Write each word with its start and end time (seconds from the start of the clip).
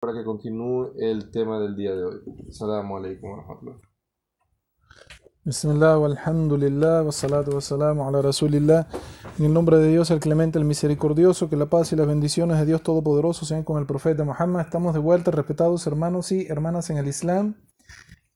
para 0.00 0.14
que 0.14 0.24
continúe 0.24 0.94
el 0.98 1.30
tema 1.30 1.60
del 1.60 1.76
día 1.76 1.94
de 1.94 2.04
hoy. 2.04 2.20
Assalamu 2.48 2.96
alaikum 2.96 3.32
wa 3.32 3.36
rahmatullah. 3.42 3.76
Bismillah, 5.44 5.98
walhamdulillah, 5.98 7.04
wassalatu 7.04 7.50
wassalamu 7.52 8.08
ala 8.08 8.22
rasulillah. 8.22 8.88
En 9.38 9.44
el 9.44 9.52
nombre 9.52 9.76
de 9.76 9.88
Dios, 9.88 10.10
el 10.10 10.18
clemente, 10.18 10.58
el 10.58 10.64
misericordioso, 10.64 11.50
que 11.50 11.56
la 11.56 11.66
paz 11.66 11.92
y 11.92 11.96
las 11.96 12.06
bendiciones 12.06 12.58
de 12.58 12.64
Dios 12.64 12.82
Todopoderoso 12.82 13.44
sean 13.44 13.62
con 13.62 13.78
el 13.78 13.86
profeta 13.86 14.24
Muhammad. 14.24 14.62
Estamos 14.62 14.94
de 14.94 15.00
vuelta, 15.00 15.32
respetados 15.32 15.86
hermanos 15.86 16.32
y 16.32 16.46
hermanas 16.46 16.88
en 16.88 16.96
el 16.96 17.06
Islam. 17.06 17.56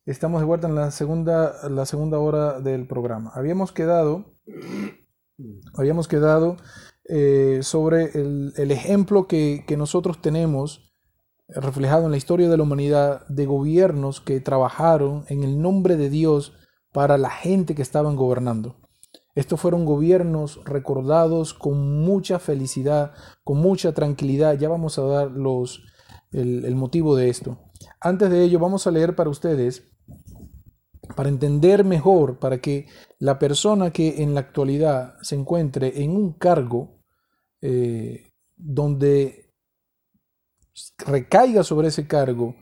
Estamos 0.04 0.42
de 0.42 0.46
vuelta 0.46 0.68
en 0.68 0.74
la 0.74 0.90
segunda, 0.90 1.66
la 1.70 1.86
segunda 1.86 2.18
hora 2.18 2.60
del 2.60 2.86
programa. 2.86 3.32
Habíamos 3.34 3.72
quedado, 3.72 4.34
habíamos 5.78 6.08
quedado 6.08 6.58
eh, 7.08 7.60
sobre 7.62 8.10
el, 8.18 8.52
el 8.58 8.70
ejemplo 8.70 9.26
que, 9.26 9.64
que 9.66 9.78
nosotros 9.78 10.20
tenemos 10.20 10.83
reflejado 11.48 12.04
en 12.04 12.10
la 12.10 12.16
historia 12.16 12.48
de 12.48 12.56
la 12.56 12.62
humanidad 12.62 13.26
de 13.28 13.46
gobiernos 13.46 14.20
que 14.20 14.40
trabajaron 14.40 15.24
en 15.28 15.42
el 15.42 15.60
nombre 15.60 15.96
de 15.96 16.10
Dios 16.10 16.54
para 16.92 17.18
la 17.18 17.30
gente 17.30 17.74
que 17.74 17.82
estaban 17.82 18.16
gobernando. 18.16 18.76
Estos 19.34 19.60
fueron 19.60 19.84
gobiernos 19.84 20.60
recordados 20.64 21.54
con 21.54 22.00
mucha 22.02 22.38
felicidad, 22.38 23.12
con 23.42 23.58
mucha 23.58 23.92
tranquilidad. 23.92 24.56
Ya 24.56 24.68
vamos 24.68 24.98
a 24.98 25.02
dar 25.02 25.30
los, 25.32 25.82
el, 26.30 26.64
el 26.64 26.76
motivo 26.76 27.16
de 27.16 27.28
esto. 27.30 27.58
Antes 28.00 28.30
de 28.30 28.42
ello, 28.42 28.58
vamos 28.60 28.86
a 28.86 28.92
leer 28.92 29.16
para 29.16 29.30
ustedes, 29.30 29.90
para 31.16 31.28
entender 31.28 31.84
mejor, 31.84 32.38
para 32.38 32.60
que 32.60 32.86
la 33.18 33.38
persona 33.38 33.90
que 33.90 34.22
en 34.22 34.34
la 34.34 34.40
actualidad 34.40 35.14
se 35.22 35.34
encuentre 35.34 36.02
en 36.02 36.16
un 36.16 36.34
cargo 36.34 37.00
eh, 37.60 38.34
donde 38.56 39.43
recaiga 40.98 41.62
sobre 41.62 41.88
ese 41.88 42.06
cargo 42.06 42.56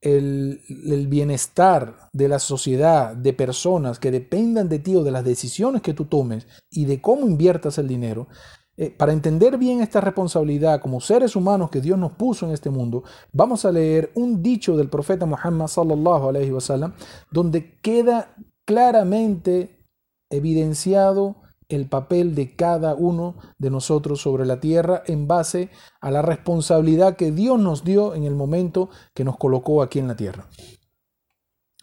el, 0.00 0.60
el, 0.68 1.08
bienestar 1.08 2.10
de 2.12 2.28
la 2.28 2.38
sociedad, 2.38 3.16
de 3.16 3.32
personas 3.32 3.98
que 3.98 4.10
dependan 4.10 4.68
de 4.68 4.78
ti 4.78 4.94
o 4.96 5.02
de 5.02 5.10
las 5.10 5.24
decisiones 5.24 5.80
que 5.80 5.94
tú 5.94 6.04
tomes 6.04 6.46
y 6.70 6.84
de 6.84 7.00
cómo 7.00 7.26
inviertas 7.26 7.78
el 7.78 7.88
dinero, 7.88 8.28
eh, 8.76 8.90
para 8.90 9.12
entender 9.12 9.56
bien 9.56 9.80
esta 9.80 10.00
responsabilidad 10.00 10.80
como 10.80 11.00
seres 11.00 11.36
humanos 11.36 11.70
que 11.70 11.80
Dios 11.80 11.96
nos 11.96 12.12
puso 12.12 12.44
en 12.44 12.52
este 12.52 12.70
mundo, 12.70 13.04
vamos 13.32 13.64
a 13.64 13.70
leer 13.70 14.10
un 14.16 14.42
dicho 14.42 14.76
del 14.76 14.88
profeta 14.88 15.26
Muhammad 15.26 15.68
sallallahu 15.68 16.92
donde 17.30 17.78
queda 17.80 18.34
claramente 18.64 19.86
evidenciado 20.28 21.36
el 21.68 21.88
papel 21.88 22.34
de 22.34 22.56
cada 22.56 22.94
uno 22.94 23.36
de 23.58 23.70
nosotros 23.70 24.20
sobre 24.20 24.44
la 24.44 24.58
tierra 24.58 25.04
en 25.06 25.28
base 25.28 25.70
a 26.04 26.10
la 26.10 26.20
responsabilidad 26.20 27.16
que 27.16 27.32
Dios 27.32 27.58
nos 27.58 27.82
dio 27.82 28.14
en 28.14 28.24
el 28.24 28.34
momento 28.34 28.90
que 29.14 29.24
nos 29.24 29.38
colocó 29.38 29.80
aquí 29.80 29.98
en 29.98 30.08
la 30.08 30.14
tierra. 30.14 30.46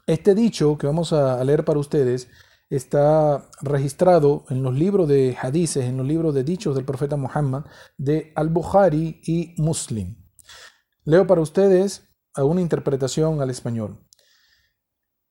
Este 0.05 0.35
dicho 0.35 0.77
que 0.77 0.85
vamos 0.85 1.11
a 1.11 1.43
leer 1.43 1.65
para 1.65 1.79
ustedes 1.79 2.29
está 2.69 3.49
registrado 3.61 4.45
en 4.49 4.61
los 4.61 4.75
libros 4.75 5.07
de 5.07 5.35
hadices, 5.41 5.85
en 5.85 5.97
los 5.97 6.05
libros 6.05 6.35
de 6.35 6.43
dichos 6.43 6.75
del 6.75 6.85
profeta 6.85 7.17
Muhammad 7.17 7.63
de 7.97 8.31
Al-Bukhari 8.35 9.21
y 9.25 9.55
Muslim. 9.57 10.15
Leo 11.03 11.25
para 11.25 11.41
ustedes 11.41 12.07
una 12.37 12.61
interpretación 12.61 13.41
al 13.41 13.49
español. 13.49 14.05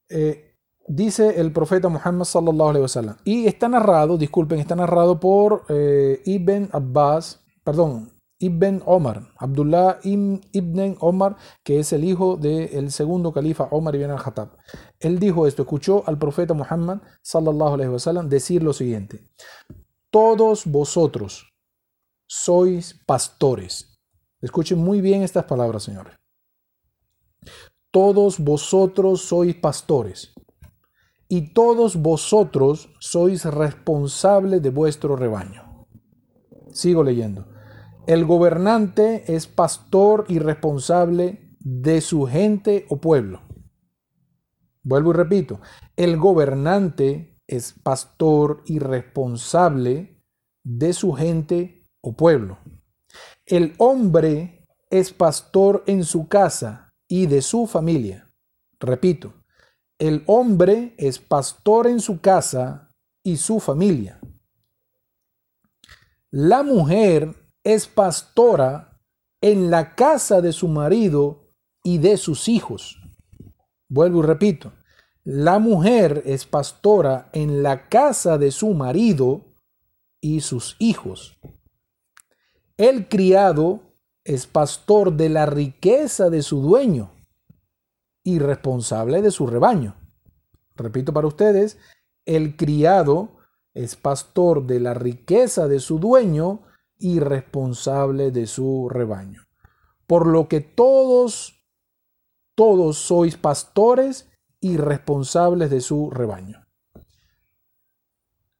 Eh, 0.09 0.57
dice 0.89 1.41
el 1.41 1.53
profeta 1.53 1.89
Muhammad 1.89 2.25
sallallahu 2.25 2.71
alaihi 2.71 2.83
wasallam. 2.83 3.17
Y 3.23 3.47
está 3.47 3.69
narrado, 3.69 4.19
disculpen, 4.19 4.59
está 4.59 4.75
narrado 4.75 5.21
por 5.21 5.65
eh, 5.69 6.21
Ibn 6.25 6.71
Abbas, 6.73 7.41
perdón, 7.63 8.20
Ibn 8.43 8.83
Omar, 8.87 9.33
Abdullah 9.37 9.99
ibn 10.03 10.97
Omar, 11.01 11.37
que 11.63 11.79
es 11.79 11.93
el 11.93 12.05
hijo 12.05 12.39
del 12.39 12.91
segundo 12.91 13.33
califa 13.33 13.69
Omar 13.71 13.95
ibn 13.97 14.11
al-Khattab. 14.11 14.57
Él 14.99 15.19
dijo 15.19 15.47
esto, 15.47 15.63
escuchó 15.63 16.03
al 16.07 16.19
profeta 16.19 16.55
Muhammad 16.55 17.01
sallallahu 17.23 17.75
alaihi 17.75 17.91
wasallam 17.91 18.31
decir 18.31 18.63
lo 18.63 18.73
siguiente: 18.73 19.29
Todos 20.11 20.65
vosotros 20.65 21.53
sois 22.27 22.99
pastores. 23.07 24.01
Escuchen 24.41 24.79
muy 24.79 25.03
bien 25.03 25.23
estas 25.23 25.45
palabras, 25.45 25.83
señores. 25.83 26.17
Todos 27.91 28.39
vosotros 28.39 29.21
sois 29.21 29.55
pastores 29.55 30.33
y 31.29 31.53
todos 31.53 31.97
vosotros 31.97 32.89
sois 33.01 33.45
responsables 33.45 34.63
de 34.63 34.71
vuestro 34.71 35.15
rebaño. 35.15 35.87
Sigo 36.73 37.03
leyendo. 37.03 37.50
El 38.11 38.25
gobernante 38.25 39.23
es 39.33 39.47
pastor 39.47 40.25
y 40.27 40.41
responsable 40.41 41.55
de 41.61 42.01
su 42.01 42.27
gente 42.27 42.85
o 42.89 43.01
pueblo. 43.01 43.41
Vuelvo 44.83 45.11
y 45.11 45.13
repito. 45.13 45.61
El 45.95 46.17
gobernante 46.17 47.39
es 47.47 47.73
pastor 47.73 48.65
y 48.67 48.81
responsable 48.81 50.25
de 50.65 50.93
su 50.93 51.13
gente 51.13 51.85
o 52.01 52.17
pueblo. 52.17 52.59
El 53.47 53.75
hombre 53.79 54.67
es 54.91 55.13
pastor 55.13 55.85
en 55.87 56.03
su 56.03 56.27
casa 56.27 56.93
y 57.07 57.27
de 57.27 57.41
su 57.43 57.69
familia. 57.69 58.29
Repito, 58.81 59.35
el 60.01 60.25
hombre 60.27 60.97
es 60.99 61.21
pastor 61.21 61.87
en 61.87 62.01
su 62.01 62.21
casa 62.21 62.93
y 63.23 63.37
su 63.37 63.61
familia. 63.61 64.19
La 66.33 66.65
mujer 66.65 67.40
es 67.65 67.87
pastora 67.87 69.01
en 69.41 69.71
la 69.71 69.95
casa 69.95 70.41
de 70.41 70.53
su 70.53 70.69
marido 70.69 71.49
y 71.83 71.99
de 71.99 72.17
sus 72.17 72.49
hijos. 72.49 72.99
Vuelvo 73.89 74.21
y 74.21 74.27
repito. 74.27 74.73
La 75.25 75.59
mujer 75.59 76.23
es 76.25 76.47
pastora 76.47 77.31
en 77.33 77.63
la 77.63 77.89
casa 77.89 78.39
de 78.39 78.51
su 78.51 78.71
marido 78.75 79.55
y 80.21 80.41
sus 80.41 80.77
hijos. 80.79 81.39
El 82.77 83.09
criado 83.09 83.83
es 84.25 84.47
pastor 84.47 85.13
de 85.13 85.29
la 85.29 85.47
riqueza 85.47 86.31
de 86.31 86.43
su 86.43 86.63
dueño 86.63 87.13
y 88.23 88.39
responsable 88.39 89.23
de 89.23 89.31
su 89.31 89.47
rebaño. 89.47 89.97
Repito 90.75 91.13
para 91.13 91.27
ustedes, 91.27 91.79
el 92.25 92.57
criado 92.57 93.37
es 93.75 93.97
pastor 93.97 94.67
de 94.67 94.81
la 94.81 94.95
riqueza 94.95 95.69
de 95.69 95.81
su 95.81 95.99
dueño 95.99 96.63
y 97.01 97.19
responsable 97.19 98.31
de 98.31 98.47
su 98.47 98.89
rebaño. 98.89 99.43
Por 100.07 100.27
lo 100.27 100.49
que 100.49 100.61
todos, 100.61 101.65
todos 102.55 102.99
sois 102.99 103.37
pastores 103.37 104.29
y 104.61 104.77
responsables 104.77 105.71
de 105.71 105.81
su 105.81 106.11
rebaño. 106.11 106.67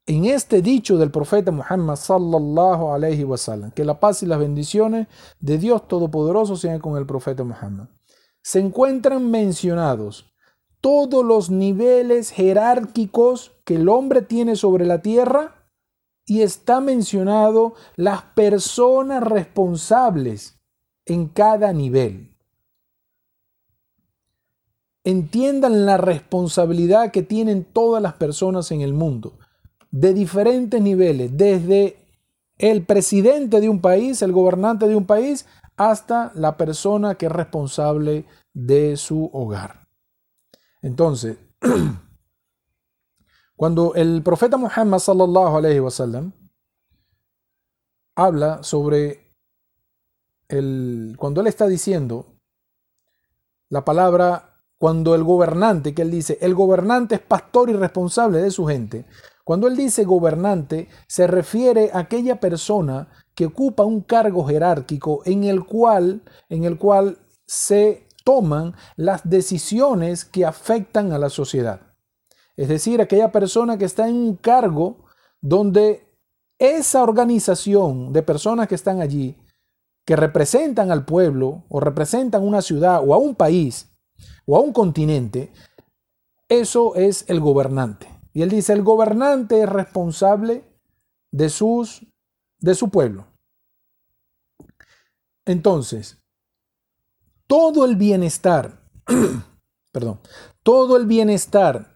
En 0.05 0.25
este 0.25 0.61
dicho 0.61 0.97
del 0.97 1.11
profeta 1.11 1.51
Muhammad 1.51 1.95
sallallahu 1.95 2.91
alaihi 2.91 3.23
wasallam, 3.23 3.71
que 3.71 3.85
la 3.85 3.99
paz 3.99 4.23
y 4.23 4.25
las 4.25 4.39
bendiciones 4.39 5.07
de 5.39 5.57
Dios 5.57 5.87
Todopoderoso 5.87 6.57
sean 6.57 6.79
con 6.79 6.97
el 6.97 7.05
profeta 7.05 7.43
Muhammad 7.43 7.87
se 8.41 8.59
encuentran 8.59 9.29
mencionados 9.29 10.33
todos 10.79 11.23
los 11.23 11.51
niveles 11.51 12.31
jerárquicos 12.31 13.51
que 13.65 13.75
el 13.75 13.87
hombre 13.87 14.23
tiene 14.23 14.55
sobre 14.55 14.85
la 14.85 15.01
tierra 15.01 15.60
y 16.25 16.41
está 16.41 16.79
mencionado 16.81 17.73
las 17.95 18.21
personas 18.21 19.23
responsables 19.23 20.59
en 21.05 21.27
cada 21.27 21.73
nivel. 21.73 22.35
Entiendan 25.03 25.85
la 25.85 25.97
responsabilidad 25.97 27.11
que 27.11 27.23
tienen 27.23 27.63
todas 27.63 28.01
las 28.03 28.13
personas 28.13 28.71
en 28.71 28.81
el 28.81 28.93
mundo, 28.93 29.39
de 29.89 30.13
diferentes 30.13 30.81
niveles, 30.81 31.35
desde 31.35 31.97
el 32.59 32.85
presidente 32.85 33.59
de 33.59 33.69
un 33.69 33.81
país, 33.81 34.21
el 34.21 34.31
gobernante 34.31 34.87
de 34.87 34.95
un 34.95 35.05
país, 35.05 35.47
hasta 35.75 36.31
la 36.35 36.57
persona 36.57 37.15
que 37.15 37.25
es 37.25 37.31
responsable 37.31 38.25
de 38.53 38.95
su 38.97 39.29
hogar. 39.33 39.87
Entonces, 40.83 41.37
cuando 43.61 43.93
el 43.93 44.23
profeta 44.23 44.57
Muhammad 44.57 44.97
sallallahu 44.97 45.57
alaihi 45.57 45.81
wasallam 45.81 46.31
habla 48.15 48.63
sobre 48.63 49.35
el 50.47 51.13
cuando 51.15 51.41
él 51.41 51.45
está 51.45 51.67
diciendo 51.67 52.39
la 53.69 53.85
palabra 53.85 54.55
cuando 54.79 55.13
el 55.13 55.23
gobernante 55.23 55.93
que 55.93 56.01
él 56.01 56.09
dice, 56.09 56.39
el 56.41 56.55
gobernante 56.55 57.13
es 57.13 57.21
pastor 57.21 57.69
y 57.69 57.73
responsable 57.73 58.39
de 58.39 58.49
su 58.49 58.65
gente. 58.65 59.05
Cuando 59.43 59.67
él 59.67 59.77
dice 59.77 60.05
gobernante, 60.05 60.89
se 61.07 61.27
refiere 61.27 61.91
a 61.93 61.99
aquella 61.99 62.39
persona 62.39 63.09
que 63.35 63.45
ocupa 63.45 63.83
un 63.83 64.01
cargo 64.01 64.43
jerárquico 64.43 65.21
en 65.23 65.43
el 65.43 65.65
cual, 65.65 66.23
en 66.49 66.63
el 66.63 66.79
cual 66.79 67.19
se 67.45 68.07
toman 68.23 68.73
las 68.95 69.21
decisiones 69.29 70.25
que 70.25 70.45
afectan 70.45 71.11
a 71.11 71.19
la 71.19 71.29
sociedad. 71.29 71.90
Es 72.61 72.67
decir, 72.67 73.01
aquella 73.01 73.31
persona 73.31 73.75
que 73.75 73.85
está 73.85 74.07
en 74.07 74.15
un 74.15 74.35
cargo 74.35 74.97
donde 75.41 76.05
esa 76.59 77.01
organización 77.01 78.13
de 78.13 78.21
personas 78.21 78.67
que 78.67 78.75
están 78.75 79.01
allí 79.01 79.35
que 80.05 80.15
representan 80.15 80.91
al 80.91 81.03
pueblo 81.03 81.63
o 81.69 81.79
representan 81.79 82.43
una 82.43 82.61
ciudad 82.61 83.01
o 83.03 83.15
a 83.15 83.17
un 83.17 83.33
país 83.33 83.89
o 84.45 84.55
a 84.55 84.59
un 84.59 84.73
continente, 84.73 85.51
eso 86.49 86.93
es 86.93 87.27
el 87.29 87.39
gobernante. 87.39 88.07
Y 88.31 88.43
él 88.43 88.49
dice, 88.49 88.73
el 88.73 88.83
gobernante 88.83 89.63
es 89.63 89.67
responsable 89.67 90.63
de, 91.31 91.49
sus, 91.49 92.05
de 92.59 92.75
su 92.75 92.89
pueblo. 92.89 93.25
Entonces, 95.45 96.19
todo 97.47 97.85
el 97.85 97.95
bienestar, 97.95 98.83
perdón, 99.91 100.19
todo 100.61 100.95
el 100.95 101.07
bienestar 101.07 101.90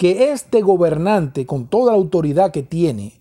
que 0.00 0.32
este 0.32 0.62
gobernante, 0.62 1.44
con 1.44 1.66
toda 1.66 1.92
la 1.92 1.98
autoridad 1.98 2.52
que 2.52 2.62
tiene, 2.62 3.20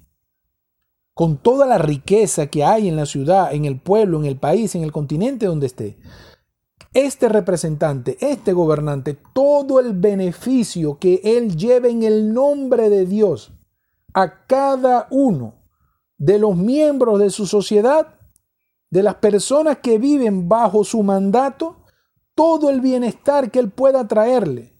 con 1.14 1.36
toda 1.36 1.66
la 1.66 1.78
riqueza 1.78 2.48
que 2.48 2.64
hay 2.64 2.88
en 2.88 2.96
la 2.96 3.06
ciudad, 3.06 3.54
en 3.54 3.66
el 3.66 3.82
pueblo, 3.82 4.18
en 4.18 4.24
el 4.24 4.38
país, 4.38 4.76
en 4.76 4.84
el 4.84 4.94
continente 4.94 5.46
donde 5.46 5.68
esté, 5.68 5.98
este 6.94 7.28
representante, 7.28 8.18
este 8.22 8.54
gobernante, 8.54 9.18
todo 9.34 9.82
el 9.82 9.92
beneficio 9.92 10.98
que 11.00 11.20
él 11.22 11.58
lleve 11.58 11.90
en 11.90 12.04
el 12.04 12.34
nombre 12.34 12.90
de 12.90 13.06
Dios 13.06 13.52
a 14.14 14.46
cada 14.48 15.10
uno 15.12 15.56
de 16.18 16.40
los 16.40 16.56
miembros 16.56 17.20
de 17.20 17.30
su 17.30 17.46
sociedad, 17.46 18.22
de 18.90 19.04
las 19.04 19.16
personas 19.16 19.80
que 19.80 19.98
viven 19.98 20.48
bajo 20.48 20.86
su 20.86 21.04
mandato, 21.04 21.84
todo 22.36 22.70
el 22.70 22.80
bienestar 22.80 23.52
que 23.52 23.60
él 23.60 23.70
pueda 23.70 24.08
traerle, 24.08 24.79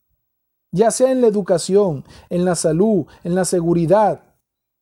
ya 0.72 0.92
sea 0.92 1.12
en 1.12 1.22
la 1.22 1.28
educación, 1.28 2.06
en 2.30 2.46
la 2.46 2.56
salud, 2.56 3.06
en 3.24 3.36
la 3.36 3.46
seguridad, 3.46 4.24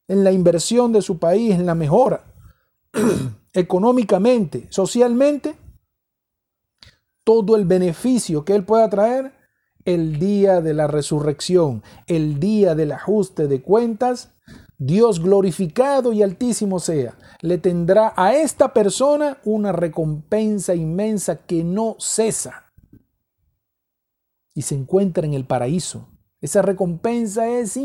en 0.08 0.24
la 0.24 0.32
inversión 0.32 0.92
de 0.92 1.02
su 1.02 1.20
país, 1.20 1.56
en 1.56 1.66
la 1.66 1.76
mejora, 1.76 2.24
económicamente, 3.54 4.68
socialmente, 4.70 5.56
todo 7.24 7.56
el 7.56 7.66
beneficio 7.66 8.46
que 8.46 8.56
Él 8.56 8.64
pueda 8.64 8.90
traer, 8.90 9.34
el 9.86 10.20
día 10.20 10.60
de 10.60 10.74
la 10.74 10.88
resurrección, 10.88 11.82
el 12.08 12.40
día 12.40 12.76
del 12.76 12.92
ajuste 12.92 13.48
de 13.48 13.62
cuentas, 13.62 14.32
Dios 14.78 15.22
glorificado 15.22 16.12
y 16.12 16.22
altísimo 16.22 16.80
sea, 16.80 17.18
le 17.42 17.58
tendrá 17.58 18.14
a 18.16 18.36
esta 18.36 18.74
persona 18.74 19.38
una 19.46 19.72
recompensa 19.72 20.76
inmensa 20.76 21.38
que 21.38 21.64
no 21.64 21.96
cesa 22.00 22.67
y 24.58 24.64
se 24.64 24.74
encuentra 24.74 25.24
en 25.24 25.36
el 25.36 25.46
paraíso. 25.46 26.08
Esa 26.42 26.64
recompensa 26.64 27.48
es, 27.48 27.78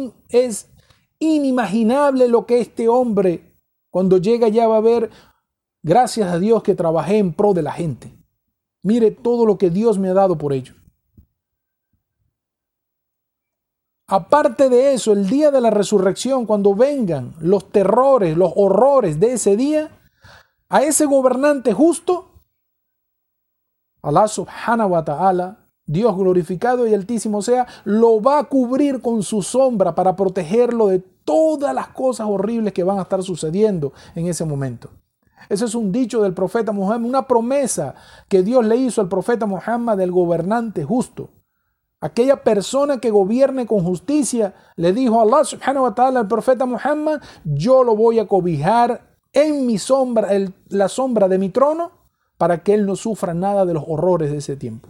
inimaginable 1.18 2.28
lo 2.28 2.46
que 2.46 2.62
este 2.62 2.88
hombre, 2.88 3.54
cuando 3.90 4.16
llega 4.16 4.48
ya 4.48 4.66
va 4.68 4.78
a 4.78 4.80
ver, 4.80 5.10
gracias 5.82 6.32
a 6.32 6.38
Dios 6.38 6.62
que 6.62 6.74
trabajé 6.74 7.18
en 7.18 7.34
pro 7.34 7.52
de 7.52 7.60
la 7.60 7.72
gente. 7.72 8.16
Mire 8.82 9.10
todo 9.10 9.44
lo 9.44 9.58
que 9.58 9.68
Dios 9.68 9.98
me 9.98 10.08
ha 10.08 10.14
dado 10.14 10.38
por 10.38 10.54
ello. 10.54 10.72
Aparte 14.06 14.70
de 14.70 14.94
eso, 14.94 15.12
el 15.12 15.28
día 15.28 15.50
de 15.50 15.60
la 15.60 15.68
resurrección, 15.68 16.46
cuando 16.46 16.74
vengan 16.74 17.34
los 17.38 17.70
terrores, 17.70 18.34
los 18.34 18.50
horrores 18.56 19.20
de 19.20 19.34
ese 19.34 19.58
día, 19.58 19.90
a 20.70 20.82
ese 20.82 21.04
gobernante 21.04 21.74
justo, 21.74 22.30
Allah 24.00 24.26
subhanahu 24.26 24.92
wa 24.92 25.04
ta'ala 25.04 25.61
Dios 25.86 26.16
glorificado 26.16 26.86
y 26.86 26.94
altísimo 26.94 27.42
sea, 27.42 27.66
lo 27.84 28.20
va 28.20 28.38
a 28.38 28.44
cubrir 28.44 29.00
con 29.00 29.22
su 29.22 29.42
sombra 29.42 29.94
para 29.94 30.14
protegerlo 30.16 30.86
de 30.86 31.00
todas 31.00 31.74
las 31.74 31.88
cosas 31.88 32.28
horribles 32.28 32.72
que 32.72 32.84
van 32.84 32.98
a 32.98 33.02
estar 33.02 33.22
sucediendo 33.22 33.92
en 34.14 34.26
ese 34.26 34.44
momento. 34.44 34.90
Ese 35.48 35.64
es 35.64 35.74
un 35.74 35.90
dicho 35.90 36.22
del 36.22 36.34
profeta 36.34 36.72
Muhammad, 36.72 37.08
una 37.08 37.26
promesa 37.26 37.94
que 38.28 38.42
Dios 38.42 38.64
le 38.64 38.76
hizo 38.76 39.00
al 39.00 39.08
profeta 39.08 39.46
Muhammad 39.46 39.98
del 39.98 40.12
gobernante 40.12 40.84
justo. 40.84 41.30
Aquella 42.00 42.42
persona 42.42 42.98
que 42.98 43.10
gobierne 43.10 43.66
con 43.66 43.84
justicia 43.84 44.54
le 44.76 44.92
dijo 44.92 45.20
a 45.20 45.22
Allah 45.22 45.44
subhanahu 45.44 45.84
wa 45.84 45.94
ta'ala 45.94 46.20
al 46.20 46.28
profeta 46.28 46.66
Muhammad, 46.66 47.20
yo 47.44 47.84
lo 47.84 47.94
voy 47.94 48.18
a 48.18 48.26
cobijar 48.26 49.16
en 49.32 49.66
mi 49.66 49.78
sombra, 49.78 50.28
la 50.68 50.88
sombra 50.88 51.28
de 51.28 51.38
mi 51.38 51.48
trono, 51.48 51.92
para 52.38 52.62
que 52.62 52.74
él 52.74 52.86
no 52.86 52.96
sufra 52.96 53.34
nada 53.34 53.64
de 53.64 53.74
los 53.74 53.84
horrores 53.86 54.32
de 54.32 54.38
ese 54.38 54.56
tiempo. 54.56 54.88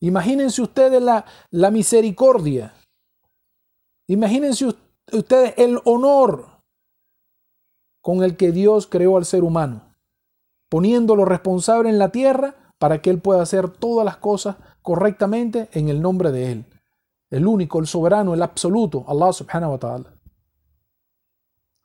Imagínense 0.00 0.62
ustedes 0.62 1.02
la, 1.02 1.70
misericordia. 1.70 2.74
Imagínense 4.06 4.66
ustedes 5.12 5.54
el 5.56 5.80
honor 5.84 6.46
con 8.00 8.22
el 8.22 8.36
que 8.36 8.52
Dios 8.52 8.86
creó 8.86 9.16
al 9.16 9.24
ser 9.24 9.42
humano, 9.42 9.96
poniéndolo 10.68 11.24
responsable 11.24 11.90
en 11.90 11.98
la 11.98 12.10
tierra 12.10 12.54
para 12.78 13.02
que 13.02 13.10
Él 13.10 13.20
pueda 13.20 13.42
hacer 13.42 13.68
todas 13.68 14.04
las 14.04 14.16
cosas 14.18 14.56
correctamente 14.82 15.68
en 15.72 15.88
el 15.88 16.00
nombre 16.00 16.30
de 16.30 16.52
Él. 16.52 16.64
El 17.30 17.46
único, 17.46 17.78
el 17.80 17.86
soberano, 17.86 18.32
el 18.32 18.42
absoluto, 18.42 19.04
Allah 19.06 19.32
subhanahu 19.32 19.72
wa 19.72 19.78
ta'ala. 19.78 20.17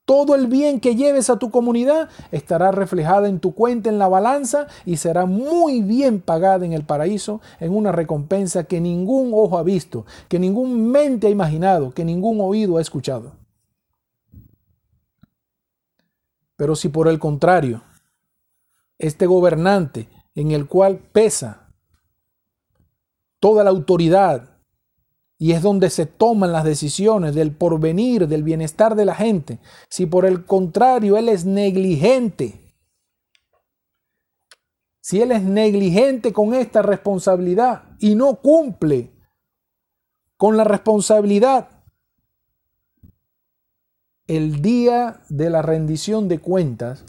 Todo 0.05 0.35
el 0.35 0.47
bien 0.47 0.81
que 0.81 0.95
lleves 0.95 1.29
a 1.29 1.39
tu 1.39 1.49
comunidad 1.49 2.09
estará 2.31 2.71
reflejada 2.71 3.29
en 3.29 3.39
tu 3.39 3.53
cuenta 3.53 3.89
en 3.89 3.99
la 3.99 4.09
balanza 4.09 4.67
y 4.85 4.97
será 4.97 5.25
muy 5.25 5.81
bien 5.81 6.19
pagada 6.19 6.65
en 6.65 6.73
el 6.73 6.83
paraíso 6.83 7.39
en 7.61 7.73
una 7.73 7.93
recompensa 7.93 8.65
que 8.65 8.81
ningún 8.81 9.31
ojo 9.33 9.57
ha 9.57 9.63
visto, 9.63 10.05
que 10.27 10.39
ningún 10.39 10.91
mente 10.91 11.27
ha 11.27 11.29
imaginado, 11.29 11.91
que 11.91 12.03
ningún 12.03 12.41
oído 12.41 12.77
ha 12.77 12.81
escuchado. 12.81 13.31
Pero 16.57 16.75
si 16.75 16.89
por 16.89 17.07
el 17.07 17.17
contrario, 17.17 17.81
este 18.99 19.25
gobernante 19.25 20.09
en 20.35 20.51
el 20.51 20.67
cual 20.67 20.97
pesa 20.97 21.69
toda 23.39 23.63
la 23.63 23.69
autoridad, 23.69 24.52
y 25.43 25.51
es 25.51 25.61
donde 25.61 25.89
se 25.89 26.05
toman 26.05 26.53
las 26.53 26.63
decisiones 26.63 27.35
del 27.35 27.51
porvenir, 27.51 28.29
del 28.29 28.43
bienestar 28.43 28.95
de 28.95 29.03
la 29.03 29.13
gente. 29.13 29.59
Si 29.89 30.05
por 30.05 30.25
el 30.25 30.45
contrario 30.45 31.17
él 31.17 31.27
es 31.27 31.43
negligente, 31.43 32.73
si 35.01 35.21
él 35.21 35.33
es 35.33 35.43
negligente 35.43 36.31
con 36.31 36.53
esta 36.53 36.81
responsabilidad 36.81 37.83
y 37.99 38.15
no 38.15 38.35
cumple 38.35 39.11
con 40.37 40.55
la 40.55 40.63
responsabilidad, 40.63 41.67
el 44.27 44.61
día 44.61 45.23
de 45.27 45.49
la 45.49 45.61
rendición 45.61 46.29
de 46.29 46.39
cuentas, 46.39 47.03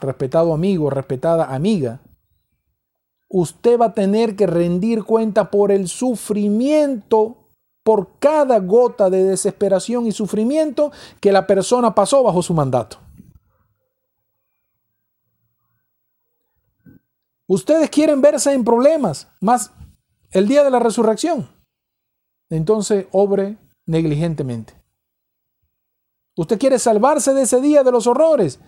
respetado 0.00 0.54
amigo, 0.54 0.90
respetada 0.90 1.52
amiga, 1.52 2.02
usted 3.28 3.80
va 3.80 3.86
a 3.86 3.94
tener 3.94 4.36
que 4.36 4.46
rendir 4.46 5.02
cuenta 5.02 5.50
por 5.50 5.72
el 5.72 5.88
sufrimiento 5.88 7.40
por 7.84 8.18
cada 8.18 8.58
gota 8.58 9.10
de 9.10 9.22
desesperación 9.22 10.06
y 10.06 10.12
sufrimiento 10.12 10.90
que 11.20 11.30
la 11.30 11.46
persona 11.46 11.94
pasó 11.94 12.24
bajo 12.24 12.42
su 12.42 12.54
mandato. 12.54 12.98
Ustedes 17.46 17.90
quieren 17.90 18.22
verse 18.22 18.52
en 18.54 18.64
problemas, 18.64 19.28
más 19.40 19.70
el 20.30 20.48
día 20.48 20.64
de 20.64 20.70
la 20.70 20.78
resurrección. 20.78 21.48
Entonces, 22.48 23.06
obre 23.12 23.58
negligentemente. 23.86 24.74
Usted 26.36 26.58
quiere 26.58 26.78
salvarse 26.78 27.34
de 27.34 27.42
ese 27.42 27.60
día 27.60 27.84
de 27.84 27.92
los 27.92 28.06
horrores. 28.06 28.60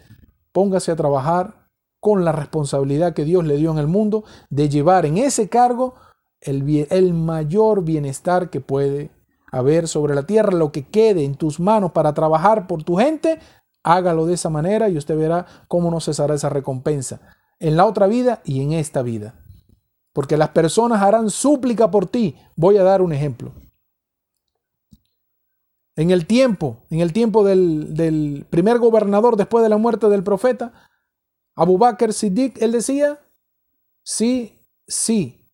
Póngase 0.52 0.92
a 0.92 0.96
trabajar 0.96 1.68
con 2.00 2.24
la 2.24 2.32
responsabilidad 2.32 3.14
que 3.14 3.24
Dios 3.24 3.44
le 3.44 3.56
dio 3.56 3.72
en 3.72 3.78
el 3.78 3.86
mundo 3.86 4.24
de 4.50 4.68
llevar 4.68 5.06
en 5.06 5.16
ese 5.16 5.48
cargo 5.48 5.94
el, 6.40 6.86
el 6.90 7.14
mayor 7.14 7.84
bienestar 7.84 8.50
que 8.50 8.60
puede 8.60 9.10
haber 9.52 9.88
sobre 9.88 10.14
la 10.14 10.24
tierra, 10.24 10.52
lo 10.52 10.72
que 10.72 10.86
quede 10.86 11.24
en 11.24 11.34
tus 11.34 11.60
manos 11.60 11.92
para 11.92 12.14
trabajar 12.14 12.66
por 12.66 12.84
tu 12.84 12.96
gente, 12.96 13.38
hágalo 13.82 14.26
de 14.26 14.34
esa 14.34 14.50
manera 14.50 14.88
y 14.88 14.98
usted 14.98 15.16
verá 15.16 15.46
cómo 15.68 15.90
no 15.90 16.00
cesará 16.00 16.34
esa 16.34 16.48
recompensa 16.48 17.20
en 17.58 17.76
la 17.76 17.86
otra 17.86 18.06
vida 18.06 18.42
y 18.44 18.60
en 18.62 18.72
esta 18.72 19.02
vida. 19.02 19.34
Porque 20.12 20.36
las 20.36 20.50
personas 20.50 21.02
harán 21.02 21.30
súplica 21.30 21.90
por 21.90 22.06
ti. 22.06 22.36
Voy 22.56 22.78
a 22.78 22.82
dar 22.82 23.02
un 23.02 23.12
ejemplo. 23.12 23.52
En 25.94 26.10
el 26.10 26.26
tiempo, 26.26 26.84
en 26.90 27.00
el 27.00 27.12
tiempo 27.12 27.44
del, 27.44 27.94
del 27.94 28.46
primer 28.50 28.78
gobernador 28.78 29.36
después 29.36 29.62
de 29.62 29.70
la 29.70 29.78
muerte 29.78 30.08
del 30.08 30.22
profeta, 30.22 30.72
Abu 31.54 31.78
Bakr 31.78 32.12
Siddiq, 32.12 32.60
él 32.60 32.72
decía, 32.72 33.18
sí, 34.02 34.58
sí, 34.86 35.45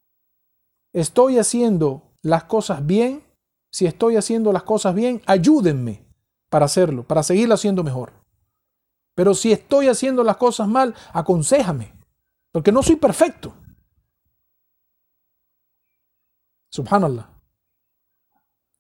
estoy 0.93 1.39
haciendo 1.39 2.15
las 2.23 2.45
cosas 2.45 2.85
bien, 2.85 3.25
si 3.71 3.87
estoy 3.87 4.17
haciendo 4.17 4.53
las 4.53 4.63
cosas 4.63 4.95
bien, 4.95 5.23
ayúdenme 5.27 6.07
para 6.49 6.67
hacerlo, 6.67 7.07
para 7.07 7.23
seguirlo 7.23 7.55
haciendo 7.55 7.83
mejor. 7.83 8.13
Pero 9.15 9.35
si 9.35 9.53
estoy 9.53 9.89
haciendo 9.89 10.23
las 10.25 10.37
cosas 10.37 10.69
mal, 10.69 10.95
aconsejame, 11.13 11.95
porque 12.51 12.73
no 12.73 12.83
soy 12.83 12.97
perfecto. 12.97 13.55
Subhanallah. 16.71 17.29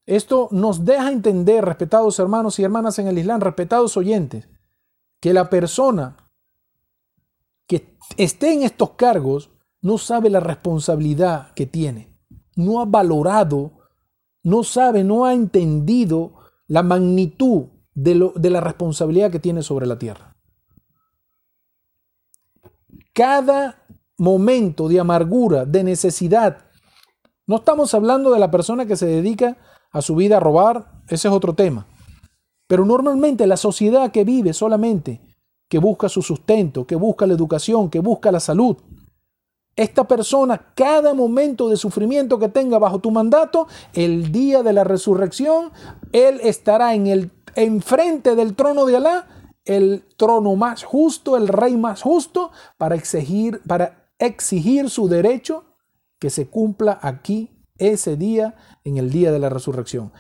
Esto 0.07 0.49
nos 0.51 0.85
deja 0.85 1.13
entender, 1.13 1.65
respetados 1.65 2.19
hermanos 2.19 2.59
y 2.59 2.65
hermanas 2.65 2.99
en 2.99 3.09
el 3.09 3.19
Islam, 3.19 3.41
respetados 3.41 3.97
oyentes, 3.97 4.49
que 5.21 5.33
la 5.33 5.49
persona 5.49 6.17
que 7.67 7.97
esté 8.17 8.53
en 8.53 8.63
estos 8.63 8.91
cargos 8.91 9.51
no 9.83 9.99
sabe 9.99 10.31
la 10.31 10.41
responsabilidad 10.41 11.53
que 11.55 11.67
tiene, 11.67 12.17
no 12.57 12.81
ha 12.81 12.85
valorado, 12.85 13.73
no 14.43 14.65
sabe, 14.65 15.05
no 15.05 15.25
ha 15.25 15.35
entendido 15.35 16.35
la 16.69 16.83
magnitud 16.83 17.67
de, 17.95 18.31
de 18.35 18.51
la 18.51 18.61
responsabilidad 18.61 19.31
que 19.31 19.41
tiene 19.41 19.63
sobre 19.63 19.87
la 19.87 19.99
tierra. 19.99 20.37
Cada 23.13 23.85
momento 24.17 24.89
de 24.89 25.01
amargura, 25.01 25.67
de 25.67 25.85
necesidad, 25.85 26.59
no 27.47 27.57
estamos 27.57 27.93
hablando 27.93 28.31
de 28.31 28.39
la 28.39 28.51
persona 28.51 28.87
que 28.87 28.97
se 28.97 29.07
dedica 29.07 29.59
a 29.91 30.01
su 30.01 30.15
vida 30.15 30.37
a 30.37 30.41
robar, 30.41 31.03
ese 31.09 31.29
es 31.29 31.35
otro 31.35 31.55
tema. 31.55 31.87
Pero 32.67 32.87
normalmente 32.87 33.47
la 33.47 33.57
sociedad 33.57 34.13
que 34.13 34.25
vive 34.25 34.53
solamente, 34.53 35.21
que 35.69 35.79
busca 35.79 36.09
su 36.09 36.23
sustento, 36.23 36.87
que 36.87 36.97
busca 36.97 37.27
la 37.27 37.35
educación, 37.35 37.91
que 37.91 37.99
busca 37.99 38.33
la 38.33 38.41
salud, 38.41 38.77
esta 39.77 40.07
persona, 40.07 40.73
cada 40.75 41.15
momento 41.15 41.69
de 41.69 41.77
sufrimiento 41.77 42.39
que 42.39 42.49
tenga 42.49 42.79
bajo 42.79 42.99
tu 42.99 43.11
mandato, 43.11 43.69
el 43.95 44.31
día 44.33 44.63
de 44.63 44.73
la 44.73 44.85
resurrección, 44.85 45.73
él 46.13 46.41
estará 46.43 46.95
en 46.95 47.07
el 47.07 47.31
enfrente 47.55 48.35
del 48.35 48.55
trono 48.55 48.85
de 48.85 48.97
Alá, 48.97 49.27
el 49.65 50.05
trono 50.17 50.57
más 50.57 50.85
justo, 50.85 51.37
el 51.37 51.49
rey 51.49 51.77
más 51.77 52.03
justo, 52.03 52.51
para 52.77 52.95
exigir, 52.95 53.61
para 53.67 54.11
exigir 54.19 54.91
su 54.91 55.09
derecho 55.09 55.65
que 56.19 56.31
se 56.31 56.49
cumpla 56.49 56.99
aquí 57.03 57.51
ese 57.79 58.17
día, 58.17 58.55
en 58.85 58.97
el 58.97 59.11
día 59.11 59.33
de 59.33 59.39
la 59.39 59.49
resurrección. 59.49 60.13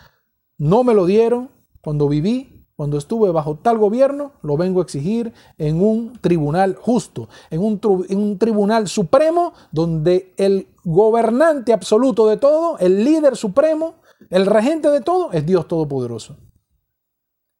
No 0.58 0.84
me 0.84 0.94
lo 0.94 1.06
dieron 1.06 1.50
cuando 1.80 2.08
viví, 2.08 2.61
cuando 2.76 2.98
estuve 2.98 3.30
bajo 3.30 3.56
tal 3.56 3.78
gobierno, 3.78 4.32
lo 4.42 4.56
vengo 4.56 4.80
a 4.80 4.84
exigir 4.84 5.32
en 5.58 5.82
un 5.82 6.18
tribunal 6.20 6.74
justo, 6.74 7.28
en 7.50 7.60
un, 7.60 8.38
tribunal 8.38 8.88
supremo 8.88 9.52
donde 9.70 10.32
el 10.36 10.68
gobernante 10.82 11.72
absoluto 11.72 12.26
de 12.26 12.38
todo, 12.38 12.78
el 12.78 13.04
líder 13.04 13.36
supremo, 13.36 13.96
el 14.30 14.46
regente 14.46 14.88
de 14.88 15.00
todo, 15.00 15.32
es 15.32 15.44
Dios 15.44 15.68
Todopoderoso. 15.68 16.38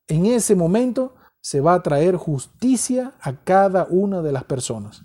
En 0.09 0.27
ese 0.27 0.55
momento 0.55 1.15
se 1.41 1.61
va 1.61 1.75
a 1.75 1.83
traer 1.83 2.17
justicia 2.17 3.13
a 3.21 3.35
cada 3.45 3.87
una 3.91 4.23
de 4.23 4.33
las 4.33 4.45
personas. 4.45 5.03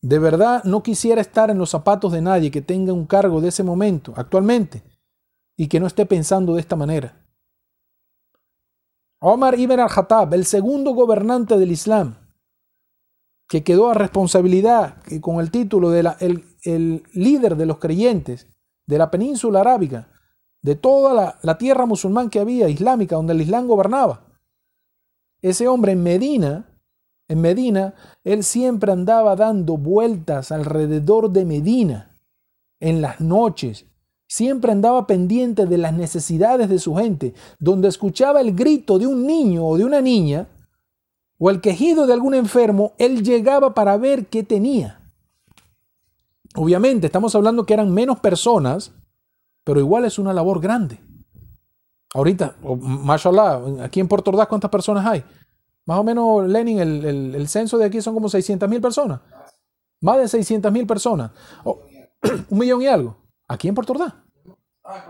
De 0.00 0.18
verdad 0.18 0.62
no 0.62 0.82
quisiera 0.82 1.20
estar 1.20 1.50
en 1.50 1.58
los 1.58 1.70
zapatos 1.70 2.12
de 2.12 2.22
nadie 2.22 2.52
que 2.52 2.62
tenga 2.62 2.92
un 2.92 3.06
cargo 3.06 3.40
de 3.40 3.48
ese 3.48 3.64
momento 3.64 4.12
actualmente 4.16 4.84
y 5.56 5.66
que 5.66 5.80
no 5.80 5.88
esté 5.88 6.06
pensando 6.06 6.54
de 6.54 6.60
esta 6.60 6.76
manera. 6.76 7.27
Omar 9.20 9.58
ibn 9.58 9.80
al-Khattab, 9.80 10.32
el 10.34 10.44
segundo 10.44 10.92
gobernante 10.92 11.58
del 11.58 11.72
Islam, 11.72 12.16
que 13.48 13.64
quedó 13.64 13.90
a 13.90 13.94
responsabilidad 13.94 15.02
con 15.20 15.40
el 15.40 15.50
título 15.50 15.90
de 15.90 16.00
el, 16.20 16.44
el, 16.62 17.02
líder 17.12 17.56
de 17.56 17.66
los 17.66 17.78
creyentes 17.78 18.46
de 18.86 18.98
la 18.98 19.10
península 19.10 19.60
arábiga, 19.60 20.08
de 20.62 20.76
toda 20.76 21.14
la, 21.14 21.38
la 21.42 21.58
tierra 21.58 21.86
musulmán 21.86 22.30
que 22.30 22.40
había, 22.40 22.68
islámica, 22.68 23.16
donde 23.16 23.32
el 23.32 23.40
Islam 23.40 23.66
gobernaba. 23.66 24.24
Ese 25.42 25.66
hombre 25.66 25.92
en 25.92 26.02
Medina, 26.02 26.68
en 27.28 27.40
Medina, 27.40 27.94
él 28.24 28.44
siempre 28.44 28.92
andaba 28.92 29.34
dando 29.36 29.76
vueltas 29.76 30.52
alrededor 30.52 31.30
de 31.30 31.44
Medina 31.44 32.14
en 32.80 33.02
las 33.02 33.20
noches, 33.20 33.86
Siempre 34.28 34.72
andaba 34.72 35.06
pendiente 35.06 35.64
de 35.64 35.78
las 35.78 35.94
necesidades 35.94 36.68
de 36.68 36.78
su 36.78 36.94
gente. 36.94 37.32
Donde 37.58 37.88
escuchaba 37.88 38.42
el 38.42 38.54
grito 38.54 38.98
de 38.98 39.06
un 39.06 39.26
niño 39.26 39.66
o 39.66 39.78
de 39.78 39.86
una 39.86 40.02
niña 40.02 40.46
o 41.38 41.48
el 41.48 41.62
quejido 41.62 42.06
de 42.06 42.12
algún 42.12 42.34
enfermo, 42.34 42.92
él 42.98 43.24
llegaba 43.24 43.72
para 43.72 43.96
ver 43.96 44.26
qué 44.26 44.42
tenía. 44.42 45.00
Obviamente, 46.54 47.06
estamos 47.06 47.34
hablando 47.34 47.64
que 47.64 47.72
eran 47.72 47.92
menos 47.92 48.20
personas, 48.20 48.92
pero 49.64 49.80
igual 49.80 50.04
es 50.04 50.18
una 50.18 50.34
labor 50.34 50.60
grande. 50.60 51.00
Ahorita, 52.12 52.56
mashallah, 52.62 53.84
aquí 53.84 54.00
en 54.00 54.08
Puerto 54.08 54.30
Ordaz, 54.30 54.48
¿cuántas 54.48 54.70
personas 54.70 55.06
hay? 55.06 55.24
Más 55.86 55.98
o 55.98 56.04
menos, 56.04 56.46
Lenin, 56.46 56.78
el, 56.80 57.48
censo 57.48 57.78
de 57.78 57.86
aquí 57.86 58.02
son 58.02 58.12
como 58.12 58.28
600 58.28 58.68
mil 58.68 58.80
personas. 58.80 59.20
Más 60.02 60.18
de 60.18 60.28
600 60.28 60.70
mil 60.70 60.86
personas. 60.86 61.30
Oh, 61.64 61.80
un 62.50 62.58
millón 62.58 62.82
y 62.82 62.88
algo. 62.88 63.27
Aquí 63.48 63.68
en 63.68 63.74
Puerto 63.74 63.94
Ordaz. 63.94 64.14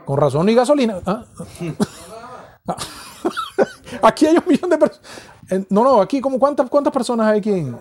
Con 0.04 0.18
razón 0.18 0.48
y 0.48 0.54
gasolina. 0.54 1.00
Ah. 1.04 1.24
aquí 4.02 4.26
hay 4.26 4.36
un 4.36 4.44
millón 4.46 4.70
de 4.70 4.78
personas. 4.78 5.08
No, 5.70 5.84
no, 5.84 6.00
aquí 6.00 6.20
como 6.20 6.38
cuántas, 6.38 6.68
cuántas 6.68 6.92
personas 6.92 7.26
hay 7.28 7.38
aquí 7.38 7.52
en, 7.52 7.76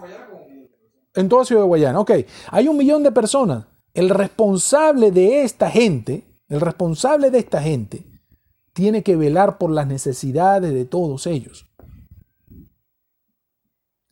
en 1.15 1.29
toda 1.29 1.45
Ciudad 1.45 1.61
de 1.61 1.67
Guayana. 1.67 1.99
Ok, 1.99 2.11
hay 2.51 2.67
un 2.67 2.77
millón 2.77 3.03
de 3.03 3.11
personas. 3.11 3.65
El 3.93 4.09
responsable 4.09 5.11
de 5.11 5.43
esta 5.43 5.69
gente, 5.69 6.27
el 6.49 6.61
responsable 6.61 7.31
de 7.31 7.39
esta 7.39 7.61
gente, 7.61 8.05
tiene 8.73 9.01
que 9.01 9.15
velar 9.15 9.57
por 9.57 9.71
las 9.71 9.87
necesidades 9.87 10.73
de 10.73 10.85
todos 10.85 11.25
ellos. 11.25 11.65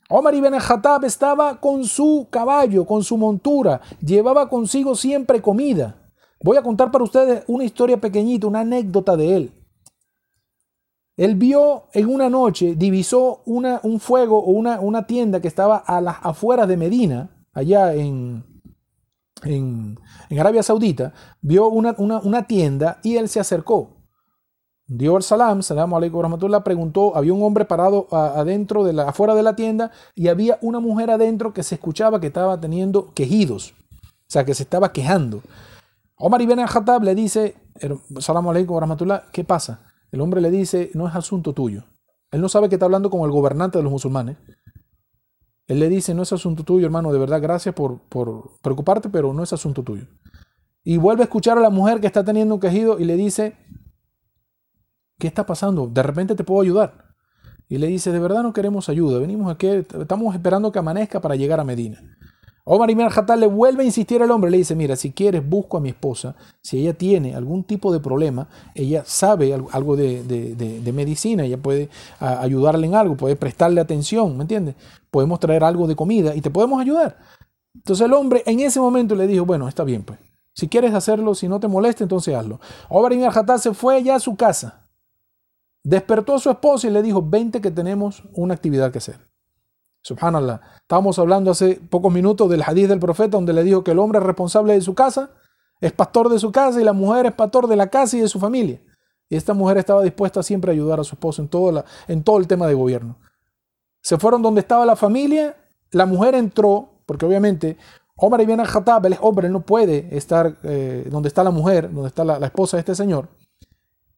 Omar 0.10 0.36
ibn 0.36 0.58
Khattab 0.58 1.06
estaba 1.06 1.60
con 1.60 1.86
su 1.86 2.28
caballo, 2.30 2.86
con 2.86 3.04
su 3.04 3.18
montura, 3.18 3.82
llevaba 4.02 4.50
consigo 4.50 4.96
siempre 4.96 5.42
comida. 5.42 6.05
Voy 6.46 6.58
a 6.58 6.62
contar 6.62 6.92
para 6.92 7.04
ustedes 7.04 7.44
una 7.48 7.64
historia 7.64 8.00
pequeñita, 8.00 8.46
una 8.46 8.60
anécdota 8.60 9.18
de 9.18 9.36
él. 9.36 9.52
Él 11.18 11.34
vio 11.34 11.86
en 11.92 12.08
una 12.08 12.30
noche, 12.30 12.76
divisó 12.76 13.42
una, 13.48 13.80
un 13.82 14.00
fuego 14.00 14.38
o 14.38 14.52
una, 14.52 14.80
una, 14.80 15.08
tienda 15.08 15.40
que 15.40 15.48
estaba 15.48 15.78
a 15.78 16.00
las 16.02 16.18
afueras 16.22 16.68
de 16.68 16.78
Medina, 16.78 17.32
allá 17.52 17.96
en, 17.96 18.46
en, 19.42 20.00
Arabia 20.40 20.62
Saudita, 20.62 21.14
vio 21.42 21.68
una, 21.68 21.96
una, 21.98 22.46
tienda 22.46 23.00
y 23.02 23.16
él 23.16 23.28
se 23.28 23.40
acercó. 23.40 24.06
Dio 24.86 25.18
el 25.18 25.24
salam, 25.24 25.64
salam 25.64 25.96
alaikum 25.96 26.22
rahmatullah, 26.22 26.64
preguntó, 26.64 27.16
había 27.18 27.34
un 27.34 27.42
hombre 27.42 27.66
parado 27.66 28.08
adentro 28.12 28.84
de 28.84 28.94
la, 28.94 29.10
afuera 29.10 29.34
de 29.34 29.42
la 29.42 29.56
tienda 29.56 29.90
y 30.14 30.28
había 30.28 30.60
una 30.62 30.80
mujer 30.80 31.10
adentro 31.10 31.56
que 31.56 31.64
se 31.64 31.74
escuchaba 31.74 32.22
que 32.22 32.28
estaba 32.28 32.62
teniendo 32.62 33.12
quejidos, 33.16 33.74
o 34.04 34.30
sea, 34.30 34.46
que 34.46 34.54
se 34.54 34.62
estaba 34.62 34.94
quejando. 34.94 35.42
Omar 36.18 36.42
ibn 36.42 36.60
al-Khattab 36.60 37.04
le 37.04 37.16
dice, 37.16 37.56
salam 38.20 38.48
aleikum 38.48 38.80
rahmatullah, 38.80 39.26
¿qué 39.32 39.44
pasa? 39.44 39.88
El 40.12 40.22
hombre 40.22 40.40
le 40.42 40.50
dice, 40.50 40.92
no 40.94 41.08
es 41.08 41.16
asunto 41.16 41.54
tuyo. 41.54 41.84
Él 42.32 42.42
no 42.42 42.50
sabe 42.50 42.70
que 42.70 42.76
está 42.76 42.86
hablando 42.86 43.10
con 43.10 43.22
el 43.22 43.32
gobernante 43.32 43.78
de 43.78 43.84
los 43.84 43.92
musulmanes. 43.92 44.38
Él 45.68 45.80
le 45.80 45.90
dice, 45.90 46.14
no 46.14 46.24
es 46.24 46.32
asunto 46.32 46.64
tuyo, 46.64 46.86
hermano, 46.86 47.12
de 47.12 47.20
verdad, 47.20 47.42
gracias 47.42 47.74
por, 47.76 48.00
por 48.08 48.60
preocuparte, 48.62 49.10
pero 49.10 49.34
no 49.34 49.44
es 49.44 49.52
asunto 49.52 49.84
tuyo. 49.84 50.06
Y 50.84 50.98
vuelve 50.98 51.24
a 51.24 51.26
escuchar 51.26 51.58
a 51.58 51.62
la 51.62 51.70
mujer 51.70 52.00
que 52.00 52.08
está 52.08 52.24
teniendo 52.24 52.54
un 52.54 52.60
quejido 52.60 53.00
y 53.00 53.06
le 53.06 53.16
dice, 53.16 53.58
¿qué 55.18 55.28
está 55.28 55.46
pasando? 55.46 55.88
De 55.88 56.04
repente 56.04 56.36
te 56.36 56.44
puedo 56.44 56.62
ayudar. 56.62 57.06
Y 57.68 57.80
le 57.80 57.88
dice, 57.88 58.12
de 58.12 58.20
verdad 58.20 58.44
no 58.44 58.54
queremos 58.54 58.90
ayuda, 58.90 59.20
venimos 59.20 59.52
aquí, 59.52 59.68
estamos 59.68 60.36
esperando 60.36 60.72
que 60.72 60.80
amanezca 60.80 61.20
para 61.20 61.36
llegar 61.36 61.60
a 61.60 61.64
Medina. 61.64 62.00
Omar 62.68 62.90
ibn 62.90 63.02
al 63.02 63.40
le 63.40 63.46
vuelve 63.46 63.84
a 63.84 63.86
insistir 63.86 64.24
al 64.24 64.32
hombre, 64.32 64.50
le 64.50 64.58
dice, 64.58 64.74
mira, 64.74 64.96
si 64.96 65.12
quieres 65.12 65.48
busco 65.48 65.78
a 65.78 65.80
mi 65.80 65.90
esposa, 65.90 66.36
si 66.64 66.80
ella 66.80 66.96
tiene 66.96 67.36
algún 67.36 67.64
tipo 67.64 67.94
de 67.94 68.00
problema, 68.00 68.48
ella 68.74 69.04
sabe 69.06 69.54
algo 69.54 69.96
de, 69.96 70.92
medicina, 70.92 71.44
ella 71.44 71.58
puede 71.58 71.90
ayudarle 72.20 72.88
en 72.88 72.96
algo, 72.96 73.16
puede 73.16 73.36
prestarle 73.36 73.80
atención, 73.80 74.36
¿me 74.36 74.46
entiendes? 74.46 74.74
Podemos 75.12 75.40
traer 75.40 75.64
algo 75.64 75.86
de 75.86 75.96
comida 75.96 76.36
y 76.36 76.42
te 76.42 76.50
podemos 76.50 76.82
ayudar. 76.82 77.20
Entonces 77.76 78.04
el 78.04 78.14
hombre 78.14 78.42
en 78.48 78.60
ese 78.60 78.80
momento 78.80 79.14
le 79.14 79.28
dijo, 79.28 79.46
bueno, 79.46 79.68
está 79.68 79.84
bien, 79.84 80.02
pues, 80.02 80.18
si 80.54 80.68
quieres 80.68 80.96
hacerlo, 80.96 81.36
si 81.36 81.48
no 81.48 81.60
te 81.60 81.68
molesta, 81.68 82.04
entonces 82.04 82.34
hazlo. 82.34 82.60
Omar 82.90 83.14
ibn 83.14 83.26
al 83.26 83.60
se 83.60 83.76
fue 83.76 84.02
ya 84.02 84.16
a 84.16 84.20
su 84.20 84.36
casa, 84.36 84.82
despertó 85.84 86.34
a 86.34 86.40
su 86.40 86.50
esposa 86.50 86.88
y 86.88 86.90
le 86.90 87.04
dijo, 87.04 87.22
vente 87.22 87.62
que 87.62 87.70
tenemos 87.70 88.24
una 88.34 88.56
actividad 88.56 88.92
que 88.92 88.98
hacer. 88.98 89.35
Subhanallah. 90.06 90.62
Estábamos 90.82 91.18
hablando 91.18 91.50
hace 91.50 91.82
pocos 91.90 92.14
minutos 92.14 92.48
del 92.48 92.62
hadith 92.62 92.90
del 92.90 93.00
profeta 93.00 93.38
donde 93.38 93.54
le 93.54 93.64
dijo 93.64 93.84
que 93.84 93.90
el 93.90 93.98
hombre 93.98 94.20
es 94.20 94.24
responsable 94.24 94.74
de 94.74 94.82
su 94.82 94.94
casa, 94.94 95.32
es 95.82 95.94
pastor 95.94 96.30
de 96.30 96.38
su 96.38 96.52
casa 96.52 96.80
y 96.80 96.84
la 96.84 96.94
mujer 96.94 97.26
es 97.26 97.34
pastor 97.34 97.66
de 97.68 97.76
la 97.76 97.88
casa 97.88 98.16
y 98.16 98.20
de 98.20 98.28
su 98.28 98.40
familia. 98.40 98.80
Y 99.30 99.36
esta 99.36 99.56
mujer 99.56 99.80
estaba 99.80 100.04
dispuesta 100.04 100.44
siempre 100.44 100.70
a 100.70 100.74
ayudar 100.74 101.00
a 101.00 101.04
su 101.04 101.16
esposo 101.16 101.42
en 101.42 101.48
todo, 101.48 101.72
la, 101.72 101.86
en 102.08 102.24
todo 102.24 102.38
el 102.38 102.46
tema 102.46 102.68
de 102.68 102.76
gobierno. 102.76 103.18
Se 104.00 104.20
fueron 104.20 104.44
donde 104.44 104.62
estaba 104.62 104.86
la 104.86 104.96
familia, 104.96 105.58
la 105.90 106.06
mujer 106.06 106.36
entró, 106.36 107.02
porque 107.08 107.26
obviamente 107.26 107.76
Omar 108.16 108.42
ibn 108.42 108.60
al-Khattab, 108.60 109.08
el 109.08 109.18
hombre, 109.22 109.50
no 109.50 109.62
puede 109.62 110.16
estar 110.16 110.56
eh, 110.62 111.08
donde 111.10 111.30
está 111.30 111.44
la 111.44 111.50
mujer, 111.50 111.92
donde 111.92 112.10
está 112.10 112.24
la, 112.24 112.38
la 112.38 112.46
esposa 112.46 112.78
de 112.78 112.82
este 112.82 112.94
señor. 112.94 113.28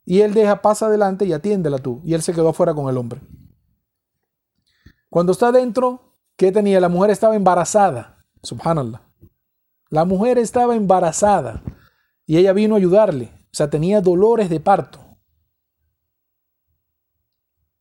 Y 0.03 0.19
él 0.19 0.33
deja, 0.33 0.61
pasa 0.61 0.87
adelante 0.87 1.23
y 1.23 1.31
atiéndela 1.31 1.77
tú. 1.77 2.01
Y 2.03 2.13
él 2.13 2.21
se 2.21 2.33
quedó 2.33 2.49
afuera 2.49 2.73
con 2.73 2.89
el 2.89 2.97
hombre. 2.97 3.21
Cuando 5.09 5.31
está 5.31 5.51
dentro, 5.51 6.17
¿qué 6.35 6.51
tenía? 6.51 6.79
La 6.79 6.89
mujer 6.89 7.11
estaba 7.11 7.35
embarazada. 7.35 8.25
Subhanallah. 8.43 9.01
La 9.89 10.05
mujer 10.05 10.37
estaba 10.37 10.75
embarazada 10.75 11.63
y 12.25 12.37
ella 12.37 12.53
vino 12.53 12.75
a 12.75 12.77
ayudarle. 12.77 13.31
O 13.45 13.55
sea, 13.57 13.69
tenía 13.69 14.01
dolores 14.01 14.49
de 14.49 14.59
parto. 14.59 14.99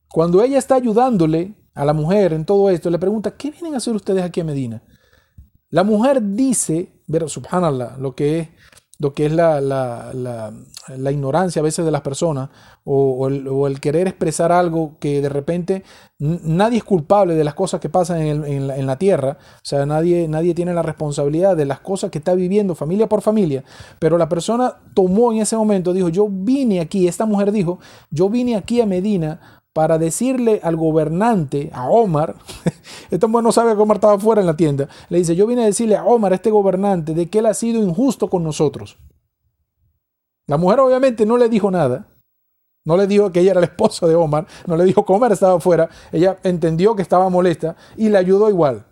Cuando 0.09 0.43
ella 0.43 0.59
está 0.59 0.77
ayudándole 0.77 1.55
a 1.75 1.85
la 1.85 1.93
mujer 1.93 2.33
en 2.33 2.47
todo 2.47 2.71
esto, 2.71 2.89
le 2.89 2.99
pregunta, 2.99 3.37
¿qué 3.37 3.51
vienen 3.51 3.75
a 3.75 3.79
hacer 3.79 3.95
ustedes 3.95 4.23
aquí 4.23 4.41
a 4.41 4.45
Medina? 4.45 4.83
La 5.69 5.85
mujer 5.85 6.23
dice, 6.23 7.03
pero 7.11 7.29
subhanallah, 7.29 7.99
lo 7.99 8.15
que 8.15 8.39
es 8.39 8.49
lo 8.99 9.13
que 9.13 9.27
es 9.27 9.33
la, 9.33 9.61
la, 9.61 11.13
ignorancia 11.13 11.61
a 11.61 11.63
veces 11.63 11.85
de 11.85 11.91
las 11.91 12.01
personas 12.01 12.49
o, 12.85 13.29
el, 13.29 13.81
querer 13.81 14.09
expresar 14.09 14.53
algo 14.53 14.97
que 14.99 15.21
de 15.21 15.29
repente 15.29 15.83
nadie 16.19 16.79
es 16.79 16.85
culpable 16.85 17.35
de 17.35 17.45
las 17.45 17.55
cosas 17.55 17.81
que 17.81 17.89
pasan 17.89 18.23
en, 18.23 18.87
la, 18.87 18.97
tierra, 18.97 19.39
o 19.57 19.65
sea, 19.65 19.85
nadie, 19.85 20.29
nadie 20.29 20.55
tiene 20.55 20.73
la 20.73 20.83
responsabilidad 20.83 21.57
de 21.57 21.67
las 21.67 21.81
cosas 21.81 22.11
que 22.11 22.19
está 22.19 22.35
viviendo 22.35 22.75
familia 22.75 23.09
por 23.09 23.21
familia, 23.21 23.65
pero 23.99 24.17
la 24.17 24.29
persona 24.29 24.77
tomó 24.95 25.33
en 25.33 25.41
ese 25.41 25.57
momento, 25.57 25.93
dijo, 25.93 26.09
yo 26.09 26.29
vine 26.31 26.81
aquí, 26.81 27.07
esta 27.07 27.27
mujer 27.27 27.53
dijo, 27.53 27.79
yo 28.11 28.31
vine 28.31 28.57
aquí 28.57 28.81
a 28.81 28.87
Medina 28.87 29.63
para 29.77 29.99
decirle 29.99 30.59
al 30.63 30.75
gobernante, 30.75 31.69
a 31.75 31.91
Omar, 31.91 32.35
esta 33.11 33.27
mujer 33.27 33.45
no 33.45 33.53
sabe 33.53 33.77
que 33.77 33.83
Omar 33.83 33.99
estaba 33.99 34.19
fuera 34.19 34.41
en 34.41 34.47
la 34.47 34.57
tienda, 34.57 34.89
le 35.11 35.19
dice, 35.19 35.37
yo 35.37 35.47
vine 35.47 35.65
a 35.65 35.67
decirle 35.67 35.97
a 35.97 36.05
Omar, 36.07 36.33
a 36.33 36.37
este 36.37 36.51
gobernante, 36.51 37.13
de 37.13 37.29
que 37.29 37.41
él 37.41 37.47
ha 37.47 37.53
sido 37.53 37.83
injusto 37.83 38.31
con 38.31 38.43
nosotros. 38.43 38.97
La 40.47 40.57
mujer 40.57 40.81
obviamente 40.81 41.27
no 41.27 41.37
le 41.37 41.51
dijo 41.51 41.71
nada, 41.71 42.07
no 42.87 42.97
le 42.97 43.07
dijo 43.07 43.31
que 43.31 43.41
ella 43.41 43.51
era 43.51 43.61
la 43.61 43.67
esposa 43.67 44.07
de 44.07 44.15
Omar, 44.15 44.47
no 44.67 44.79
le 44.79 44.85
dijo 44.85 45.05
que 45.05 45.13
Omar 45.13 45.31
estaba 45.33 45.61
fuera, 45.61 45.91
ella 46.11 46.39
entendió 46.43 46.97
que 46.97 47.03
estaba 47.03 47.29
molesta 47.29 47.77
y 47.99 48.09
le 48.09 48.17
ayudó 48.17 48.49
igual. 48.49 48.87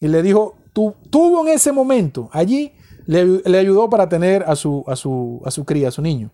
Y 0.00 0.08
le 0.08 0.24
dijo, 0.24 0.56
tuvo 0.72 1.46
en 1.46 1.54
ese 1.54 1.70
momento, 1.70 2.30
allí 2.32 2.72
le, 3.06 3.42
le 3.44 3.58
ayudó 3.58 3.88
para 3.88 4.08
tener 4.08 4.42
a 4.42 4.56
su, 4.56 4.82
a, 4.88 4.96
su, 4.96 5.40
a 5.44 5.52
su 5.52 5.64
cría, 5.64 5.86
a 5.86 5.92
su 5.92 6.02
niño. 6.02 6.32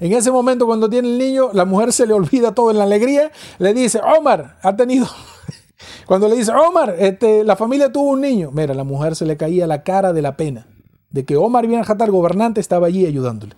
En 0.00 0.12
ese 0.12 0.30
momento, 0.30 0.66
cuando 0.66 0.88
tiene 0.88 1.08
el 1.08 1.18
niño, 1.18 1.50
la 1.52 1.64
mujer 1.64 1.92
se 1.92 2.06
le 2.06 2.12
olvida 2.12 2.54
todo 2.54 2.70
en 2.70 2.78
la 2.78 2.84
alegría, 2.84 3.30
le 3.58 3.74
dice, 3.74 4.00
Omar, 4.18 4.58
ha 4.62 4.76
tenido... 4.76 5.06
Cuando 6.06 6.28
le 6.28 6.36
dice, 6.36 6.52
Omar, 6.52 6.96
este, 6.98 7.44
la 7.44 7.56
familia 7.56 7.92
tuvo 7.92 8.10
un 8.10 8.20
niño, 8.20 8.50
mira, 8.52 8.74
la 8.74 8.84
mujer 8.84 9.14
se 9.14 9.26
le 9.26 9.36
caía 9.36 9.66
la 9.66 9.82
cara 9.82 10.12
de 10.12 10.22
la 10.22 10.36
pena 10.36 10.66
de 11.16 11.24
que 11.24 11.36
Omar 11.36 11.66
bien 11.66 11.82
el 11.82 12.10
gobernante, 12.10 12.60
estaba 12.60 12.88
allí 12.88 13.06
ayudándole. 13.06 13.54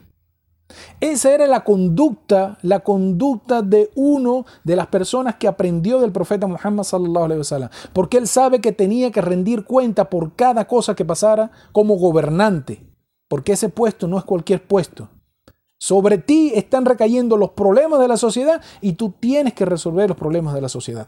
Esa 1.01 1.33
era 1.33 1.47
la 1.47 1.65
conducta, 1.65 2.59
la 2.63 2.81
conducta 2.81 3.63
de 3.63 3.91
uno 3.97 4.45
de 4.65 4.77
las 4.77 4.87
personas 4.87 5.37
que 5.37 5.49
aprendió 5.49 5.99
del 5.99 6.13
profeta 6.13 6.47
Muhammad 6.47 6.85
sallallahu 6.85 7.25
alaihi 7.25 7.39
wasallam, 7.39 7.71
porque 7.93 8.19
él 8.19 8.29
sabe 8.29 8.61
que 8.61 8.73
tenía 8.73 9.11
que 9.11 9.23
rendir 9.23 9.65
cuenta 9.65 10.09
por 10.09 10.37
cada 10.37 10.67
cosa 10.67 10.95
que 10.95 11.05
pasara 11.05 11.51
como 11.73 11.97
gobernante, 11.97 12.87
porque 13.29 13.53
ese 13.53 13.71
puesto 13.71 14.07
no 14.07 14.19
es 14.19 14.25
cualquier 14.25 14.63
puesto. 14.63 15.09
Sobre 15.79 16.19
ti 16.19 16.53
están 16.55 16.85
recayendo 16.85 17.37
los 17.37 17.51
problemas 17.51 18.01
de 18.01 18.09
la 18.09 18.17
sociedad 18.17 18.61
y 18.81 18.95
tú 18.95 19.15
tienes 19.19 19.55
que 19.55 19.65
resolver 19.65 20.09
los 20.09 20.19
problemas 20.19 20.55
de 20.55 20.61
la 20.61 20.69
sociedad. 20.69 21.07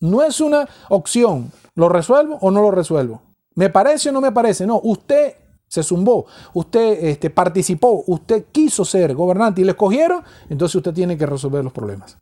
No 0.00 0.22
es 0.22 0.40
una 0.40 0.68
opción, 0.88 1.50
¿lo 1.74 1.88
resuelvo 1.88 2.38
o 2.40 2.50
no 2.50 2.62
lo 2.62 2.70
resuelvo? 2.70 3.22
¿Me 3.54 3.70
parece 3.70 4.10
o 4.10 4.12
no 4.12 4.20
me 4.20 4.32
parece? 4.32 4.66
No, 4.66 4.80
usted 4.82 5.34
se 5.66 5.82
zumbó, 5.82 6.26
usted 6.54 7.04
este, 7.04 7.30
participó, 7.30 8.04
usted 8.06 8.46
quiso 8.52 8.84
ser 8.84 9.14
gobernante 9.14 9.60
y 9.60 9.64
le 9.64 9.72
escogieron, 9.72 10.22
entonces 10.48 10.76
usted 10.76 10.92
tiene 10.92 11.18
que 11.18 11.26
resolver 11.26 11.64
los 11.64 11.72
problemas. 11.72 12.18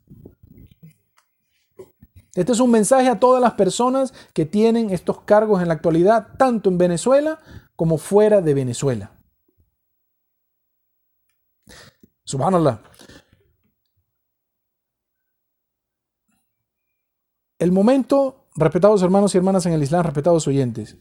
Este 2.33 2.51
es 2.51 2.59
un 2.59 2.71
mensaje 2.71 3.07
a 3.07 3.19
todas 3.19 3.41
las 3.41 3.53
personas 3.53 4.13
que 4.33 4.45
tienen 4.45 4.89
estos 4.89 5.21
cargos 5.21 5.61
en 5.61 5.69
la 5.69 5.75
actualidad, 5.75 6.27
tanto 6.37 6.69
en 6.69 6.77
Venezuela 6.77 7.39
como 7.75 7.97
fuera 7.97 8.41
de 8.41 8.53
Venezuela. 8.53 9.11
Subhanallah. 12.25 12.81
El 17.59 17.71
momento, 17.71 18.47
respetados 18.55 19.01
hermanos 19.01 19.33
y 19.33 19.37
hermanas 19.37 19.65
en 19.65 19.73
el 19.73 19.83
Islam, 19.83 20.03
respetados 20.03 20.47
oyentes, 20.47 20.97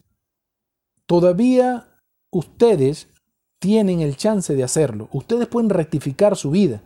todavía 1.07 1.89
ustedes 2.31 3.09
tienen 3.59 4.01
el 4.01 4.17
chance 4.17 4.55
de 4.55 4.63
hacerlo. 4.63 5.09
Ustedes 5.13 5.49
pueden 5.49 5.71
rectificar 5.71 6.37
su 6.37 6.51
vida. 6.51 6.83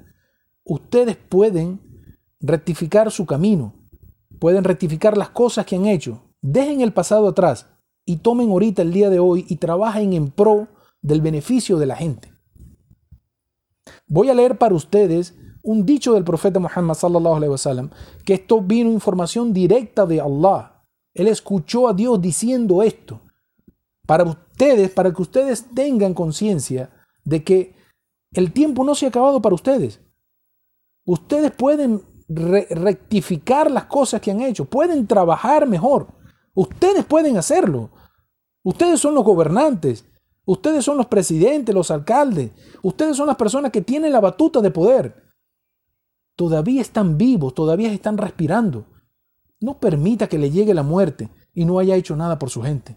Ustedes 0.64 1.16
pueden 1.16 1.80
rectificar 2.40 3.10
su 3.10 3.26
camino. 3.26 3.74
Pueden 4.38 4.64
rectificar 4.64 5.18
las 5.18 5.30
cosas 5.30 5.66
que 5.66 5.76
han 5.76 5.86
hecho. 5.86 6.22
Dejen 6.40 6.80
el 6.80 6.92
pasado 6.92 7.28
atrás 7.28 7.66
y 8.04 8.18
tomen 8.18 8.50
ahorita 8.50 8.82
el 8.82 8.92
día 8.92 9.10
de 9.10 9.18
hoy 9.18 9.44
y 9.48 9.56
trabajen 9.56 10.12
en 10.12 10.30
pro 10.30 10.68
del 11.02 11.20
beneficio 11.20 11.78
de 11.78 11.86
la 11.86 11.96
gente. 11.96 12.37
Voy 14.08 14.30
a 14.30 14.34
leer 14.34 14.58
para 14.58 14.74
ustedes 14.74 15.36
un 15.62 15.84
dicho 15.84 16.14
del 16.14 16.24
profeta 16.24 16.58
Muhammad 16.58 16.94
sallallahu 16.94 17.36
alaihi 17.36 17.50
wasallam, 17.50 17.90
que 18.24 18.34
esto 18.34 18.62
vino 18.62 18.90
información 18.90 19.52
directa 19.52 20.06
de 20.06 20.20
Allah. 20.20 20.82
Él 21.14 21.28
escuchó 21.28 21.88
a 21.88 21.92
Dios 21.92 22.20
diciendo 22.20 22.82
esto. 22.82 23.20
Para 24.06 24.24
ustedes, 24.24 24.90
para 24.90 25.12
que 25.12 25.20
ustedes 25.20 25.66
tengan 25.74 26.14
conciencia 26.14 26.90
de 27.24 27.44
que 27.44 27.74
el 28.32 28.52
tiempo 28.52 28.82
no 28.84 28.94
se 28.94 29.04
ha 29.04 29.08
acabado 29.10 29.42
para 29.42 29.54
ustedes. 29.54 30.00
Ustedes 31.04 31.50
pueden 31.50 32.02
rectificar 32.28 33.70
las 33.70 33.84
cosas 33.84 34.20
que 34.20 34.30
han 34.30 34.40
hecho, 34.40 34.64
pueden 34.64 35.06
trabajar 35.06 35.66
mejor. 35.66 36.08
Ustedes 36.54 37.04
pueden 37.04 37.36
hacerlo. 37.36 37.90
Ustedes 38.62 39.00
son 39.00 39.14
los 39.14 39.24
gobernantes, 39.24 40.04
Ustedes 40.48 40.82
son 40.82 40.96
los 40.96 41.08
presidentes, 41.08 41.74
los 41.74 41.90
alcaldes. 41.90 42.52
Ustedes 42.82 43.18
son 43.18 43.26
las 43.26 43.36
personas 43.36 43.70
que 43.70 43.82
tienen 43.82 44.12
la 44.12 44.20
batuta 44.20 44.62
de 44.62 44.70
poder. 44.70 45.22
Todavía 46.34 46.80
están 46.80 47.18
vivos, 47.18 47.52
todavía 47.52 47.92
están 47.92 48.16
respirando. 48.16 48.86
No 49.60 49.78
permita 49.78 50.26
que 50.26 50.38
le 50.38 50.50
llegue 50.50 50.72
la 50.72 50.82
muerte 50.82 51.28
y 51.52 51.66
no 51.66 51.78
haya 51.78 51.96
hecho 51.96 52.16
nada 52.16 52.38
por 52.38 52.48
su 52.48 52.62
gente. 52.62 52.96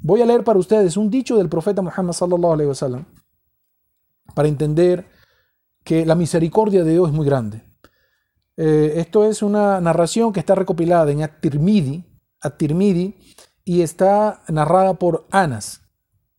Voy 0.00 0.22
a 0.22 0.24
leer 0.24 0.42
para 0.42 0.58
ustedes 0.58 0.96
un 0.96 1.10
dicho 1.10 1.36
del 1.36 1.50
profeta 1.50 1.82
Muhammad 1.82 2.14
sallallahu 2.14 2.52
alaihi 2.54 2.68
wasallam 2.68 3.04
para 4.34 4.48
entender 4.48 5.06
que 5.84 6.06
la 6.06 6.14
misericordia 6.14 6.82
de 6.82 6.92
Dios 6.92 7.08
es 7.08 7.14
muy 7.14 7.26
grande. 7.26 7.62
Eh, 8.56 8.94
esto 8.96 9.26
es 9.26 9.42
una 9.42 9.82
narración 9.82 10.32
que 10.32 10.40
está 10.40 10.54
recopilada 10.54 11.12
en 11.12 11.24
At-Tirmidhi, 11.24 12.06
y 13.66 13.82
está 13.82 14.40
narrada 14.48 14.94
por 14.94 15.26
Anas. 15.30 15.82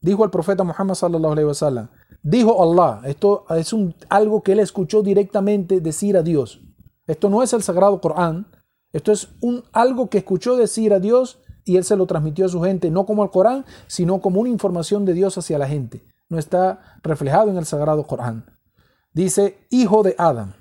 Dijo 0.01 0.23
el 0.23 0.29
profeta 0.29 0.63
Muhammad 0.63 0.95
sallallahu 0.95 1.33
alaihi 1.33 1.47
wasallam. 1.47 1.89
Dijo 2.21 2.61
Allah. 2.61 3.01
Esto 3.05 3.45
es 3.49 3.73
algo 4.09 4.41
que 4.41 4.53
él 4.53 4.59
escuchó 4.59 5.01
directamente 5.01 5.81
decir 5.81 6.17
a 6.17 6.23
Dios. 6.23 6.61
Esto 7.07 7.29
no 7.29 7.43
es 7.43 7.53
el 7.53 7.63
sagrado 7.63 7.99
Corán. 7.99 8.47
Esto 8.93 9.11
es 9.11 9.29
algo 9.71 10.09
que 10.09 10.19
escuchó 10.19 10.55
decir 10.57 10.93
a 10.93 10.99
Dios 10.99 11.39
y 11.65 11.77
él 11.77 11.83
se 11.83 11.95
lo 11.95 12.07
transmitió 12.07 12.45
a 12.45 12.49
su 12.49 12.61
gente, 12.61 12.89
no 12.89 13.05
como 13.05 13.23
el 13.23 13.29
Corán, 13.29 13.65
sino 13.87 14.21
como 14.21 14.39
una 14.39 14.49
información 14.49 15.05
de 15.05 15.13
Dios 15.13 15.37
hacia 15.37 15.59
la 15.59 15.67
gente. 15.67 16.03
No 16.27 16.39
está 16.39 16.99
reflejado 17.03 17.51
en 17.51 17.57
el 17.57 17.65
sagrado 17.65 18.07
Corán. 18.07 18.45
Dice, 19.13 19.67
hijo 19.69 20.01
de 20.01 20.15
Adam. 20.17 20.53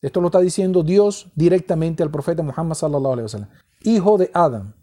Esto 0.00 0.20
lo 0.20 0.28
está 0.28 0.40
diciendo 0.40 0.82
Dios 0.82 1.32
directamente 1.34 2.02
al 2.02 2.10
profeta 2.10 2.42
Muhammad 2.42 2.76
sallallahu 2.76 3.12
alaihi 3.12 3.24
wasallam. 3.24 3.48
Hijo 3.82 4.18
de 4.18 4.30
Adam, 4.32 4.74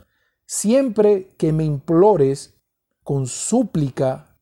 siempre 0.46 1.36
que 1.38 1.54
me 1.54 1.64
implores 1.64 2.53
con 3.04 3.28
súplica 3.28 4.38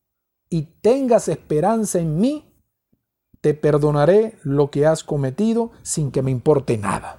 y 0.48 0.62
tengas 0.80 1.28
esperanza 1.28 1.98
en 1.98 2.18
mí, 2.18 2.44
te 3.40 3.54
perdonaré 3.54 4.38
lo 4.42 4.70
que 4.70 4.86
has 4.86 5.02
cometido 5.02 5.72
sin 5.82 6.10
que 6.10 6.22
me 6.22 6.30
importe 6.30 6.78
nada. 6.78 7.18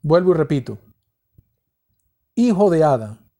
Vuelvo 0.00 0.30
y 0.30 0.34
repito. 0.34 0.78
Hijo 2.34 2.70
de 2.70 2.84
Adán, 2.84 3.30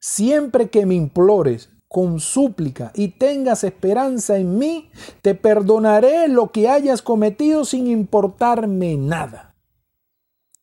siempre 0.00 0.70
que 0.70 0.86
me 0.86 0.94
implores 0.94 1.70
con 1.88 2.20
súplica 2.20 2.90
y 2.94 3.08
tengas 3.08 3.64
esperanza 3.64 4.36
en 4.38 4.58
mí, 4.58 4.90
te 5.22 5.34
perdonaré 5.34 6.28
lo 6.28 6.50
que 6.50 6.68
hayas 6.68 7.02
cometido 7.02 7.64
sin 7.64 7.86
importarme 7.86 8.96
nada. 8.96 9.47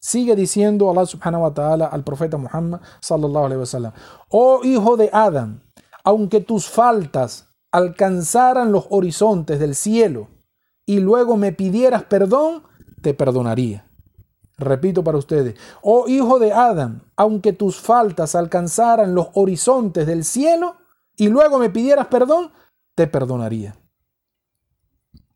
Sigue 0.05 0.35
diciendo 0.35 0.87
Allah 0.91 1.07
subhanahu 1.07 1.41
wa 1.41 1.51
ta'ala 1.51 1.87
al 1.87 2.03
profeta 2.03 2.37
Muhammad 2.37 2.79
sallallahu 3.01 3.45
alaihi 3.45 3.61
wasallam, 3.61 3.91
oh 4.29 4.61
hijo 4.63 4.97
de 4.97 5.09
Adán, 5.11 5.63
aunque 6.03 6.41
tus 6.41 6.69
faltas 6.69 7.47
alcanzaran 7.71 8.71
los 8.71 8.85
horizontes 8.91 9.59
del 9.59 9.73
cielo 9.73 10.27
y 10.85 10.99
luego 10.99 11.37
me 11.37 11.53
pidieras 11.53 12.03
perdón, 12.03 12.61
te 13.01 13.15
perdonaría. 13.15 13.87
Repito 14.59 15.03
para 15.03 15.17
ustedes, 15.17 15.55
oh 15.81 16.07
hijo 16.07 16.37
de 16.37 16.53
Adán, 16.53 17.01
aunque 17.15 17.51
tus 17.51 17.81
faltas 17.81 18.35
alcanzaran 18.35 19.15
los 19.15 19.29
horizontes 19.33 20.05
del 20.05 20.23
cielo 20.23 20.75
y 21.17 21.29
luego 21.29 21.57
me 21.57 21.71
pidieras 21.71 22.05
perdón, 22.05 22.51
te 22.93 23.07
perdonaría. 23.07 23.75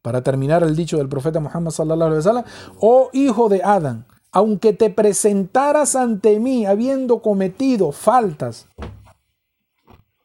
Para 0.04 0.22
terminar 0.22 0.62
el 0.62 0.76
dicho 0.76 1.00
del 1.00 1.10
profeta 1.10 1.40
Muhammad 1.40 1.72
sallallahu 1.72 2.12
alaihi 2.12 2.18
wasallam, 2.20 2.46
oh 2.80 3.10
hijo 3.14 3.50
de 3.50 3.64
Adán, 3.64 4.06
aunque 4.32 4.74
te 4.74 4.90
presentaras 4.90 5.96
ante 5.96 6.40
mí 6.40 6.66
habiendo 6.66 7.22
cometido 7.22 7.92
faltas 7.92 8.68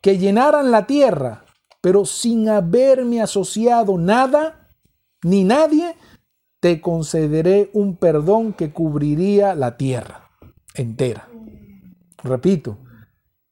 que 0.01 0.19
llenaran 0.19 0.71
la 0.71 0.87
tierra, 0.87 1.45
pero 1.81 2.05
sin 2.05 2.49
haberme 2.49 3.23
asociado 3.23 3.97
nada 3.97 4.69
ni 5.23 5.45
nadie, 5.45 5.97
te 6.61 6.81
concederé 6.81 7.71
un 7.73 7.97
perdón 7.97 8.53
que 8.53 8.73
cubriría 8.73 9.55
la 9.55 9.77
tierra 9.77 10.31
entera. 10.75 11.29
Repito, 12.23 12.79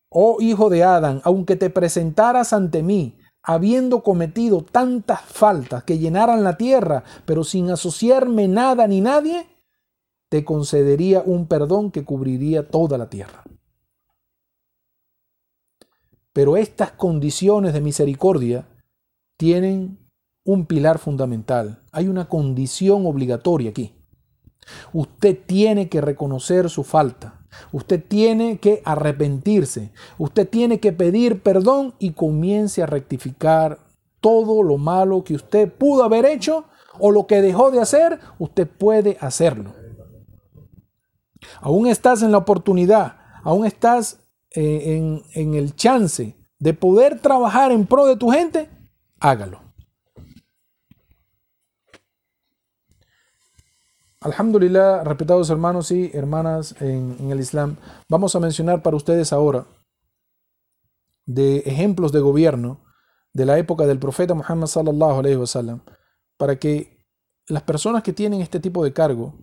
oh 0.09 0.38
hijo 0.41 0.71
de 0.71 0.85
Adán, 0.85 1.21
aunque 1.25 1.57
te 1.57 1.71
presentaras 1.71 2.53
ante 2.53 2.83
mí, 2.83 3.19
habiendo 3.43 4.03
cometido 4.03 4.62
tantas 4.62 5.21
faltas 5.23 5.85
que 5.85 5.99
llenaran 5.99 6.45
la 6.45 6.57
tierra, 6.57 7.05
pero 7.25 7.45
sin 7.45 7.71
asociarme 7.71 8.49
nada 8.49 8.87
ni 8.87 9.01
nadie, 9.01 9.47
te 10.33 10.47
concedería 10.47 11.23
un 11.27 11.47
perdón 11.47 11.90
que 11.90 12.07
cubriría 12.07 12.66
toda 12.66 12.97
la 12.97 13.11
tierra. 13.11 13.45
Pero 16.33 16.57
estas 16.57 16.90
condiciones 16.90 17.75
de 17.75 17.83
misericordia 17.83 18.66
tienen 19.37 19.99
un 20.42 20.64
pilar 20.64 20.99
fundamental. 20.99 21.83
Hay 21.92 22.09
una 22.09 22.31
condición 22.31 23.05
obligatoria 23.05 23.68
aquí. 23.68 23.95
Usted 24.95 25.38
tiene 25.45 25.90
que 25.90 26.01
reconocer 26.01 26.71
su 26.71 26.83
falta. 26.83 27.45
Usted 27.71 28.03
tiene 28.03 28.57
que 28.57 28.81
arrepentirse. 28.87 29.92
Usted 30.16 30.49
tiene 30.49 30.81
que 30.81 30.95
pedir 30.95 31.42
perdón 31.42 31.92
y 31.99 32.12
comience 32.12 32.83
a 32.83 32.87
rectificar 32.87 33.81
todo 34.23 34.62
lo 34.62 34.79
malo 34.79 35.25
que 35.25 35.35
usted 35.35 35.71
pudo 35.71 36.05
haber 36.05 36.25
hecho 36.25 36.64
o 36.99 37.11
lo 37.11 37.27
que 37.27 37.42
dejó 37.42 37.71
de 37.71 37.83
hacer. 37.83 38.18
Usted 38.38 38.66
puede 38.66 39.18
hacerlo. 39.21 39.82
Aún 41.61 41.87
estás 41.87 42.22
en 42.22 42.33
la 42.33 42.38
oportunidad, 42.38 43.16
aún 43.42 43.66
estás 43.66 44.20
eh, 44.50 45.22
en, 45.35 45.55
el 45.55 45.74
chance 45.74 46.37
de 46.59 46.74
poder 46.74 47.20
trabajar 47.20 47.72
en 47.72 47.87
pro 47.87 48.07
de 48.07 48.16
tu 48.16 48.31
gente, 48.31 48.68
hágalo. 49.20 49.61
Alhamdulillah, 54.20 55.02
respetados 55.02 55.50
hermanos 55.50 55.90
y 55.90 56.11
hermanas 56.14 56.76
en, 56.81 57.16
en, 57.18 57.31
el 57.31 57.40
Islam, 57.40 57.76
vamos 58.09 58.37
a 58.37 58.40
mencionar 58.40 58.83
para 58.83 58.96
ustedes 58.96 59.33
ahora 59.33 59.66
de 61.26 61.59
ejemplos 61.59 62.12
de 62.12 62.20
gobierno 62.20 62.81
de 63.33 63.46
la 63.46 63.59
época 63.59 63.87
del 63.87 63.98
profeta 63.98 64.35
Muhammad 64.35 64.66
sallallahu 64.66 65.81
para 66.37 66.57
que 66.57 67.07
las 67.46 67.62
personas 67.62 68.02
que 68.02 68.12
tienen 68.12 68.40
este 68.40 68.61
tipo 68.61 68.85
de 68.85 68.92
cargo 68.92 69.35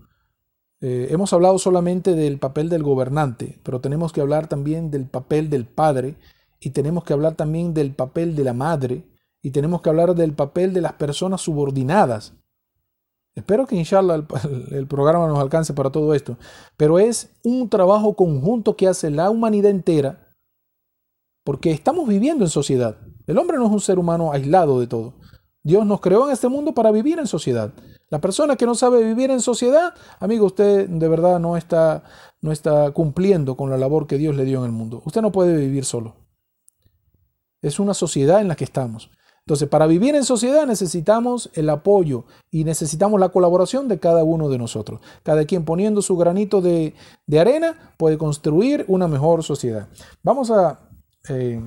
eh, 0.82 1.08
hemos 1.12 1.34
hablado 1.34 1.60
solamente 1.60 2.16
del 2.16 2.40
papel 2.40 2.70
del 2.70 2.84
gobernante, 2.84 3.60
pero 3.64 3.82
tenemos 3.82 4.14
que 4.14 4.22
hablar 4.22 4.48
también 4.48 4.92
del 4.92 5.08
papel 5.08 5.50
del 5.50 5.66
padre 5.66 6.16
y 6.60 6.70
tenemos 6.70 7.04
que 7.04 7.14
hablar 7.14 7.36
también 7.36 7.74
del 7.74 7.94
papel 7.94 8.36
de 8.36 8.44
la 8.46 8.54
madre 8.54 9.04
y 9.42 9.52
tenemos 9.52 9.82
que 9.82 9.90
hablar 9.90 10.16
del 10.16 10.34
papel 10.34 10.74
de 10.74 10.82
las 10.82 10.94
personas 10.94 11.42
subordinadas. 11.42 12.34
Espero 13.36 13.68
que 13.68 13.76
inshallah 13.76 14.16
el, 14.16 14.26
el, 14.72 14.88
programa 14.88 15.28
nos 15.28 15.40
alcance 15.40 15.74
para 15.74 15.92
todo 15.92 16.14
esto, 16.14 16.38
pero 16.78 16.98
es 16.98 17.30
un 17.44 17.70
trabajo 17.70 18.16
conjunto 18.16 18.76
que 18.76 18.88
hace 18.88 19.10
la 19.10 19.30
humanidad 19.30 19.72
entera 19.72 20.30
porque 21.44 21.72
estamos 21.72 22.08
viviendo 22.08 22.46
en 22.46 22.50
sociedad. 22.50 22.98
El 23.28 23.38
hombre 23.38 23.58
no 23.58 23.66
es 23.66 23.72
un 23.72 23.82
ser 23.82 24.00
humano 24.00 24.32
aislado 24.32 24.80
de 24.80 24.88
todo. 24.88 25.16
Dios 25.64 25.86
nos 25.86 26.00
creó 26.00 26.28
en 26.28 26.34
este 26.34 26.48
mundo 26.48 26.74
para 26.74 26.92
vivir 26.92 27.20
en 27.20 27.28
sociedad. 27.28 27.74
La 28.10 28.20
persona 28.20 28.56
que 28.56 28.66
no 28.66 28.76
sabe 28.76 29.04
vivir 29.04 29.30
en 29.30 29.42
sociedad, 29.42 29.94
amigo, 30.20 30.46
usted 30.46 30.90
de 30.90 31.08
verdad 31.08 31.40
no 31.40 31.58
está, 31.58 32.04
no 32.42 32.52
está 32.52 32.92
cumpliendo 32.92 33.56
con 33.56 33.70
la 33.70 33.78
labor 33.78 34.08
que 34.08 34.18
Dios 34.18 34.36
le 34.36 34.46
dio 34.46 34.60
en 34.60 34.66
el 34.66 34.72
mundo. 34.72 35.02
Usted 35.06 35.22
no 35.22 35.32
puede 35.32 35.56
vivir 35.56 35.86
solo. 35.86 36.16
Es 37.62 37.80
una 37.80 37.94
sociedad 37.94 38.42
en 38.42 38.48
la 38.48 38.56
que 38.56 38.64
estamos. 38.64 39.12
Entonces, 39.42 39.68
para 39.68 39.88
vivir 39.88 40.16
en 40.16 40.24
sociedad 40.24 40.66
necesitamos 40.66 41.50
el 41.54 41.70
apoyo 41.70 42.26
y 42.52 42.64
necesitamos 42.64 43.20
la 43.20 43.30
colaboración 43.30 43.88
de 43.88 44.00
cada 44.00 44.24
uno 44.24 44.50
de 44.50 44.58
nosotros. 44.58 45.02
Cada 45.24 45.46
quien 45.46 45.66
poniendo 45.66 46.02
su 46.02 46.18
granito 46.18 46.62
de, 46.62 46.94
de 47.26 47.40
arena 47.40 47.94
puede 47.98 48.18
construir 48.18 48.86
una 48.88 49.08
mejor 49.08 49.44
sociedad. 49.44 49.88
Vamos 50.24 50.52
a, 50.52 50.80
eh, 51.30 51.62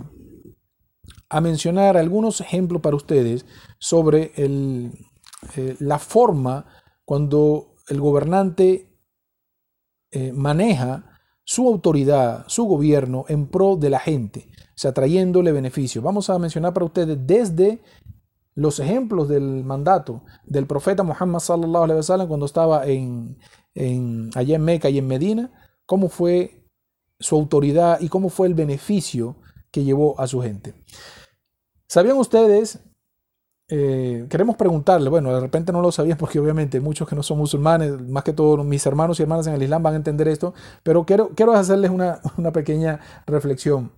a 1.29 1.41
mencionar 1.41 1.97
algunos 1.97 2.41
ejemplos 2.41 2.83
para 2.83 2.97
ustedes 2.97 3.47
sobre 3.79 4.33
el, 4.37 4.93
eh, 5.57 5.77
la 5.81 5.99
forma 5.99 6.67
cuando 7.05 7.75
el 7.89 8.01
gobernante 8.01 8.99
eh, 10.11 10.33
maneja 10.33 11.19
su 11.45 11.67
autoridad, 11.67 12.45
su 12.47 12.65
gobierno 12.65 13.25
en 13.29 13.49
pro 13.49 13.77
de 13.77 13.91
la 13.91 13.99
gente, 13.99 14.49
o 14.59 14.77
sea, 14.79 14.93
trayéndole 14.93 15.53
beneficios. 15.53 16.05
Vamos 16.05 16.31
a 16.31 16.39
mencionar 16.39 16.73
para 16.73 16.87
ustedes 16.87 17.19
desde 17.27 17.83
los 18.55 18.79
ejemplos 18.79 19.29
del 19.29 19.65
mandato 19.65 20.23
del 20.45 20.67
profeta 20.67 21.03
Muhammad 21.03 21.41
cuando 22.29 22.47
estaba 22.47 22.87
en, 22.87 23.39
en, 23.75 24.31
allá 24.35 24.57
en 24.57 24.65
Meca 24.65 24.91
y 24.91 24.99
en 24.99 25.07
Medina, 25.07 25.51
cómo 25.87 26.09
fue 26.09 26.69
su 27.19 27.37
autoridad 27.37 28.01
y 28.01 28.09
cómo 28.09 28.29
fue 28.29 28.47
el 28.47 28.55
beneficio 28.55 29.37
que 29.71 29.85
llevó 29.85 30.19
a 30.21 30.27
su 30.27 30.41
gente. 30.41 30.75
¿Sabían 31.89 32.17
ustedes 32.19 32.81
eh, 33.75 34.27
queremos 34.29 34.57
preguntarle, 34.57 35.09
bueno, 35.09 35.33
de 35.33 35.41
repente 35.41 35.73
no 35.73 35.81
lo 35.81 35.91
sabían 35.91 36.19
porque 36.19 36.39
obviamente 36.39 36.79
muchos 36.79 37.09
que 37.09 37.17
no 37.17 37.23
son 37.23 37.39
musulmanes, 37.39 37.99
más 38.03 38.23
que 38.23 38.35
todos 38.35 38.63
mis 38.67 38.85
hermanos 38.85 39.19
y 39.19 39.23
hermanas 39.23 39.47
en 39.47 39.55
el 39.55 39.63
Islam 39.63 39.83
van 39.83 39.95
a 39.95 39.97
entender 39.97 40.29
esto, 40.29 40.53
pero 40.83 41.07
quiero, 41.07 41.31
quiero 41.31 41.55
hacerles 41.55 41.91
una, 41.91 42.21
una 42.37 42.53
pequeña 42.53 43.01
reflexión. 43.27 43.91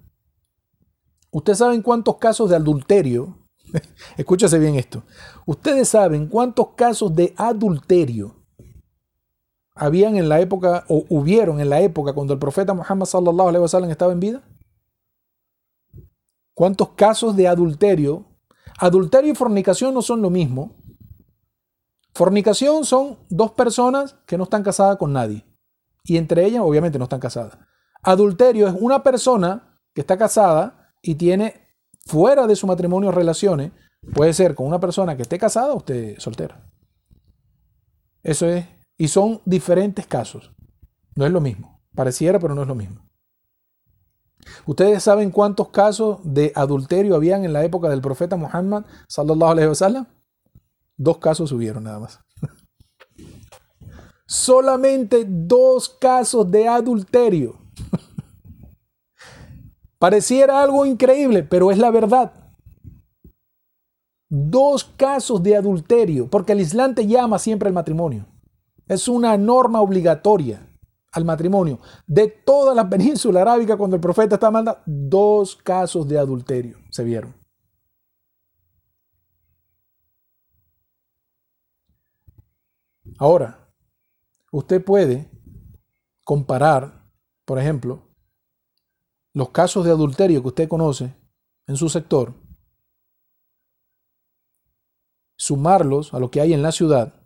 ¿Ustedes 1.33 1.59
saben 1.59 1.83
cuántos 1.83 2.19
casos 2.19 2.51
de 2.51 2.55
adulterio? 2.55 3.37
Escúchase 4.17 4.61
bien 4.61 4.77
esto. 4.77 5.03
¿Ustedes 5.45 5.89
saben 5.89 6.29
cuántos 6.29 6.69
casos 6.77 7.13
de 7.13 7.35
adulterio 7.37 8.37
habían 9.75 10.15
en 10.15 10.29
la 10.29 10.39
época 10.39 10.85
o 10.89 11.05
hubieron 11.09 11.59
en 11.59 11.69
la 11.69 11.81
época 11.81 12.13
cuando 12.13 12.33
el 12.33 12.39
profeta 12.39 12.75
Muhammad 12.75 13.07
sallallahu 13.07 13.49
alaihi 13.49 13.63
wasallam 13.63 13.91
estaba 13.91 14.13
en 14.13 14.21
vida? 14.21 14.43
¿Cuántos 16.55 16.91
casos 16.91 17.35
de 17.35 17.49
adulterio 17.49 18.25
Adulterio 18.79 19.33
y 19.33 19.37
fornicación 19.37 19.95
no 19.95 20.03
son 20.03 20.23
lo 20.23 20.31
mismo. 20.31 20.77
Fornicación 22.15 22.85
son 22.85 23.19
dos 23.29 23.53
personas 23.53 24.17
que 24.27 24.39
no 24.39 24.45
están 24.45 24.63
casadas 24.63 24.97
con 24.97 25.13
nadie. 25.13 25.45
Y 26.05 26.17
entre 26.17 26.45
ellas, 26.45 26.63
obviamente, 26.65 26.99
no 26.99 27.05
están 27.05 27.21
casadas. 27.21 27.59
Adulterio 28.03 28.69
es 28.69 28.75
una 28.79 29.03
persona 29.03 29.81
que 29.95 30.03
está 30.03 30.17
casada 30.17 30.93
y 31.03 31.15
tiene 31.15 31.55
fuera 32.07 32.47
de 32.47 32.57
su 32.57 32.67
matrimonio 32.67 33.11
relaciones. 33.11 33.73
Puede 34.15 34.35
ser 34.35 34.55
con 34.55 34.67
una 34.67 34.81
persona 34.81 35.17
que 35.17 35.23
esté 35.23 35.39
casada 35.39 35.73
o 35.73 35.79
esté 35.79 36.21
soltera. 36.21 36.71
Eso 38.23 38.47
es. 38.47 38.67
Y 38.97 39.09
son 39.09 39.41
diferentes 39.45 40.07
casos. 40.07 40.53
No 41.17 41.25
es 41.27 41.33
lo 41.33 41.41
mismo. 41.41 41.83
Pareciera, 41.95 42.39
pero 42.39 42.55
no 42.55 42.63
es 42.63 42.69
lo 42.69 42.75
mismo. 42.75 43.04
¿Ustedes 44.67 45.03
saben 45.03 45.31
cuántos 45.31 45.69
casos 45.69 46.19
de 46.23 46.53
adulterio 46.55 47.15
habían 47.15 47.45
en 47.45 47.53
la 47.53 47.65
época 47.65 47.89
del 47.89 48.01
profeta 48.01 48.37
Muhammad? 48.37 48.85
Dos 50.97 51.19
casos 51.19 51.53
hubieron 51.53 51.85
nada 51.85 52.01
más. 52.01 52.21
Solamente 54.27 55.25
dos 55.29 55.89
casos 55.89 56.51
de 56.51 56.69
adulterio. 56.69 57.57
Pareciera 59.99 60.63
algo 60.63 60.87
increíble, 60.87 61.43
pero 61.43 61.71
es 61.71 61.79
la 61.79 61.91
verdad. 61.91 62.33
Dos 64.29 64.85
casos 64.85 65.43
de 65.43 65.57
adulterio, 65.57 66.29
porque 66.29 66.53
el 66.53 66.61
Islam 66.61 66.95
te 66.95 67.07
llama 67.07 67.39
siempre 67.39 67.69
al 67.69 67.75
matrimonio. 67.75 68.27
Es 68.87 69.09
una 69.09 69.37
norma 69.37 69.81
obligatoria 69.81 70.67
al 71.15 71.25
matrimonio 71.25 71.81
de 72.07 72.29
toda 72.29 72.75
la 72.75 72.89
península 72.91 73.43
arábica 73.43 73.77
cuando 73.77 73.97
el 73.97 74.03
profeta 74.03 74.35
estaba 74.35 74.51
mandando, 74.51 74.81
dos 74.85 75.57
casos 75.57 76.07
de 76.09 76.19
adulterio 76.19 76.79
se 76.91 77.05
vieron. 77.05 77.35
Ahora, 83.19 83.73
usted 84.51 84.85
puede 84.85 85.31
comparar, 86.25 87.09
por 87.45 87.61
ejemplo, 87.61 88.09
los 89.35 89.51
casos 89.51 89.85
de 89.85 89.93
adulterio 89.93 90.43
que 90.43 90.49
usted 90.49 90.69
conoce 90.69 91.15
en 91.67 91.77
su 91.77 91.89
sector, 91.89 92.35
sumarlos 95.37 96.13
a 96.13 96.19
lo 96.19 96.31
que 96.31 96.41
hay 96.41 96.53
en 96.53 96.63
la 96.63 96.73
ciudad, 96.73 97.23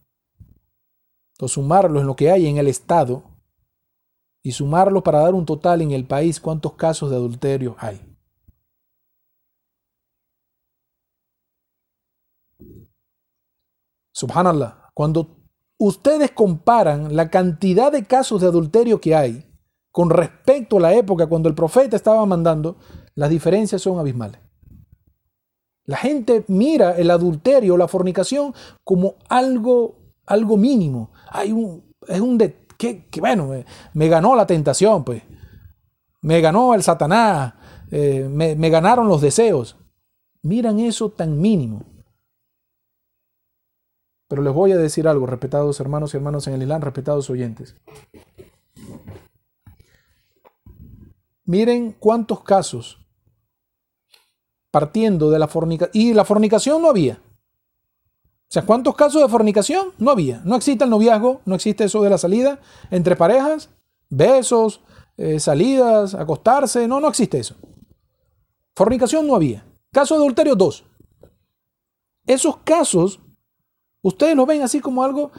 o 1.40 1.48
sumarlos 1.48 2.02
en 2.02 2.06
lo 2.06 2.16
que 2.16 2.30
hay 2.30 2.46
en 2.46 2.58
el 2.58 2.66
estado, 2.66 3.27
y 4.42 4.52
sumarlos 4.52 5.02
para 5.02 5.20
dar 5.20 5.34
un 5.34 5.44
total 5.44 5.82
en 5.82 5.90
el 5.90 6.06
país 6.06 6.40
cuántos 6.40 6.74
casos 6.74 7.10
de 7.10 7.16
adulterio 7.16 7.76
hay. 7.78 8.00
Subhanallah, 14.12 14.90
cuando 14.94 15.36
ustedes 15.78 16.32
comparan 16.32 17.14
la 17.14 17.30
cantidad 17.30 17.92
de 17.92 18.04
casos 18.04 18.40
de 18.40 18.48
adulterio 18.48 19.00
que 19.00 19.14
hay 19.14 19.44
con 19.92 20.10
respecto 20.10 20.78
a 20.78 20.80
la 20.80 20.94
época 20.94 21.26
cuando 21.26 21.48
el 21.48 21.54
profeta 21.54 21.96
estaba 21.96 22.24
mandando, 22.26 22.78
las 23.14 23.30
diferencias 23.30 23.82
son 23.82 23.98
abismales. 23.98 24.40
La 25.84 25.96
gente 25.96 26.44
mira 26.48 26.96
el 26.96 27.10
adulterio, 27.10 27.76
la 27.76 27.88
fornicación, 27.88 28.54
como 28.84 29.16
algo 29.28 29.98
algo 30.28 30.56
mínimo. 30.56 31.10
Hay 31.30 31.52
un, 31.52 31.82
es 32.06 32.20
un 32.20 32.38
que, 32.78 33.08
bueno, 33.20 33.50
me, 33.92 34.08
ganó 34.08 34.34
la 34.34 34.46
tentación, 34.46 35.04
pues. 35.04 35.22
Me 36.22 36.40
ganó 36.40 36.74
el 36.74 36.82
Satanás, 36.82 37.54
eh, 37.90 38.28
me, 38.30 38.54
me 38.54 38.70
ganaron 38.70 39.08
los 39.08 39.20
deseos. 39.20 39.76
Miran 40.42 40.78
eso 40.78 41.10
tan 41.10 41.40
mínimo. 41.40 41.84
Pero 44.28 44.42
les 44.42 44.52
voy 44.52 44.72
a 44.72 44.76
decir 44.76 45.08
algo, 45.08 45.26
respetados 45.26 45.80
hermanos 45.80 46.12
y 46.12 46.18
hermanos 46.18 46.46
en 46.46 46.54
el 46.54 46.62
Islam, 46.62 46.82
respetados 46.82 47.28
oyentes. 47.30 47.74
Miren 51.44 51.92
cuántos 51.92 52.42
casos, 52.42 52.98
partiendo 54.70 55.30
de 55.30 55.38
la 55.38 55.48
fornicación, 55.48 55.90
y 55.94 56.12
la 56.12 56.26
fornicación 56.26 56.82
no 56.82 56.90
había. 56.90 57.22
O 58.48 58.50
sea, 58.50 58.64
¿cuántos 58.64 58.94
casos 58.94 59.20
de 59.20 59.28
fornicación? 59.28 59.88
No 59.98 60.10
había. 60.10 60.40
No 60.44 60.56
existe 60.56 60.84
el 60.84 60.88
noviazgo, 60.88 61.42
no 61.44 61.54
existe 61.54 61.84
eso 61.84 62.02
de 62.02 62.08
la 62.08 62.16
salida 62.16 62.60
entre 62.90 63.14
parejas, 63.14 63.68
besos, 64.08 64.80
eh, 65.18 65.38
salidas, 65.38 66.14
acostarse, 66.14 66.88
no, 66.88 66.98
no 66.98 67.08
existe 67.08 67.38
eso. 67.38 67.56
Fornicación 68.74 69.26
no 69.26 69.34
había. 69.34 69.66
Caso 69.92 70.14
de 70.14 70.20
adulterio, 70.20 70.54
dos. 70.54 70.84
Esos 72.26 72.56
casos, 72.58 73.20
ustedes 74.00 74.34
lo 74.34 74.46
ven 74.46 74.62
así 74.62 74.80
como 74.80 75.04
algo 75.04 75.30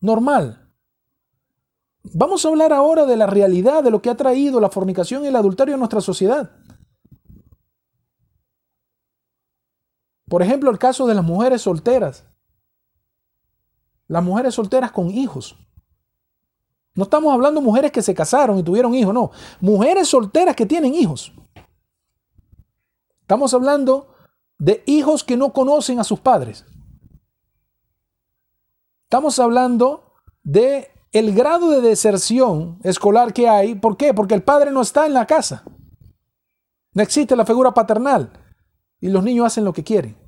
normal. 0.00 0.70
Vamos 2.04 2.44
a 2.44 2.48
hablar 2.48 2.72
ahora 2.72 3.06
de 3.06 3.16
la 3.16 3.26
realidad 3.26 3.82
de 3.82 3.90
lo 3.90 4.02
que 4.02 4.10
ha 4.10 4.16
traído 4.16 4.60
la 4.60 4.70
fornicación 4.70 5.24
y 5.24 5.28
el 5.28 5.36
adulterio 5.36 5.74
a 5.74 5.78
nuestra 5.78 6.00
sociedad. 6.00 6.50
Por 10.28 10.42
ejemplo, 10.42 10.70
el 10.70 10.78
caso 10.78 11.06
de 11.06 11.14
las 11.14 11.24
mujeres 11.24 11.62
solteras. 11.62 12.24
Las 14.12 14.22
mujeres 14.22 14.54
solteras 14.54 14.92
con 14.92 15.10
hijos. 15.10 15.56
No 16.94 17.04
estamos 17.04 17.32
hablando 17.32 17.62
de 17.62 17.64
mujeres 17.64 17.90
que 17.90 18.02
se 18.02 18.14
casaron 18.14 18.58
y 18.58 18.62
tuvieron 18.62 18.94
hijos, 18.94 19.14
no. 19.14 19.30
Mujeres 19.58 20.06
solteras 20.08 20.54
que 20.54 20.66
tienen 20.66 20.94
hijos. 20.94 21.32
Estamos 23.22 23.54
hablando 23.54 24.12
de 24.58 24.82
hijos 24.84 25.24
que 25.24 25.38
no 25.38 25.54
conocen 25.54 25.98
a 25.98 26.04
sus 26.04 26.20
padres. 26.20 26.66
Estamos 29.04 29.38
hablando 29.38 30.12
de 30.42 30.90
el 31.12 31.34
grado 31.34 31.70
de 31.70 31.80
deserción 31.80 32.80
escolar 32.84 33.32
que 33.32 33.48
hay. 33.48 33.76
¿Por 33.76 33.96
qué? 33.96 34.12
Porque 34.12 34.34
el 34.34 34.42
padre 34.42 34.72
no 34.72 34.82
está 34.82 35.06
en 35.06 35.14
la 35.14 35.26
casa. 35.26 35.64
No 36.92 37.02
existe 37.02 37.34
la 37.34 37.46
figura 37.46 37.72
paternal. 37.72 38.30
Y 39.00 39.08
los 39.08 39.24
niños 39.24 39.46
hacen 39.46 39.64
lo 39.64 39.72
que 39.72 39.84
quieren. 39.84 40.18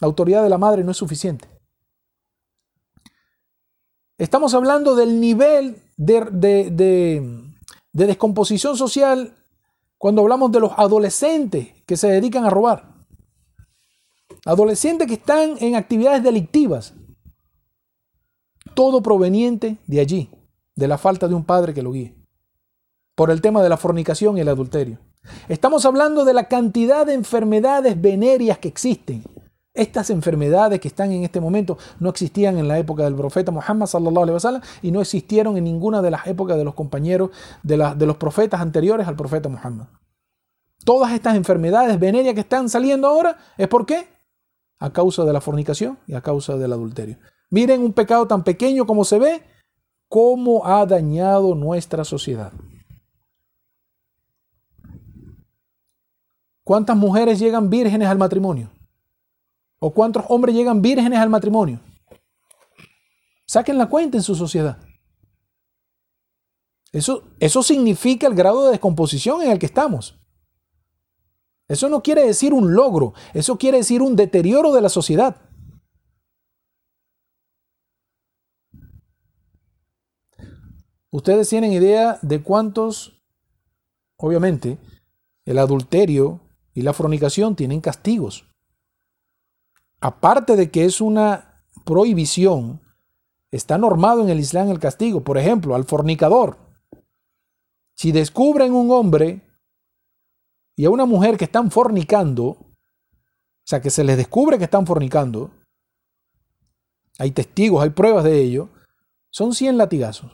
La 0.00 0.06
autoridad 0.06 0.42
de 0.42 0.50
la 0.50 0.58
madre 0.58 0.82
no 0.82 0.90
es 0.90 0.96
suficiente. 0.96 1.55
Estamos 4.18 4.54
hablando 4.54 4.96
del 4.96 5.20
nivel 5.20 5.76
de, 5.96 6.24
de, 6.30 7.42
descomposición 7.92 8.76
social 8.76 9.34
cuando 9.98 10.22
hablamos 10.22 10.52
de 10.52 10.60
los 10.60 10.72
adolescentes 10.76 11.68
que 11.84 11.96
se 11.96 12.08
dedican 12.08 12.44
a 12.44 12.50
robar. 12.50 12.94
Adolescentes 14.44 15.06
que 15.06 15.14
están 15.14 15.56
en 15.60 15.74
actividades 15.74 16.22
delictivas 16.22 16.94
todo 18.74 19.02
proveniente 19.02 19.78
de 19.86 20.00
allí, 20.00 20.30
de 20.74 20.86
la 20.86 20.98
falta 20.98 21.28
de 21.28 21.34
un 21.34 21.44
padre 21.44 21.72
que 21.72 21.82
lo 21.82 21.92
guíe, 21.92 22.14
por 23.14 23.30
el 23.30 23.40
tema 23.40 23.62
de 23.62 23.70
la 23.70 23.78
fornicación 23.78 24.36
y 24.36 24.42
el 24.42 24.48
adulterio. 24.48 24.98
Estamos 25.48 25.86
hablando 25.86 26.24
de 26.24 26.34
la 26.34 26.46
cantidad 26.46 27.06
de 27.06 27.14
enfermedades 27.14 28.00
venéreas 28.00 28.58
que 28.58 28.68
existen. 28.68 29.24
Estas 29.76 30.08
enfermedades 30.08 30.80
que 30.80 30.88
están 30.88 31.12
en 31.12 31.22
este 31.22 31.38
momento 31.38 31.76
no 32.00 32.08
existían 32.08 32.56
en 32.56 32.66
la 32.66 32.78
época 32.78 33.04
del 33.04 33.14
profeta 33.14 33.52
Muhammad 33.52 33.88
y 34.80 34.90
no 34.90 35.02
existieron 35.02 35.58
en 35.58 35.64
ninguna 35.64 36.00
de 36.00 36.10
las 36.10 36.26
épocas 36.26 36.56
de 36.56 36.64
los 36.64 36.74
compañeros 36.74 37.30
de, 37.62 37.76
de 37.94 38.06
los 38.06 38.16
profetas 38.16 38.62
anteriores 38.62 39.06
al 39.06 39.16
profeta 39.16 39.50
Muhammad. 39.50 39.88
Todas 40.82 41.12
estas 41.12 41.36
enfermedades 41.36 42.00
venéreas 42.00 42.34
que 42.34 42.40
están 42.40 42.70
saliendo 42.70 43.06
ahora 43.06 43.36
es 43.58 43.68
por 43.68 43.84
qué? 43.84 44.08
A 44.78 44.90
causa 44.90 45.24
de 45.24 45.32
la 45.34 45.42
fornicación 45.42 45.98
y 46.06 46.14
a 46.14 46.22
causa 46.22 46.56
del 46.56 46.72
adulterio. 46.72 47.18
Miren 47.50 47.82
un 47.82 47.92
pecado 47.92 48.26
tan 48.26 48.44
pequeño 48.44 48.86
como 48.86 49.04
se 49.04 49.18
ve, 49.18 49.42
cómo 50.08 50.66
ha 50.66 50.86
dañado 50.86 51.54
nuestra 51.54 52.02
sociedad. 52.04 52.52
¿Cuántas 56.64 56.96
mujeres 56.96 57.38
llegan 57.38 57.68
vírgenes 57.68 58.08
al 58.08 58.18
matrimonio? 58.18 58.70
¿O 59.86 59.92
cuántos 59.92 60.24
hombres 60.30 60.52
llegan 60.52 60.82
vírgenes 60.82 61.20
al 61.20 61.30
matrimonio? 61.30 61.78
Saquen 63.46 63.78
la 63.78 63.88
cuenta 63.88 64.16
en 64.16 64.22
su 64.24 64.34
sociedad. 64.34 64.78
Eso, 66.90 67.22
eso 67.38 67.62
significa 67.62 68.26
el 68.26 68.34
grado 68.34 68.64
de 68.64 68.72
descomposición 68.72 69.42
en 69.42 69.52
el 69.52 69.60
que 69.60 69.66
estamos. 69.66 70.18
Eso 71.68 71.88
no 71.88 72.02
quiere 72.02 72.26
decir 72.26 72.52
un 72.52 72.74
logro, 72.74 73.14
eso 73.32 73.58
quiere 73.58 73.78
decir 73.78 74.02
un 74.02 74.16
deterioro 74.16 74.72
de 74.72 74.80
la 74.80 74.88
sociedad. 74.88 75.36
Ustedes 81.12 81.48
tienen 81.48 81.72
idea 81.72 82.18
de 82.22 82.42
cuántos, 82.42 83.22
obviamente, 84.16 84.78
el 85.44 85.58
adulterio 85.58 86.40
y 86.74 86.82
la 86.82 86.92
fornicación 86.92 87.54
tienen 87.54 87.80
castigos. 87.80 88.46
Aparte 90.00 90.56
de 90.56 90.70
que 90.70 90.84
es 90.84 91.00
una 91.00 91.64
prohibición, 91.84 92.82
está 93.50 93.78
normado 93.78 94.22
en 94.22 94.28
el 94.28 94.40
Islam 94.40 94.70
el 94.70 94.78
castigo. 94.78 95.22
Por 95.22 95.38
ejemplo, 95.38 95.74
al 95.74 95.84
fornicador. 95.84 96.58
Si 97.94 98.12
descubren 98.12 98.74
un 98.74 98.90
hombre 98.90 99.42
y 100.76 100.84
a 100.84 100.90
una 100.90 101.06
mujer 101.06 101.38
que 101.38 101.44
están 101.44 101.70
fornicando, 101.70 102.44
o 102.44 103.68
sea, 103.68 103.80
que 103.80 103.90
se 103.90 104.04
les 104.04 104.16
descubre 104.16 104.58
que 104.58 104.64
están 104.64 104.86
fornicando, 104.86 105.50
hay 107.18 107.30
testigos, 107.30 107.82
hay 107.82 107.90
pruebas 107.90 108.24
de 108.24 108.38
ello, 108.40 108.68
son 109.30 109.54
100 109.54 109.78
latigazos. 109.78 110.32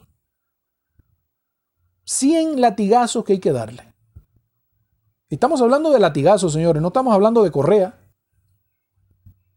100 2.05 2.61
latigazos 2.61 3.25
que 3.25 3.35
hay 3.35 3.41
que 3.41 3.53
darle. 3.53 3.95
Estamos 5.31 5.63
hablando 5.63 5.91
de 5.91 6.01
latigazos, 6.01 6.53
señores, 6.53 6.83
no 6.83 6.89
estamos 6.89 7.15
hablando 7.15 7.43
de 7.43 7.51
correa. 7.51 8.02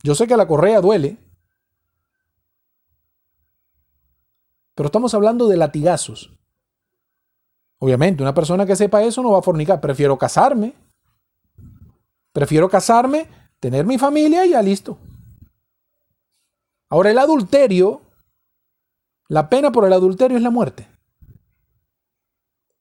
Yo 0.05 0.13
sé 0.13 0.27
que 0.27 0.37
la 0.37 0.47
correa 0.47 0.81
duele, 0.81 1.17
pero 4.75 4.85
estamos 4.85 5.15
hablando 5.15 5.47
de 5.47 5.57
latigazos. 5.57 6.29
Obviamente, 7.79 8.21
una 8.21 8.35
persona 8.35 8.67
que 8.67 8.75
sepa 8.75 9.01
eso 9.01 9.23
no 9.23 9.31
va 9.31 9.39
a 9.39 9.41
fornicar. 9.41 9.81
Prefiero 9.81 10.15
casarme. 10.15 10.75
Prefiero 12.31 12.69
casarme, 12.69 13.27
tener 13.59 13.83
mi 13.83 13.97
familia 13.97 14.45
y 14.45 14.51
ya 14.51 14.61
listo. 14.61 14.99
Ahora, 16.87 17.09
el 17.09 17.17
adulterio, 17.17 18.03
la 19.27 19.49
pena 19.49 19.71
por 19.71 19.85
el 19.85 19.93
adulterio 19.93 20.37
es 20.37 20.43
la 20.43 20.51
muerte. 20.51 20.87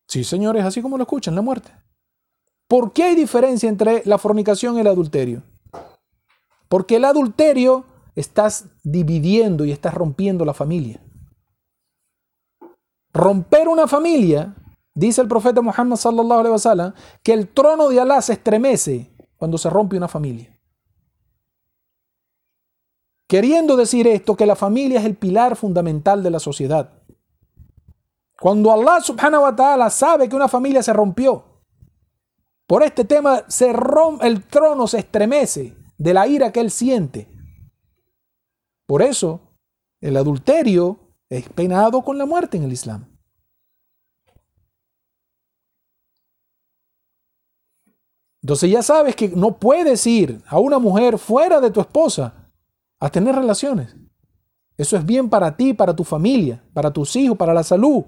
Sí, 0.09 0.25
señores, 0.25 0.63
así 0.63 0.83
como 0.83 0.99
lo 0.99 1.05
escuchan, 1.05 1.35
la 1.35 1.41
muerte. 1.41 1.75
¿Por 2.69 2.93
qué 2.93 3.05
hay 3.05 3.15
diferencia 3.15 3.71
entre 3.71 4.03
la 4.05 4.19
fornicación 4.19 4.77
y 4.77 4.81
el 4.81 4.89
adulterio? 4.89 5.43
Porque 6.75 6.97
el 6.97 7.05
adulterio 7.05 7.85
estás 8.17 8.65
dividiendo 8.83 9.65
y 9.65 9.71
estás 9.71 9.95
rompiendo 9.95 10.45
la 10.45 10.55
familia. 10.55 11.01
Romper 13.13 13.69
una 13.69 13.87
familia, 13.87 14.57
dice 14.93 15.21
el 15.21 15.29
profeta 15.29 15.63
Muhammad 15.63 15.97
que 17.23 17.33
el 17.33 17.47
trono 17.47 17.89
de 17.91 18.01
Alá 18.01 18.21
se 18.21 18.33
estremece 18.33 19.09
cuando 19.37 19.57
se 19.57 19.71
rompe 19.71 19.97
una 19.97 20.09
familia. 20.09 20.61
Queriendo 23.29 23.77
decir 23.77 24.09
esto, 24.09 24.35
que 24.35 24.45
la 24.45 24.57
familia 24.57 24.99
es 24.99 25.07
el 25.07 25.15
pilar 25.15 25.55
fundamental 25.55 26.25
de 26.25 26.31
la 26.33 26.41
sociedad. 26.41 26.91
Cuando 28.41 28.73
Allah 28.73 29.01
subhanahu 29.01 29.45
wa 29.45 29.55
ta'ala 29.55 29.91
sabe 29.91 30.29
que 30.29 30.35
una 30.35 30.49
familia 30.49 30.83
se 30.83 30.93
rompió, 30.93 31.63
por 32.67 32.83
este 32.83 33.05
tema 33.05 33.45
se 33.47 33.73
rompe, 33.73 34.27
el 34.27 34.43
trono 34.43 34.89
se 34.89 34.99
estremece 34.99 35.84
de 35.99 36.15
la 36.15 36.27
ira 36.27 36.53
que 36.53 36.61
él 36.61 36.71
siente. 36.71 37.29
Por 38.87 39.03
eso, 39.03 39.41
el 40.01 40.17
adulterio 40.17 40.99
es 41.29 41.49
penado 41.49 42.03
con 42.03 42.19
la 42.19 42.27
muerte 42.27 42.57
en 42.57 42.65
el 42.65 42.73
Islam. 42.73 43.07
Entonces 48.43 48.71
ya 48.71 48.83
sabes 48.83 49.17
que 49.17 49.31
no 49.31 49.59
puedes 49.59 50.07
ir 50.07 50.43
a 50.47 50.59
una 50.59 50.79
mujer 50.79 51.19
fuera 51.19 51.63
de 51.63 51.71
tu 51.71 51.81
esposa 51.81 52.53
a 53.01 53.09
tener 53.09 53.35
relaciones. 53.35 53.97
Eso 54.77 54.97
es 54.99 55.07
bien 55.07 55.31
para 55.31 55.57
ti, 55.57 55.73
para 55.73 55.97
tu 55.97 56.05
familia, 56.05 56.63
para 56.75 56.93
tus 56.93 57.17
hijos, 57.17 57.39
para 57.39 57.55
la 57.55 57.63
salud, 57.63 58.05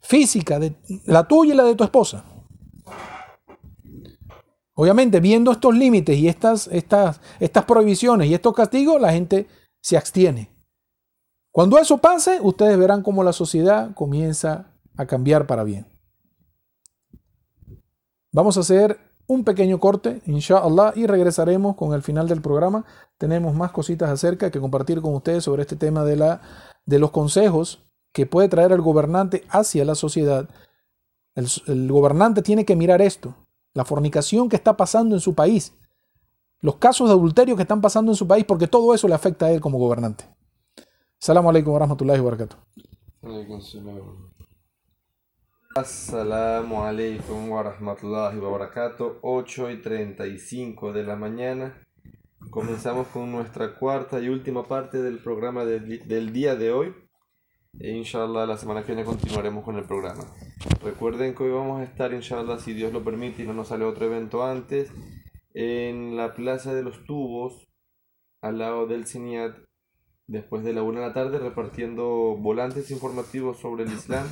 física, 0.00 0.58
de 0.58 0.74
la 1.04 1.28
tuya 1.28 1.52
y 1.52 1.56
la 1.56 1.64
de 1.64 1.74
tu 1.74 1.84
esposa. 1.84 2.24
Obviamente, 4.74 5.20
viendo 5.20 5.52
estos 5.52 5.74
límites 5.74 6.16
y 6.18 6.28
estas, 6.28 6.66
estas, 6.68 7.20
estas 7.38 7.64
prohibiciones 7.64 8.28
y 8.28 8.34
estos 8.34 8.54
castigos, 8.54 9.00
la 9.00 9.12
gente 9.12 9.46
se 9.80 9.96
abstiene. 9.96 10.50
Cuando 11.52 11.78
eso 11.78 11.98
pase, 11.98 12.40
ustedes 12.42 12.76
verán 12.76 13.02
cómo 13.02 13.22
la 13.22 13.32
sociedad 13.32 13.94
comienza 13.94 14.72
a 14.96 15.06
cambiar 15.06 15.46
para 15.46 15.62
bien. 15.62 15.86
Vamos 18.32 18.56
a 18.56 18.60
hacer 18.60 18.98
un 19.28 19.44
pequeño 19.44 19.78
corte, 19.78 20.20
inshallah, 20.26 20.92
y 20.96 21.06
regresaremos 21.06 21.76
con 21.76 21.94
el 21.94 22.02
final 22.02 22.26
del 22.26 22.42
programa. 22.42 22.84
Tenemos 23.16 23.54
más 23.54 23.70
cositas 23.70 24.10
acerca 24.10 24.50
que 24.50 24.60
compartir 24.60 25.00
con 25.00 25.14
ustedes 25.14 25.44
sobre 25.44 25.62
este 25.62 25.76
tema 25.76 26.04
de, 26.04 26.16
la, 26.16 26.42
de 26.84 26.98
los 26.98 27.12
consejos 27.12 27.86
que 28.12 28.26
puede 28.26 28.48
traer 28.48 28.72
el 28.72 28.80
gobernante 28.80 29.44
hacia 29.48 29.84
la 29.84 29.94
sociedad. 29.94 30.48
El, 31.36 31.46
el 31.68 31.90
gobernante 31.90 32.42
tiene 32.42 32.64
que 32.64 32.74
mirar 32.74 33.00
esto, 33.00 33.36
la 33.74 33.84
fornicación 33.84 34.48
que 34.48 34.56
está 34.56 34.76
pasando 34.76 35.14
en 35.14 35.20
su 35.20 35.34
país, 35.34 35.76
los 36.60 36.76
casos 36.76 37.08
de 37.08 37.14
adulterio 37.14 37.56
que 37.56 37.62
están 37.62 37.80
pasando 37.80 38.12
en 38.12 38.16
su 38.16 38.26
país, 38.26 38.44
porque 38.44 38.68
todo 38.68 38.94
eso 38.94 39.08
le 39.08 39.14
afecta 39.14 39.46
a 39.46 39.50
él 39.50 39.60
como 39.60 39.78
gobernante. 39.78 40.24
Salamu 41.18 41.50
alaikum 41.50 41.72
wa 41.72 41.80
rahmatullahi 41.80 42.20
wa 42.20 42.30
barakatuh. 42.30 42.56
Assalamu 45.76 46.84
alaikum 46.84 47.50
wa 47.50 47.62
rahmatullahi 47.64 48.38
wa 48.38 48.50
barakatuh. 48.50 49.18
8 49.22 49.70
y 49.70 49.82
35 49.82 50.92
de 50.92 51.02
la 51.02 51.16
mañana. 51.16 51.74
Comenzamos 52.50 53.08
con 53.08 53.32
nuestra 53.32 53.74
cuarta 53.74 54.20
y 54.20 54.28
última 54.28 54.68
parte 54.68 55.02
del 55.02 55.18
programa 55.18 55.64
del, 55.64 56.06
del 56.06 56.32
día 56.32 56.54
de 56.54 56.72
hoy. 56.72 56.94
E 57.80 57.90
inshallah 57.90 58.46
la 58.46 58.56
semana 58.56 58.82
que 58.82 58.94
viene 58.94 59.04
continuaremos 59.04 59.64
con 59.64 59.76
el 59.76 59.84
programa. 59.84 60.24
Recuerden 60.82 61.34
que 61.34 61.42
hoy 61.42 61.50
vamos 61.50 61.80
a 61.80 61.84
estar, 61.84 62.14
inshallah, 62.14 62.58
si 62.58 62.72
Dios 62.72 62.92
lo 62.92 63.04
permite 63.04 63.42
y 63.42 63.46
no 63.46 63.52
nos 63.52 63.68
sale 63.68 63.84
otro 63.84 64.06
evento 64.06 64.44
antes, 64.44 64.90
en 65.52 66.16
la 66.16 66.34
Plaza 66.34 66.72
de 66.72 66.82
los 66.82 67.04
Tubos, 67.04 67.68
al 68.40 68.58
lado 68.58 68.86
del 68.86 69.06
CINIAT, 69.06 69.56
después 70.26 70.64
de 70.64 70.72
la 70.72 70.82
una 70.82 71.00
de 71.00 71.06
la 71.08 71.12
tarde, 71.12 71.38
repartiendo 71.38 72.36
volantes 72.38 72.90
informativos 72.90 73.58
sobre 73.58 73.84
el 73.84 73.92
Islam 73.92 74.26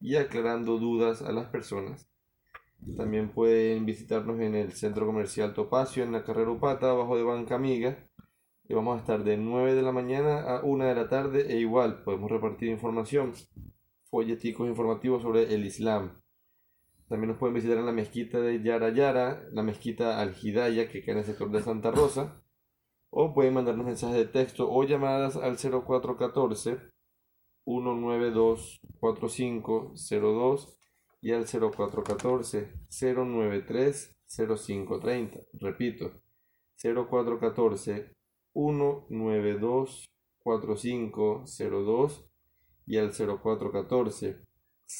y 0.00 0.16
aclarando 0.16 0.78
dudas 0.78 1.22
a 1.22 1.32
las 1.32 1.46
personas. 1.46 2.10
También 2.98 3.30
pueden 3.30 3.86
visitarnos 3.86 4.38
en 4.40 4.54
el 4.54 4.72
centro 4.72 5.06
comercial 5.06 5.54
Topacio, 5.54 6.04
en 6.04 6.12
la 6.12 6.24
carrera 6.24 6.50
Upata, 6.50 6.90
abajo 6.90 7.16
de 7.16 7.22
Banca 7.22 7.54
Amiga. 7.54 8.06
Y 8.68 8.74
vamos 8.74 8.96
a 8.96 9.00
estar 9.00 9.24
de 9.24 9.38
9 9.38 9.74
de 9.74 9.82
la 9.82 9.92
mañana 9.92 10.42
a 10.42 10.62
1 10.62 10.84
de 10.84 10.94
la 10.94 11.08
tarde 11.08 11.46
e 11.48 11.58
igual 11.58 12.02
podemos 12.02 12.30
repartir 12.30 12.68
información, 12.68 13.32
folleticos 14.14 14.68
informativos 14.68 15.22
sobre 15.22 15.52
el 15.52 15.66
Islam. 15.66 16.22
También 17.08 17.30
nos 17.30 17.38
pueden 17.38 17.56
visitar 17.56 17.78
en 17.78 17.86
la 17.86 17.90
mezquita 17.90 18.40
de 18.40 18.62
Yara 18.62 18.90
Yara, 18.90 19.42
la 19.50 19.64
mezquita 19.64 20.20
Al 20.20 20.36
Hidaya, 20.40 20.88
que 20.88 21.02
queda 21.02 21.14
en 21.14 21.18
el 21.18 21.24
sector 21.24 21.50
de 21.50 21.60
Santa 21.60 21.90
Rosa. 21.90 22.40
O 23.10 23.34
pueden 23.34 23.54
mandarnos 23.54 23.84
mensajes 23.84 24.16
de 24.16 24.26
texto 24.26 24.70
o 24.70 24.84
llamadas 24.84 25.34
al 25.34 25.56
0414 25.56 26.78
192 27.64 28.78
4502 29.00 30.78
y 31.20 31.32
al 31.32 31.46
0414 31.46 32.72
093 32.88 34.16
0530. 34.28 35.40
Repito, 35.54 36.12
0414 36.80 38.14
192 38.52 40.04
4502 40.38 42.30
y 42.86 42.98
al 42.98 43.12
0414 43.12 44.38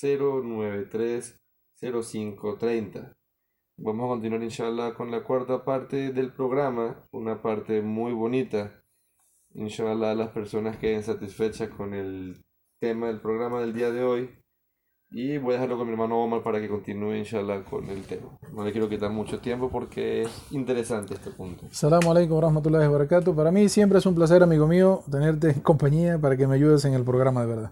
093 0.03 1.41
0530. 1.81 3.13
Vamos 3.77 4.05
a 4.05 4.09
continuar 4.09 4.43
inshallah 4.43 4.95
con 4.95 5.11
la 5.11 5.25
cuarta 5.25 5.65
parte 5.65 6.13
del 6.13 6.33
programa, 6.33 7.05
una 7.11 7.43
parte 7.43 7.83
muy 7.83 8.13
bonita. 8.13 8.85
Inshallah 9.55 10.15
las 10.15 10.31
personas 10.31 10.77
queden 10.79 11.03
satisfechas 11.03 11.71
con 11.71 11.93
el 11.93 12.45
tema 12.81 13.09
del 13.09 13.21
programa 13.21 13.61
del 13.61 13.73
día 13.73 13.91
de 13.91 14.05
hoy. 14.05 14.44
Y 15.17 15.39
voy 15.39 15.53
a 15.53 15.55
dejarlo 15.55 15.79
con 15.79 15.87
mi 15.87 15.93
hermano 15.93 16.19
Omar 16.19 16.43
para 16.43 16.61
que 16.61 16.69
continúe, 16.69 17.15
inshallah, 17.15 17.63
con 17.63 17.89
el 17.89 18.03
tema. 18.03 18.37
No 18.53 18.65
le 18.65 18.73
quiero 18.73 18.89
quitar 18.89 19.13
mucho 19.13 19.39
tiempo 19.39 19.71
porque 19.71 20.23
es 20.23 20.31
interesante 20.51 21.15
este 21.15 21.31
punto. 21.31 21.67
Salamu 21.71 22.11
alaikum 22.11 22.41
rahmatullahi 22.41 22.89
barakatuh. 22.89 23.33
Para 23.33 23.53
mí 23.53 23.69
siempre 23.69 24.01
es 24.01 24.07
un 24.07 24.17
placer, 24.17 24.43
amigo 24.43 24.67
mío, 24.67 25.05
tenerte 25.09 25.51
en 25.51 25.61
compañía 25.61 26.19
para 26.19 26.37
que 26.37 26.49
me 26.49 26.57
ayudes 26.57 26.85
en 26.85 26.95
el 26.95 27.05
programa 27.05 27.43
de 27.43 27.47
verdad. 27.47 27.71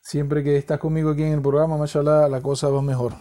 Siempre 0.00 0.44
que 0.44 0.56
estás 0.56 0.78
conmigo 0.78 1.10
aquí 1.10 1.24
en 1.24 1.32
el 1.32 1.42
programa, 1.42 1.76
mashallah, 1.76 2.28
la 2.28 2.40
cosa 2.40 2.68
va 2.68 2.80
mejor. 2.80 3.14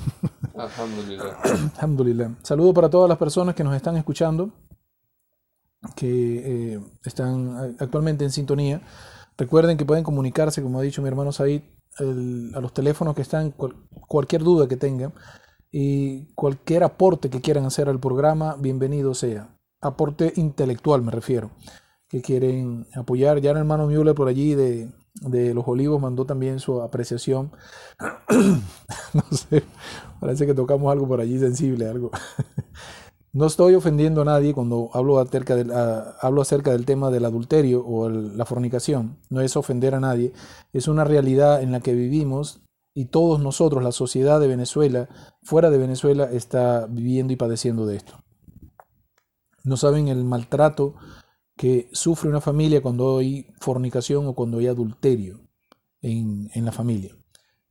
Alhamdulillah. 0.58 1.38
Alhamdulillah. 1.78 2.30
Saludo 2.42 2.74
para 2.74 2.90
todas 2.90 3.08
las 3.08 3.16
personas 3.16 3.54
que 3.54 3.64
nos 3.64 3.74
están 3.74 3.96
escuchando, 3.96 4.50
que 5.96 6.74
eh, 6.74 6.80
están 7.02 7.76
actualmente 7.80 8.24
en 8.24 8.30
sintonía. 8.30 8.82
Recuerden 9.38 9.76
que 9.76 9.84
pueden 9.86 10.04
comunicarse, 10.04 10.62
como 10.62 10.80
ha 10.80 10.82
dicho 10.82 11.00
mi 11.00 11.08
hermano 11.08 11.32
Said, 11.32 11.62
a 11.98 12.60
los 12.60 12.72
teléfonos 12.74 13.14
que 13.14 13.22
están, 13.22 13.50
cual- 13.52 13.76
cualquier 14.08 14.42
duda 14.42 14.68
que 14.68 14.76
tengan 14.76 15.12
y 15.72 16.26
cualquier 16.34 16.82
aporte 16.84 17.30
que 17.30 17.40
quieran 17.40 17.64
hacer 17.64 17.88
al 17.88 18.00
programa, 18.00 18.56
bienvenido 18.58 19.14
sea. 19.14 19.56
Aporte 19.80 20.32
intelectual 20.36 21.02
me 21.02 21.12
refiero, 21.12 21.50
que 22.08 22.20
quieren 22.20 22.86
apoyar. 22.94 23.40
Ya 23.40 23.52
el 23.52 23.58
hermano 23.58 23.86
Müller 23.86 24.14
por 24.14 24.28
allí 24.28 24.54
de, 24.54 24.90
de 25.20 25.54
Los 25.54 25.68
Olivos 25.68 26.00
mandó 26.00 26.24
también 26.24 26.58
su 26.58 26.82
apreciación. 26.82 27.52
no 29.14 29.22
sé, 29.30 29.62
parece 30.20 30.46
que 30.46 30.54
tocamos 30.54 30.90
algo 30.90 31.06
por 31.06 31.20
allí 31.20 31.38
sensible, 31.38 31.86
algo. 31.88 32.10
No 33.32 33.46
estoy 33.46 33.74
ofendiendo 33.74 34.22
a 34.22 34.24
nadie 34.24 34.54
cuando 34.54 34.90
hablo 34.94 35.18
acerca 35.18 35.54
del, 35.54 35.70
hablo 35.72 36.42
acerca 36.42 36.72
del 36.72 36.86
tema 36.86 37.10
del 37.10 37.24
adulterio 37.24 37.84
o 37.86 38.08
la 38.08 38.46
fornicación. 38.46 39.18
No 39.28 39.40
es 39.42 39.56
ofender 39.56 39.94
a 39.94 40.00
nadie, 40.00 40.32
es 40.72 40.88
una 40.88 41.04
realidad 41.04 41.62
en 41.62 41.72
la 41.72 41.80
que 41.80 41.92
vivimos 41.92 42.62
y 42.94 43.06
todos 43.06 43.40
nosotros, 43.40 43.84
la 43.84 43.92
sociedad 43.92 44.40
de 44.40 44.48
Venezuela, 44.48 45.08
fuera 45.42 45.70
de 45.70 45.78
Venezuela, 45.78 46.24
está 46.32 46.86
viviendo 46.88 47.32
y 47.32 47.36
padeciendo 47.36 47.86
de 47.86 47.96
esto. 47.96 48.24
No 49.62 49.76
saben 49.76 50.08
el 50.08 50.24
maltrato 50.24 50.94
que 51.56 51.88
sufre 51.92 52.30
una 52.30 52.40
familia 52.40 52.80
cuando 52.80 53.18
hay 53.18 53.46
fornicación 53.60 54.26
o 54.26 54.34
cuando 54.34 54.58
hay 54.58 54.68
adulterio 54.68 55.40
en, 56.00 56.50
en 56.54 56.64
la 56.64 56.72
familia. 56.72 57.14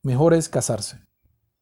Mejor 0.03 0.33
es 0.33 0.49
casarse. 0.49 1.06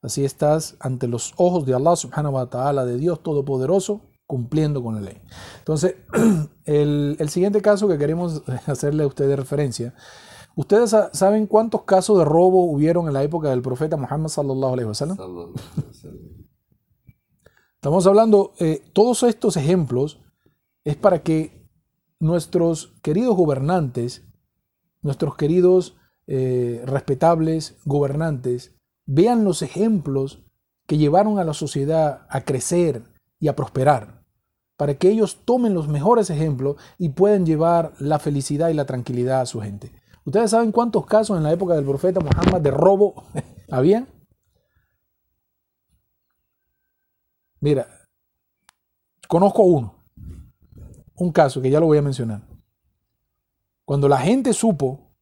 Así 0.06 0.24
estás 0.24 0.76
ante 0.80 1.08
los 1.08 1.34
ojos 1.38 1.65
de 1.65 1.74
Allah 1.74 1.96
subhanahu 1.96 2.36
wa 2.36 2.46
ta'ala, 2.48 2.86
de 2.86 2.98
Dios 2.98 3.24
Todopoderoso, 3.24 4.02
cumpliendo 4.28 4.84
con 4.84 4.96
la 4.96 5.02
ley. 5.02 5.20
Entonces, 5.60 5.96
el, 6.65 7.15
el 7.20 7.30
siguiente 7.30 7.62
caso 7.62 7.88
que 7.88 7.98
queremos 7.98 8.44
hacerle 8.68 9.04
a 9.04 9.08
ustedes 9.08 9.36
referencia, 9.38 9.96
¿ustedes 10.56 10.91
sa- 10.91 11.10
saben 11.13 11.48
cuántos 11.48 11.84
casos 11.84 12.20
de 12.20 12.26
robo 12.26 12.65
hubieron 12.65 13.08
en 13.08 13.13
la 13.13 13.24
época 13.24 13.50
del 13.50 13.62
profeta 13.63 13.98
Muhammad? 13.98 14.30
Sallallahu 14.30 14.74
alaihi 14.74 14.88
wasallam. 14.88 15.18
Estamos 17.76 18.08
hablando, 18.08 18.54
eh, 18.60 18.84
todos 18.94 19.24
estos 19.24 19.58
ejemplos 19.58 20.20
es 20.84 20.96
para 20.96 21.22
que 21.24 21.68
nuestros 22.20 22.96
queridos 23.02 23.36
gobernantes, 23.36 24.24
nuestros 25.02 25.36
queridos 25.36 25.96
eh, 26.28 26.82
respetables 26.86 27.78
gobernantes, 27.86 28.74
vean 29.06 29.44
los 29.44 29.62
ejemplos 29.62 30.44
que 30.88 30.98
llevaron 30.98 31.39
a 31.39 31.44
la 31.44 31.54
sociedad 31.54 32.26
a 32.30 32.41
crecer 32.41 33.04
y 33.39 33.48
a 33.48 33.56
prosperar, 33.56 34.24
para 34.78 34.96
que 34.96 35.10
ellos 35.10 35.41
tomen 35.46 35.74
los 35.74 35.88
mejores 35.88 36.30
ejemplos 36.30 36.78
y 36.98 37.10
puedan 37.10 37.46
llevar 37.46 37.94
la 38.00 38.20
felicidad 38.20 38.70
y 38.70 38.74
la 38.74 38.86
tranquilidad 38.86 39.41
a 39.41 39.46
su 39.46 39.62
gente. 39.62 39.91
¿Ustedes 40.26 40.52
saben 40.52 40.72
cuántos 40.72 41.06
casos 41.06 41.38
en 41.38 41.44
la 41.44 41.52
época 41.52 41.76
del 41.76 41.86
profeta 41.86 42.20
Muhammad 42.20 42.62
de 42.62 42.72
robo 42.72 43.26
había? 43.72 44.08
Mira, 47.60 47.88
conozco 49.28 49.63
uno, 49.63 50.04
un 51.16 51.32
caso 51.32 51.62
que 51.62 51.70
ya 51.70 51.80
lo 51.80 51.88
voy 51.88 51.97
a 51.97 52.03
mencionar. 52.03 52.47
Cuando 53.86 54.08
la 54.08 54.18
gente 54.18 54.53
supo 54.53 55.16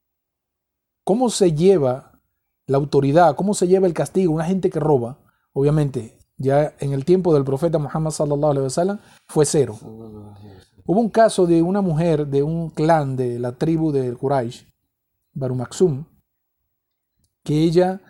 cómo 1.04 1.30
se 1.30 1.54
lleva 1.54 2.13
la 2.68 2.78
autoridad, 2.78 3.36
cómo 3.36 3.54
se 3.54 3.68
lleva 3.68 3.88
el 3.88 3.94
castigo, 3.94 4.34
una 4.34 4.46
gente 4.46 4.70
que 4.70 4.80
roba, 4.80 5.20
obviamente, 5.54 6.18
ya 6.38 6.74
en 6.80 6.94
el 6.94 7.06
tiempo 7.06 7.34
del 7.34 7.44
profeta 7.44 7.78
Muhammad 7.78 8.12
sallallahu 8.12 8.52
alaihi 8.52 8.64
wasallam 8.66 9.00
fue 9.28 9.46
cero. 9.46 9.78
Hubo 10.86 11.00
un 11.00 11.10
caso 11.10 11.46
de 11.46 11.62
una 11.62 11.82
mujer 11.82 12.28
de 12.28 12.44
un 12.44 12.70
clan 12.70 13.16
de 13.16 13.40
la 13.40 13.54
tribu 13.54 13.92
de 13.92 14.14
Quraysh, 14.16 14.68
Baru 15.34 15.56
Maksum, 15.56 16.06
que 17.44 17.64
ella 17.64 18.02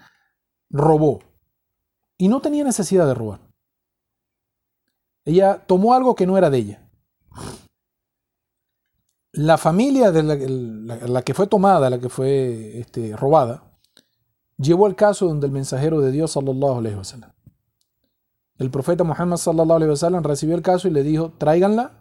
robó 0.70 1.20
y 2.18 2.28
no 2.28 2.42
tenía 2.42 2.64
necesidad 2.64 3.06
de 3.08 3.14
robar. 3.14 3.42
Ella 5.26 5.64
tomó 5.66 5.94
algo 5.94 6.16
que 6.16 6.26
no 6.28 6.38
era 6.38 6.50
de 6.50 6.58
ella. 6.58 6.90
La 9.32 9.58
familia 9.58 10.12
de 10.12 10.24
la, 10.24 10.36
la- 10.36 11.08
la 11.08 11.22
que 11.24 11.34
fue 11.34 11.48
tomada, 11.48 11.90
la 11.90 12.00
que 12.00 12.10
fue 12.10 12.80
este, 12.80 13.16
robada, 13.16 13.73
llevó 14.58 14.88
el 14.88 14.96
caso 14.96 15.28
donde 15.28 15.48
el 15.48 15.54
mensajero 15.54 16.00
de 16.02 16.12
Dios 16.12 16.32
sallallahu 16.32 16.80
alaihi 16.80 16.96
wasallam. 16.96 17.32
El 18.58 18.70
profeta 18.70 19.04
Muhammad 19.04 19.38
sallallahu 19.38 19.78
alaihi 19.78 19.92
wasallam 19.92 20.24
recibió 20.24 20.56
el 20.56 20.62
caso 20.62 20.88
y 20.88 20.92
le 20.92 21.04
dijo, 21.04 21.32
tráiganla. 21.38 21.92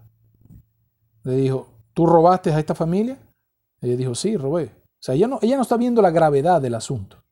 Le 1.24 1.36
dijo, 1.36 1.68
¿tú 1.94 2.06
robaste 2.06 2.52
a 2.52 2.58
esta 2.58 2.74
familia? 2.74 3.18
Ella 3.80 3.96
dijo, 3.96 4.14
sí, 4.14 4.36
robé. 4.36 4.66
O 4.66 5.04
sea, 5.04 5.14
ella 5.14 5.28
no, 5.28 5.38
ella 5.42 5.56
no 5.56 5.62
está 5.62 5.76
viendo 5.76 6.02
la 6.02 6.10
gravedad 6.10 6.60
del 6.60 6.74
asunto. 6.74 7.22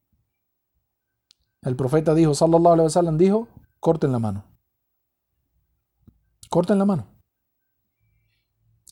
El 1.62 1.76
profeta 1.76 2.14
dijo, 2.14 2.34
sallallahu 2.34 2.72
alaihi 2.72 2.86
wasallam, 2.86 3.18
dijo, 3.18 3.48
corten 3.78 4.12
la 4.12 4.18
mano. 4.18 4.44
Corten 6.48 6.78
la 6.78 6.84
mano. 6.84 7.06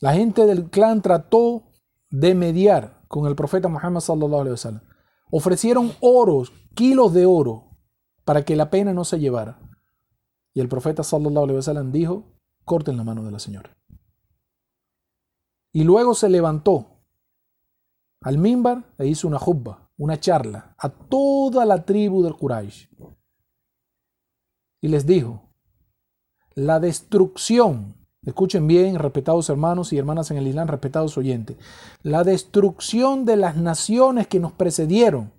La 0.01 0.13
gente 0.13 0.47
del 0.47 0.71
clan 0.71 1.03
trató 1.03 1.65
de 2.11 2.35
mediar 2.35 3.03
con 3.09 3.27
el 3.27 3.35
profeta 3.35 3.69
Muhammad 3.69 4.01
sallallahu 4.01 4.43
alaihi 4.43 4.53
wasallam. 4.53 4.88
Ofrecieron 5.31 5.93
oros, 6.01 6.53
kilos 6.75 7.13
de 7.13 7.27
oro, 7.27 7.77
para 8.25 8.45
que 8.45 8.57
la 8.57 8.71
pena 8.71 8.93
no 8.93 9.05
se 9.05 9.19
llevara. 9.19 9.61
Y 10.55 10.61
el 10.61 10.69
profeta 10.69 11.03
sallallahu 11.03 11.45
alaihi 11.45 11.57
wasallam 11.57 11.93
dijo, 11.93 12.25
corten 12.65 12.97
la 12.97 13.05
mano 13.05 13.25
de 13.25 13.31
la 13.31 13.39
señora. 13.39 13.77
Y 15.73 15.85
luego 15.85 16.15
se 16.15 16.29
levantó 16.29 17.05
al 18.21 18.39
mimbar 18.39 18.95
e 18.99 19.07
hizo 19.07 19.29
una 19.29 19.39
jubba, 19.39 19.91
una 19.97 20.19
charla 20.19 20.75
a 20.79 20.89
toda 20.89 21.65
la 21.65 21.85
tribu 21.85 22.23
del 22.23 22.35
Quraysh. 22.35 22.89
Y 24.81 24.89
les 24.89 25.07
dijo, 25.07 25.53
la 26.55 26.81
destrucción, 26.81 27.98
escuchen 28.25 28.67
bien, 28.67 28.97
respetados 28.97 29.49
hermanos 29.49 29.93
y 29.93 29.99
hermanas 29.99 30.31
en 30.31 30.39
el 30.39 30.47
Islam, 30.47 30.69
respetados 30.69 31.17
oyentes, 31.17 31.57
la 32.03 32.25
destrucción 32.25 33.25
de 33.25 33.37
las 33.37 33.57
naciones 33.57 34.27
que 34.27 34.41
nos 34.41 34.53
precedieron. 34.53 35.33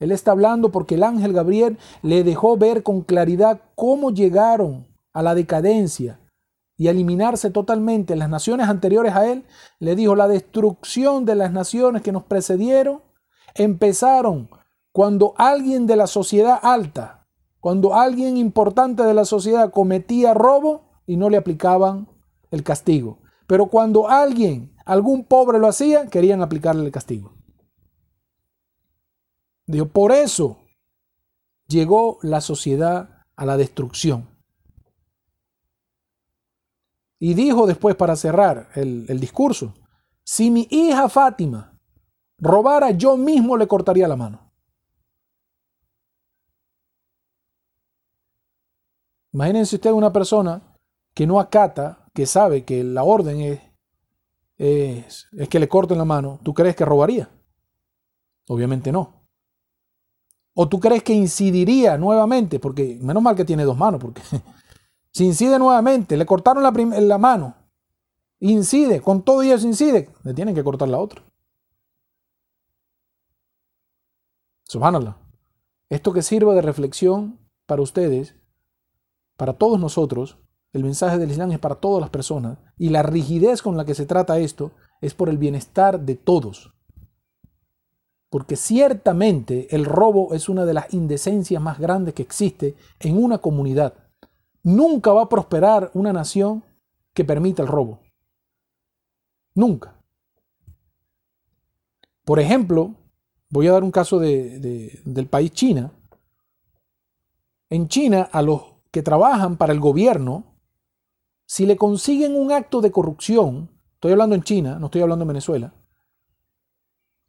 Él 0.00 0.12
está 0.12 0.32
hablando 0.32 0.70
porque 0.70 0.96
el 0.96 1.02
ángel 1.02 1.32
Gabriel 1.32 1.78
le 2.02 2.24
dejó 2.24 2.56
ver 2.56 2.82
con 2.82 3.02
claridad 3.02 3.60
cómo 3.74 4.10
llegaron 4.10 4.86
a 5.12 5.22
la 5.22 5.34
decadencia 5.34 6.18
y 6.76 6.88
eliminarse 6.88 7.50
totalmente 7.50 8.16
las 8.16 8.28
naciones 8.28 8.68
anteriores 8.68 9.14
a 9.14 9.30
él, 9.30 9.44
le 9.78 9.94
dijo, 9.94 10.16
la 10.16 10.28
destrucción 10.28 11.24
de 11.24 11.36
las 11.36 11.52
naciones 11.52 12.02
que 12.02 12.12
nos 12.12 12.24
precedieron 12.24 13.00
empezaron 13.54 14.48
cuando 14.92 15.34
alguien 15.36 15.86
de 15.86 15.96
la 15.96 16.08
sociedad 16.08 16.58
alta, 16.62 17.26
cuando 17.60 17.94
alguien 17.94 18.36
importante 18.36 19.04
de 19.04 19.14
la 19.14 19.24
sociedad 19.24 19.70
cometía 19.70 20.34
robo 20.34 20.82
y 21.06 21.16
no 21.16 21.30
le 21.30 21.36
aplicaban 21.36 22.08
el 22.54 22.62
castigo. 22.62 23.18
Pero 23.46 23.66
cuando 23.66 24.08
alguien, 24.08 24.74
algún 24.86 25.24
pobre 25.24 25.58
lo 25.58 25.68
hacía, 25.68 26.06
querían 26.06 26.40
aplicarle 26.40 26.84
el 26.84 26.92
castigo. 26.92 27.34
Dijo, 29.66 29.86
por 29.86 30.12
eso 30.12 30.58
llegó 31.66 32.18
la 32.22 32.40
sociedad 32.40 33.24
a 33.36 33.44
la 33.44 33.56
destrucción. 33.56 34.28
Y 37.18 37.34
dijo 37.34 37.66
después 37.66 37.96
para 37.96 38.16
cerrar 38.16 38.68
el, 38.74 39.18
discurso, 39.20 39.74
si 40.22 40.50
mi 40.50 40.66
hija 40.70 41.08
Fátima 41.08 41.78
robara, 42.38 42.90
yo 42.90 43.16
mismo 43.16 43.56
le 43.56 43.66
cortaría 43.66 44.08
la 44.08 44.16
mano. 44.16 44.52
Imagínense 49.32 49.76
usted 49.76 49.90
una 49.90 50.12
persona 50.12 50.76
que 51.14 51.26
no 51.26 51.40
acata, 51.40 52.03
que 52.14 52.26
sabe 52.26 52.64
que 52.64 52.82
la 52.84 53.04
orden 53.04 53.40
es, 53.40 55.26
es, 55.36 55.48
que 55.48 55.58
le 55.58 55.68
corten 55.68 55.98
la 55.98 56.04
mano. 56.04 56.40
¿Tú 56.42 56.54
crees 56.54 56.76
que 56.76 56.84
robaría? 56.84 57.28
Obviamente 58.48 58.92
no. 58.92 59.26
¿O 60.54 60.68
tú 60.68 60.78
crees 60.78 61.02
que 61.02 61.12
incidiría 61.12 61.98
nuevamente? 61.98 62.60
Porque 62.60 62.98
menos 63.02 63.22
mal 63.22 63.34
que 63.34 63.44
tiene 63.44 63.64
dos 63.64 63.76
manos, 63.76 64.00
porque 64.00 64.22
Si 65.14 65.24
incide 65.24 65.60
nuevamente, 65.60 66.16
le 66.16 66.26
cortaron 66.26 66.64
la, 66.64 66.72
la 66.72 67.18
mano, 67.18 67.54
incide, 68.40 69.00
con 69.00 69.22
todo 69.22 69.42
eso 69.42 69.64
incide, 69.64 70.10
le 70.24 70.34
tienen 70.34 70.56
que 70.56 70.64
cortar 70.64 70.88
la 70.88 70.98
otra. 70.98 71.22
Subhanallah. 74.64 75.16
Esto 75.88 76.12
que 76.12 76.22
sirva 76.22 76.52
de 76.54 76.62
reflexión 76.62 77.38
para 77.64 77.80
ustedes, 77.80 78.34
para 79.36 79.52
todos 79.52 79.78
nosotros, 79.78 80.36
el 80.74 80.82
mensaje 80.82 81.18
del 81.18 81.30
Islam 81.30 81.52
es 81.52 81.60
para 81.60 81.76
todas 81.76 82.00
las 82.00 82.10
personas 82.10 82.58
y 82.76 82.88
la 82.90 83.04
rigidez 83.04 83.62
con 83.62 83.76
la 83.76 83.84
que 83.84 83.94
se 83.94 84.06
trata 84.06 84.40
esto 84.40 84.72
es 85.00 85.14
por 85.14 85.28
el 85.28 85.38
bienestar 85.38 86.00
de 86.00 86.16
todos. 86.16 86.74
Porque 88.28 88.56
ciertamente 88.56 89.68
el 89.74 89.84
robo 89.84 90.34
es 90.34 90.48
una 90.48 90.64
de 90.64 90.74
las 90.74 90.92
indecencias 90.92 91.62
más 91.62 91.78
grandes 91.78 92.14
que 92.14 92.22
existe 92.22 92.74
en 92.98 93.22
una 93.22 93.38
comunidad. 93.38 93.94
Nunca 94.64 95.12
va 95.12 95.22
a 95.22 95.28
prosperar 95.28 95.92
una 95.94 96.12
nación 96.12 96.64
que 97.12 97.24
permita 97.24 97.62
el 97.62 97.68
robo. 97.68 98.00
Nunca. 99.54 99.94
Por 102.24 102.40
ejemplo, 102.40 102.96
voy 103.48 103.68
a 103.68 103.72
dar 103.72 103.84
un 103.84 103.92
caso 103.92 104.18
del 104.18 105.28
país 105.30 105.52
China. 105.52 105.92
En 107.70 107.86
China, 107.86 108.28
a 108.32 108.42
los 108.42 108.62
que 108.90 109.02
trabajan 109.02 109.56
para 109.56 109.72
el 109.72 109.78
gobierno, 109.78 110.53
si 111.46 111.66
le 111.66 111.76
consiguen 111.76 112.36
un 112.36 112.52
acto 112.52 112.80
de 112.80 112.90
corrupción, 112.90 113.70
estoy 113.94 114.12
hablando 114.12 114.34
en 114.34 114.42
China, 114.42 114.78
no 114.78 114.86
estoy 114.86 115.02
hablando 115.02 115.22
en 115.22 115.28
Venezuela, 115.28 115.74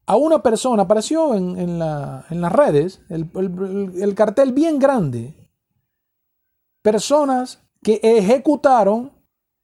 a 0.07 0.17
una 0.17 0.43
persona, 0.43 0.83
apareció 0.83 1.33
en, 1.33 1.79
las 1.79 2.51
redes, 2.51 3.01
el 3.09 4.13
cartel 4.15 4.53
bien 4.53 4.77
grande, 4.77 5.35
personas 6.81 7.63
que 7.81 7.99
ejecutaron 8.03 9.11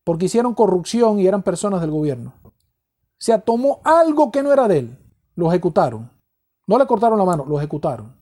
porque 0.03 0.25
hicieron 0.25 0.55
corrupción 0.55 1.19
y 1.19 1.27
eran 1.27 1.43
personas 1.43 1.81
del 1.81 1.91
gobierno. 1.91 2.33
O 2.43 3.23
sea, 3.23 3.39
tomó 3.39 3.81
algo 3.83 4.31
que 4.31 4.41
no 4.41 4.51
era 4.51 4.67
de 4.67 4.79
él, 4.79 4.97
lo 5.35 5.47
ejecutaron. 5.49 6.09
No 6.65 6.77
le 6.77 6.87
cortaron 6.87 7.19
la 7.19 7.25
mano, 7.25 7.45
lo 7.45 7.57
ejecutaron. 7.57 8.15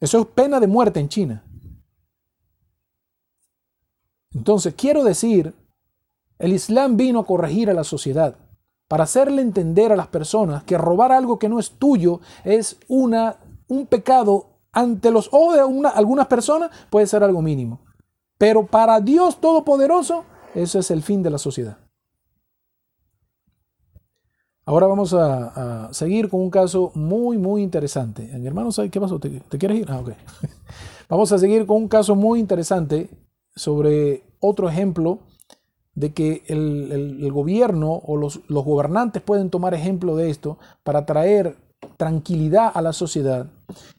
Eso 0.00 0.20
es 0.20 0.26
pena 0.26 0.60
de 0.60 0.66
muerte 0.66 1.00
en 1.00 1.08
China. 1.08 1.44
Entonces, 4.34 4.74
quiero 4.74 5.04
decir, 5.04 5.54
el 6.38 6.52
Islam 6.52 6.96
vino 6.96 7.20
a 7.20 7.26
corregir 7.26 7.70
a 7.70 7.74
la 7.74 7.84
sociedad 7.84 8.36
para 8.88 9.04
hacerle 9.04 9.42
entender 9.42 9.92
a 9.92 9.96
las 9.96 10.08
personas 10.08 10.64
que 10.64 10.76
robar 10.76 11.12
algo 11.12 11.38
que 11.38 11.48
no 11.48 11.58
es 11.58 11.70
tuyo 11.70 12.20
es 12.44 12.78
una, 12.88 13.36
un 13.68 13.86
pecado 13.86 14.46
ante 14.72 15.10
los 15.10 15.28
ojos 15.32 15.54
de 15.54 15.88
algunas 15.94 16.26
personas 16.26 16.70
puede 16.90 17.06
ser 17.06 17.22
algo 17.22 17.42
mínimo. 17.42 17.80
Pero 18.38 18.66
para 18.66 19.00
Dios 19.00 19.40
Todopoderoso, 19.40 20.24
eso 20.54 20.78
es 20.78 20.90
el 20.90 21.02
fin 21.02 21.22
de 21.22 21.30
la 21.30 21.38
sociedad. 21.38 21.78
Ahora 24.64 24.86
vamos 24.86 25.12
a, 25.12 25.92
seguir 25.92 26.28
con 26.28 26.40
un 26.40 26.50
caso 26.50 26.92
muy, 26.94 27.36
muy 27.36 27.62
interesante. 27.62 28.22
Mi 28.38 28.46
hermano, 28.46 28.70
¿qué 28.90 29.00
pasó? 29.00 29.18
¿Te, 29.18 29.40
quieres 29.58 29.80
ir? 29.80 29.90
Ah, 29.90 30.00
ok. 30.00 30.10
vamos 31.08 31.32
a 31.32 31.38
seguir 31.38 31.66
con 31.66 31.78
un 31.78 31.88
caso 31.88 32.14
muy 32.14 32.38
interesante 32.38 33.10
sobre 33.54 34.24
otro 34.40 34.68
ejemplo 34.68 35.20
de 35.94 36.12
que 36.12 36.42
el, 36.46 37.30
gobierno 37.32 37.92
o 37.92 38.16
los, 38.16 38.40
los, 38.48 38.64
gobernantes 38.64 39.22
pueden 39.22 39.50
tomar 39.50 39.74
ejemplo 39.74 40.16
de 40.16 40.30
esto 40.30 40.58
para 40.82 41.04
traer 41.04 41.56
tranquilidad 41.96 42.70
a 42.74 42.80
la 42.82 42.92
sociedad 42.92 43.46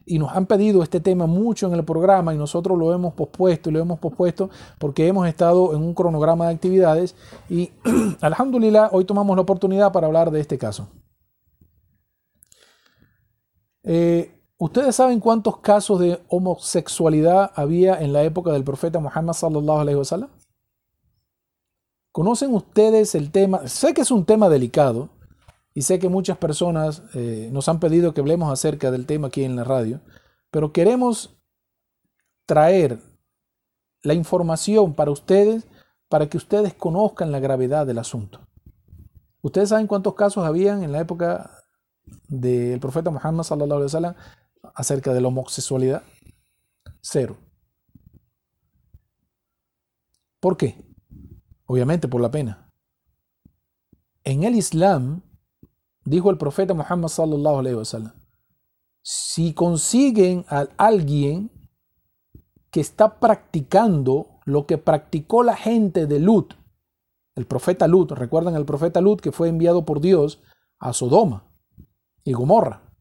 y 0.06 0.20
nos 0.20 0.36
han 0.36 0.46
pedido 0.46 0.84
este 0.84 1.00
tema 1.00 1.28
mucho 1.28 1.68
en 1.68 1.74
el 1.74 1.84
programa 1.84 2.34
y 2.34 2.38
nosotros 2.38 2.78
lo 2.78 2.94
hemos 2.94 3.14
pospuesto 3.14 3.70
y 3.70 3.74
lo 3.74 3.80
hemos 3.80 4.00
pospuesto 4.00 4.50
porque 4.80 5.08
hemos 5.08 5.28
estado 5.28 5.76
en 5.76 5.82
un 5.82 5.94
cronograma 5.94 6.48
de 6.48 6.54
actividades 6.54 7.16
y 7.50 7.72
alhamdulillah 8.22 8.90
hoy 8.92 9.06
tomamos 9.06 9.36
la 9.36 9.44
oportunidad 9.44 9.92
para 9.92 10.08
hablar 10.08 10.32
de 10.32 10.40
este 10.40 10.58
caso. 10.58 10.90
Eh, 13.84 14.43
¿Ustedes 14.64 14.96
saben 14.96 15.20
cuántos 15.20 15.58
casos 15.58 16.00
de 16.00 16.24
homosexualidad 16.30 17.52
había 17.54 18.00
en 18.00 18.14
la 18.14 18.24
época 18.24 18.54
del 18.54 18.64
profeta 18.64 18.98
Muhammad 18.98 19.34
sallallahu 19.34 19.80
alaihi 19.80 19.98
wasallam? 19.98 20.30
¿Conocen 22.14 22.54
ustedes 22.54 23.14
el 23.14 23.30
tema? 23.30 23.68
Sé 23.68 23.94
que 23.94 24.00
es 24.00 24.10
un 24.10 24.24
tema 24.24 24.48
delicado, 24.48 25.10
y 25.74 25.82
sé 25.82 26.00
que 26.00 26.08
muchas 26.08 26.38
personas 26.38 27.04
eh, 27.14 27.50
nos 27.52 27.68
han 27.68 27.82
pedido 27.82 28.14
que 28.14 28.22
hablemos 28.22 28.54
acerca 28.54 28.90
del 28.90 29.06
tema 29.06 29.28
aquí 29.28 29.44
en 29.44 29.58
la 29.58 29.66
radio, 29.66 30.00
pero 30.50 30.72
queremos 30.72 31.36
traer 32.46 33.00
la 34.02 34.14
información 34.14 34.94
para 34.94 35.12
ustedes 35.12 35.68
para 36.08 36.30
que 36.30 36.38
ustedes 36.38 36.74
conozcan 36.74 37.34
la 37.34 37.42
gravedad 37.42 37.86
del 37.86 37.98
asunto. 37.98 38.40
¿Ustedes 39.42 39.68
saben 39.68 39.88
cuántos 39.88 40.14
casos 40.14 40.46
habían 40.46 40.84
en 40.84 40.94
la 40.94 41.02
época 41.02 41.52
del 42.30 42.80
profeta 42.80 43.10
Muhammad 43.10 43.44
sallallahu 43.44 43.74
alaihi 43.74 43.84
wasallam 43.88 44.16
acerca 44.76 45.14
de 45.14 45.22
la 45.22 45.28
homosexualidad? 45.28 46.04
Cero. 47.02 47.38
¿Por 50.40 50.58
qué? 50.58 50.84
Obviamente 51.66 52.08
por 52.08 52.22
la 52.22 52.32
pena. 52.32 52.70
En 54.24 54.44
el 54.44 54.56
Islam 54.56 55.22
Dijo 56.06 56.30
el 56.30 56.38
profeta 56.38 56.74
Muhammad 56.74 57.08
sallallahu 57.08 57.60
alaihi 57.60 57.78
wasallam, 57.78 58.14
si 59.02 59.54
consiguen 59.54 60.46
a 60.50 60.68
alguien 60.78 61.50
que 62.72 62.82
está 62.82 63.20
practicando 63.20 64.40
lo 64.46 64.66
que 64.66 64.78
practicó 64.78 65.44
la 65.44 65.56
gente 65.56 66.08
de 66.08 66.20
Lut 66.20 66.56
el 67.36 67.48
profeta 67.48 67.88
Lut, 67.88 68.12
recuerdan 68.12 68.56
el 68.56 68.66
profeta 68.66 69.02
Lut 69.02 69.20
que 69.20 69.32
fue 69.32 69.50
enviado 69.50 69.86
por 69.86 70.02
Dios 70.02 70.40
a 70.78 70.94
Sodoma 70.94 71.50
y 72.24 72.34
Gomorra. 72.34 72.93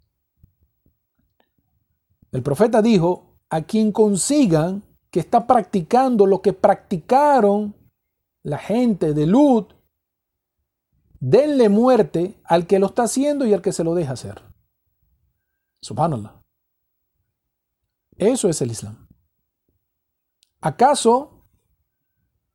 El 2.33 2.43
profeta 2.43 2.83
dijo, 2.83 3.37
a 3.51 3.63
quien 3.63 3.93
consigan 3.93 4.83
que 5.11 5.21
está 5.21 5.47
practicando 5.47 6.25
lo 6.27 6.41
que 6.41 6.55
practicaron 6.55 7.77
la 8.43 8.59
gente 8.59 9.13
de 9.13 9.27
Lut, 9.27 9.75
denle 11.21 11.69
muerte 11.69 12.41
al 12.45 12.67
que 12.67 12.79
lo 12.79 12.87
está 12.87 13.05
haciendo 13.05 13.47
y 13.47 13.53
al 13.53 13.61
que 13.61 13.73
se 13.73 13.85
lo 13.85 13.95
deja 13.95 14.15
hacer. 14.15 14.43
Subhanallah. 15.83 16.41
Eso 18.17 18.49
es 18.49 18.63
el 18.63 18.71
Islam. 18.71 19.07
¿Acaso, 20.61 21.45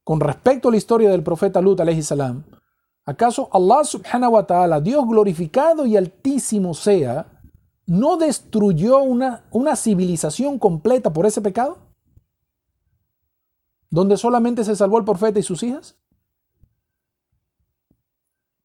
con 0.03 0.19
respecto 0.19 0.69
a 0.69 0.71
la 0.71 0.77
historia 0.77 1.11
del 1.11 1.23
profeta 1.23 1.61
Lut, 1.61 1.79
salam, 2.01 2.43
acaso 3.05 3.49
Allah 3.51 3.83
subhanahu 3.83 4.33
wa 4.33 4.47
ta'ala, 4.47 4.81
Dios 4.81 5.05
glorificado 5.07 5.85
y 5.85 5.95
altísimo 5.95 6.73
sea, 6.73 7.36
no 7.87 8.17
destruyó 8.17 8.99
una, 8.99 9.45
una 9.51 9.75
civilización 9.75 10.59
completa 10.59 11.11
por 11.11 11.25
ese 11.25 11.41
pecado? 11.41 11.79
¿Donde 13.89 14.17
solamente 14.17 14.63
se 14.63 14.75
salvó 14.75 14.99
el 14.99 15.05
profeta 15.05 15.39
y 15.39 15.43
sus 15.43 15.63
hijas? 15.63 15.97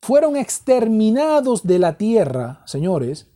Fueron 0.03 0.37
exterminados 0.37 1.62
de 1.62 1.79
la 1.79 1.97
tierra, 1.97 2.62
señores, 2.66 3.31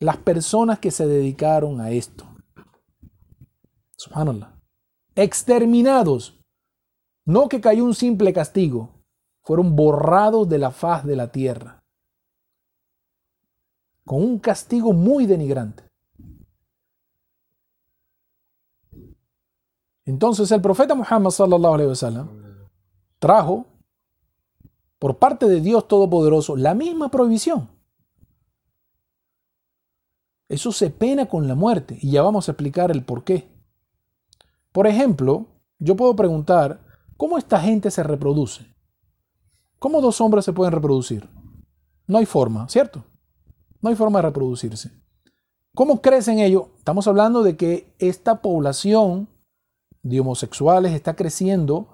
las 0.00 0.16
personas 0.16 0.78
que 0.78 0.90
se 0.90 1.06
dedicaron 1.06 1.80
a 1.82 1.90
esto. 1.90 2.24
Subhanallah. 3.98 4.58
Exterminados. 5.14 6.40
No 7.26 7.48
que 7.48 7.60
cayó 7.60 7.84
un 7.84 7.94
simple 7.94 8.32
castigo, 8.32 8.90
fueron 9.42 9.76
borrados 9.76 10.48
de 10.48 10.58
la 10.58 10.70
faz 10.70 11.04
de 11.04 11.16
la 11.16 11.30
tierra. 11.30 11.73
Con 14.04 14.22
un 14.22 14.38
castigo 14.38 14.92
muy 14.92 15.26
denigrante. 15.26 15.84
Entonces 20.04 20.50
el 20.50 20.60
profeta 20.60 20.94
Muhammad 20.94 21.32
trajo 23.18 23.66
por 24.98 25.18
parte 25.18 25.46
de 25.46 25.60
Dios 25.60 25.88
Todopoderoso 25.88 26.56
la 26.56 26.74
misma 26.74 27.10
prohibición. 27.10 27.70
Eso 30.48 30.72
se 30.72 30.90
pena 30.90 31.26
con 31.26 31.48
la 31.48 31.54
muerte 31.54 31.98
y 32.00 32.10
ya 32.10 32.22
vamos 32.22 32.48
a 32.48 32.52
explicar 32.52 32.90
el 32.90 33.04
por 33.04 33.24
qué. 33.24 33.48
Por 34.72 34.86
ejemplo, 34.86 35.46
yo 35.78 35.96
puedo 35.96 36.14
preguntar, 36.14 36.80
¿cómo 37.16 37.38
esta 37.38 37.60
gente 37.60 37.90
se 37.90 38.02
reproduce? 38.02 38.74
¿Cómo 39.78 40.00
dos 40.00 40.20
hombres 40.20 40.44
se 40.44 40.52
pueden 40.52 40.72
reproducir? 40.72 41.28
No 42.06 42.18
hay 42.18 42.26
forma, 42.26 42.68
¿cierto? 42.68 43.04
No 43.84 43.90
hay 43.90 43.96
forma 43.96 44.20
de 44.20 44.22
reproducirse. 44.22 44.92
¿Cómo 45.74 46.00
crecen 46.00 46.38
ellos? 46.38 46.68
Estamos 46.78 47.06
hablando 47.06 47.42
de 47.42 47.54
que 47.58 47.92
esta 47.98 48.40
población 48.40 49.28
de 50.02 50.20
homosexuales 50.20 50.94
está 50.94 51.14
creciendo 51.14 51.88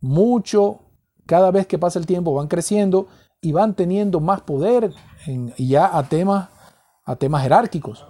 mucho, 0.00 0.78
cada 1.26 1.50
vez 1.50 1.66
que 1.66 1.76
pasa 1.76 1.98
el 1.98 2.06
tiempo 2.06 2.34
van 2.34 2.46
creciendo 2.46 3.08
y 3.40 3.50
van 3.50 3.74
teniendo 3.74 4.20
más 4.20 4.42
poder 4.42 4.94
ya 5.58 5.98
a 5.98 6.08
temas, 6.08 6.50
a 7.04 7.16
temas 7.16 7.42
jerárquicos. 7.42 8.06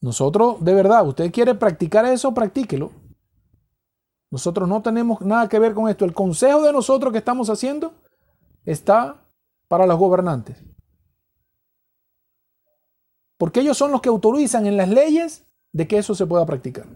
Nosotros, 0.00 0.64
de 0.64 0.72
verdad, 0.72 1.04
usted 1.04 1.32
quiere 1.32 1.56
practicar 1.56 2.04
eso, 2.04 2.32
practíquelo. 2.32 2.92
Nosotros 4.30 4.68
no 4.68 4.82
tenemos 4.82 5.20
nada 5.20 5.48
que 5.48 5.58
ver 5.58 5.74
con 5.74 5.88
esto. 5.88 6.04
El 6.04 6.14
consejo 6.14 6.62
de 6.62 6.72
nosotros 6.72 7.10
que 7.10 7.18
estamos 7.18 7.50
haciendo 7.50 7.92
está 8.64 9.26
para 9.66 9.84
los 9.84 9.98
gobernantes. 9.98 10.70
Porque 13.40 13.60
ellos 13.60 13.76
son 13.76 13.90
los 13.90 14.00
que 14.00 14.08
autorizan 14.08 14.66
en 14.66 14.76
las 14.76 14.88
leyes 14.88 15.44
de 15.72 15.88
que 15.88 15.98
eso 15.98 16.14
se 16.14 16.26
pueda 16.26 16.46
practicar 16.46 16.86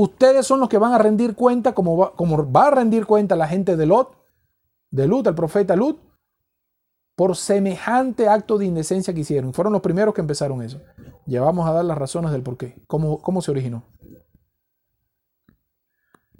ustedes 0.00 0.46
son 0.46 0.60
los 0.60 0.68
que 0.68 0.78
van 0.78 0.92
a 0.92 0.98
rendir 0.98 1.34
cuenta, 1.34 1.74
como 1.74 1.96
va, 1.96 2.14
como 2.14 2.52
va 2.52 2.68
a 2.68 2.70
rendir 2.70 3.04
cuenta 3.04 3.34
la 3.34 3.48
gente 3.48 3.76
de 3.76 3.84
Lot, 3.84 4.16
de 4.92 5.08
Lut, 5.08 5.26
el 5.26 5.34
profeta 5.34 5.74
Lut, 5.74 5.98
por 7.16 7.34
semejante 7.34 8.28
acto 8.28 8.58
de 8.58 8.66
indecencia 8.66 9.12
que 9.12 9.20
hicieron. 9.20 9.52
Fueron 9.52 9.72
los 9.72 9.82
primeros 9.82 10.14
que 10.14 10.20
empezaron 10.20 10.62
eso. 10.62 10.80
Ya 11.26 11.40
vamos 11.40 11.68
a 11.68 11.72
dar 11.72 11.84
las 11.84 11.98
razones 11.98 12.30
del 12.30 12.44
por 12.44 12.56
qué, 12.56 12.80
cómo, 12.86 13.20
cómo 13.20 13.42
se 13.42 13.50
originó. 13.50 13.82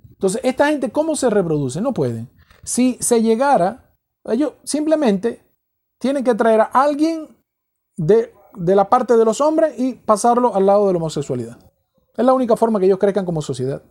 Entonces, 0.09 0.41
esta 0.45 0.69
gente, 0.69 0.93
¿cómo 0.93 1.17
se 1.17 1.29
reproduce? 1.29 1.81
No 1.81 1.93
pueden. 1.93 2.31
Si 2.63 2.97
se 3.01 3.23
llegara, 3.23 3.93
ellos 4.25 4.53
simplemente 4.63 5.43
tienen 5.99 6.23
que 6.23 6.37
traer 6.37 6.61
a 6.61 6.65
alguien 6.67 7.37
de, 7.97 8.33
de 8.59 8.75
la 8.77 8.89
parte 8.89 9.17
de 9.17 9.25
los 9.25 9.41
hombres 9.41 9.79
y 9.79 9.95
pasarlo 9.95 10.55
al 10.55 10.67
lado 10.67 10.87
de 10.87 10.93
la 10.93 10.99
homosexualidad. 10.99 11.59
Es 12.17 12.25
la 12.25 12.33
única 12.33 12.57
forma 12.57 12.81
que 12.81 12.87
ellos 12.87 12.99
crezcan 12.99 13.25
como 13.25 13.43
sociedad. 13.43 13.83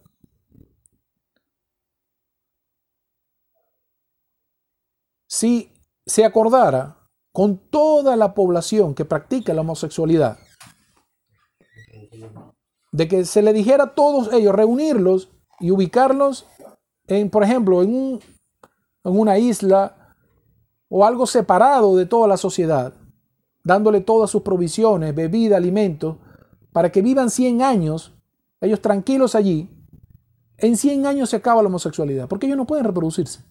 Si 5.28 5.74
se 6.06 6.26
acordara 6.26 7.10
con 7.32 7.58
toda 7.58 8.16
la 8.16 8.34
población 8.34 8.96
que 8.96 9.06
practica 9.06 9.54
la 9.54 9.62
homosexualidad, 9.62 10.40
de 12.92 13.08
que 13.08 13.26
se 13.26 13.42
le 13.42 13.54
dijera 13.54 13.84
a 13.84 13.96
todos 13.96 14.34
ellos, 14.34 14.56
reunirlos 14.56 15.30
y 15.60 15.72
ubicarlos 15.72 16.48
en, 17.08 17.30
por 17.30 17.44
ejemplo, 17.44 17.84
en, 17.84 18.20
en 19.04 19.20
una 19.20 19.38
isla 19.38 20.16
o 20.90 21.06
algo 21.06 21.28
separado 21.28 21.96
de 21.96 22.06
toda 22.06 22.28
la 22.28 22.38
sociedad, 22.38 22.94
dándole 23.68 24.02
todas 24.02 24.32
sus 24.32 24.42
provisiones, 24.42 25.14
bebida, 25.14 25.58
alimentos, 25.58 26.16
para 26.72 26.92
que 26.92 27.02
vivan 27.02 27.30
100 27.30 27.62
años 27.62 28.14
ellos 28.62 28.82
tranquilos 28.82 29.36
allí, 29.36 29.70
en 30.58 30.78
100 30.78 31.06
años 31.06 31.30
se 31.30 31.36
acaba 31.36 31.62
la 31.62 31.68
homosexualidad, 31.68 32.28
porque 32.28 32.48
ellos 32.48 32.58
no 32.58 32.66
pueden 32.66 32.86
reproducirse. 32.86 33.44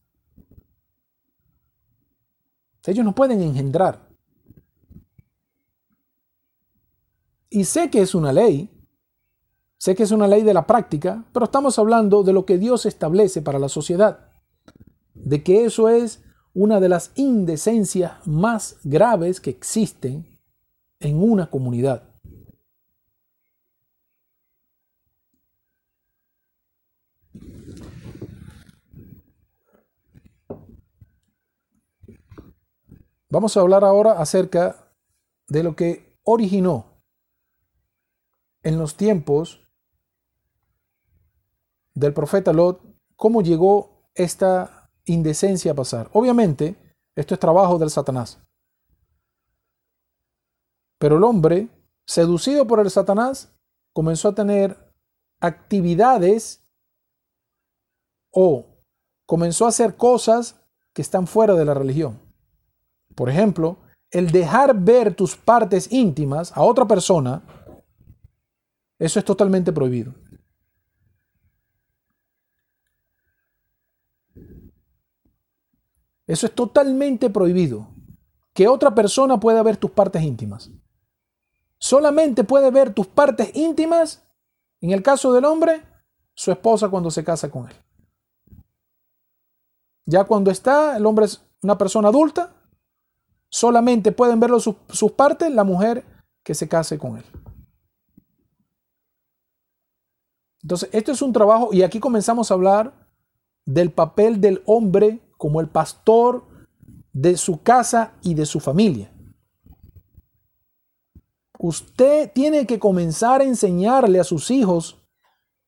Ellos 2.85 3.05
no 3.05 3.15
pueden 3.15 3.43
engendrar. 3.43 4.09
Y 7.51 7.65
sé 7.65 7.91
que 7.91 8.01
es 8.01 8.15
una 8.15 8.33
ley, 8.33 8.71
sé 9.77 9.95
que 9.95 10.03
es 10.03 10.11
una 10.13 10.27
ley 10.27 10.43
de 10.43 10.55
la 10.55 10.67
práctica, 10.67 11.25
pero 11.33 11.45
estamos 11.45 11.79
hablando 11.79 12.23
de 12.23 12.33
lo 12.33 12.45
que 12.47 12.59
Dios 12.59 12.87
establece 12.87 13.43
para 13.43 13.59
la 13.59 13.69
sociedad, 13.69 14.31
de 15.15 15.43
que 15.43 15.65
eso 15.65 15.89
es 15.89 16.23
una 16.57 16.81
de 16.81 16.89
las 16.89 17.13
indecencias 17.17 18.27
más 18.27 18.79
graves 18.83 19.43
que 19.43 19.51
existen 19.51 20.41
en 21.01 21.23
una 21.23 21.51
comunidad. 21.51 22.19
Vamos 33.29 33.55
a 33.55 33.61
hablar 33.61 33.85
ahora 33.85 34.13
acerca 34.13 34.95
de 35.49 35.63
lo 35.63 35.77
que 35.77 36.19
originó 36.23 37.03
en 38.63 38.79
los 38.79 38.97
tiempos 38.97 39.63
del 41.93 42.15
profeta 42.15 42.55
Lot, 42.55 42.81
cómo 43.15 43.43
llegó 43.43 44.09
esta 44.15 44.76
indecencia 45.07 45.75
pasar. 45.75 46.11
Obviamente, 46.13 46.77
esto 47.17 47.35
es 47.35 47.41
trabajo 47.41 47.79
del 47.79 47.91
Satanás. 47.91 48.39
Pero 50.99 51.17
el 51.17 51.25
hombre, 51.25 51.69
seducido 52.07 52.67
por 52.67 52.81
el 52.81 52.91
Satanás, 52.91 53.55
comenzó 53.95 54.29
a 54.29 54.35
tener 54.35 54.77
actividades 55.41 56.63
o 58.33 58.67
comenzó 59.27 59.65
a 59.65 59.69
hacer 59.69 59.97
cosas 59.97 60.61
que 60.95 61.03
están 61.03 61.27
fuera 61.27 61.55
de 61.55 61.65
la 61.65 61.75
religión. 61.75 62.21
Por 63.15 63.29
ejemplo, 63.29 63.79
el 64.11 64.31
dejar 64.31 64.79
ver 64.79 65.15
tus 65.15 65.37
partes 65.37 65.91
íntimas 65.91 66.53
a 66.57 66.63
otra 66.63 66.87
persona, 66.87 67.43
eso 68.99 69.19
es 69.19 69.25
totalmente 69.25 69.73
prohibido. 69.73 70.15
Eso 76.27 76.47
es 76.47 76.55
totalmente 76.55 77.31
prohibido. 77.31 77.89
Que 78.53 78.69
otra 78.69 78.95
persona 78.95 79.39
pueda 79.39 79.63
ver 79.63 79.77
tus 79.77 79.91
partes 79.91 80.23
íntimas. 80.23 80.71
Solamente 81.79 82.43
puede 82.43 82.71
ver 82.71 82.95
tus 82.95 83.07
partes 83.07 83.55
íntimas, 83.55 84.27
en 84.81 84.91
el 84.91 85.03
caso 85.03 85.33
del 85.33 85.45
hombre, 85.45 85.83
su 86.35 86.51
esposa 86.51 86.89
cuando 86.89 87.11
se 87.11 87.23
casa 87.23 87.51
con 87.51 87.69
él. 87.69 87.77
Ya 90.07 90.25
cuando 90.25 90.51
está, 90.51 90.97
el 90.97 91.05
hombre 91.05 91.27
es 91.27 91.43
una 91.63 91.77
persona 91.77 92.09
adulta, 92.09 92.57
Solamente 93.49 94.13
pueden 94.13 94.41
verlo 94.41 94.61
sus, 94.61 95.13
partes 95.17 95.51
la 95.51 95.65
mujer 95.65 96.05
que 96.43 96.55
se 96.55 96.69
case 96.69 96.99
con 96.99 97.17
él. 97.17 97.25
Entonces, 100.63 100.91
esto 100.93 101.13
es 101.13 101.23
un 101.23 101.33
trabajo 101.33 101.73
y 101.73 101.83
aquí 101.83 102.01
comenzamos 102.01 102.51
a 102.51 102.55
hablar 102.55 102.93
del 103.65 103.93
papel 103.93 104.41
del 104.41 104.63
hombre 104.67 105.21
como 105.37 105.61
el 105.61 105.69
pastor 105.69 106.45
de 107.13 107.37
su 107.37 107.63
casa 107.63 108.13
y 108.23 108.35
de 108.35 108.47
su 108.47 108.61
familia. 108.61 109.11
Usted 111.59 112.31
tiene 112.33 112.67
que 112.67 112.79
comenzar 112.79 113.41
a 113.41 113.45
enseñarle 113.45 114.21
a 114.21 114.25
sus 114.25 114.51
hijos 114.51 114.99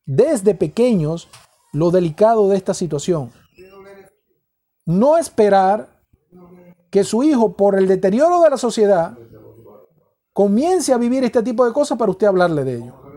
desde 0.04 0.54
pequeños 0.54 1.28
lo 1.72 1.90
delicado 1.90 2.48
de 2.48 2.56
esta 2.56 2.74
situación. 2.74 3.32
No 4.84 5.18
esperar 5.18 6.02
que 6.90 7.04
su 7.04 7.22
hijo, 7.22 7.56
por 7.56 7.78
el 7.78 7.86
deterioro 7.86 8.40
de 8.42 8.50
la 8.50 8.56
sociedad, 8.56 9.18
comience 10.32 10.92
a 10.92 10.98
vivir 10.98 11.24
este 11.24 11.42
tipo 11.42 11.66
de 11.66 11.72
cosas 11.72 11.98
para 11.98 12.10
usted 12.10 12.26
hablarle 12.26 12.64
de 12.64 12.76
ello. 12.76 13.07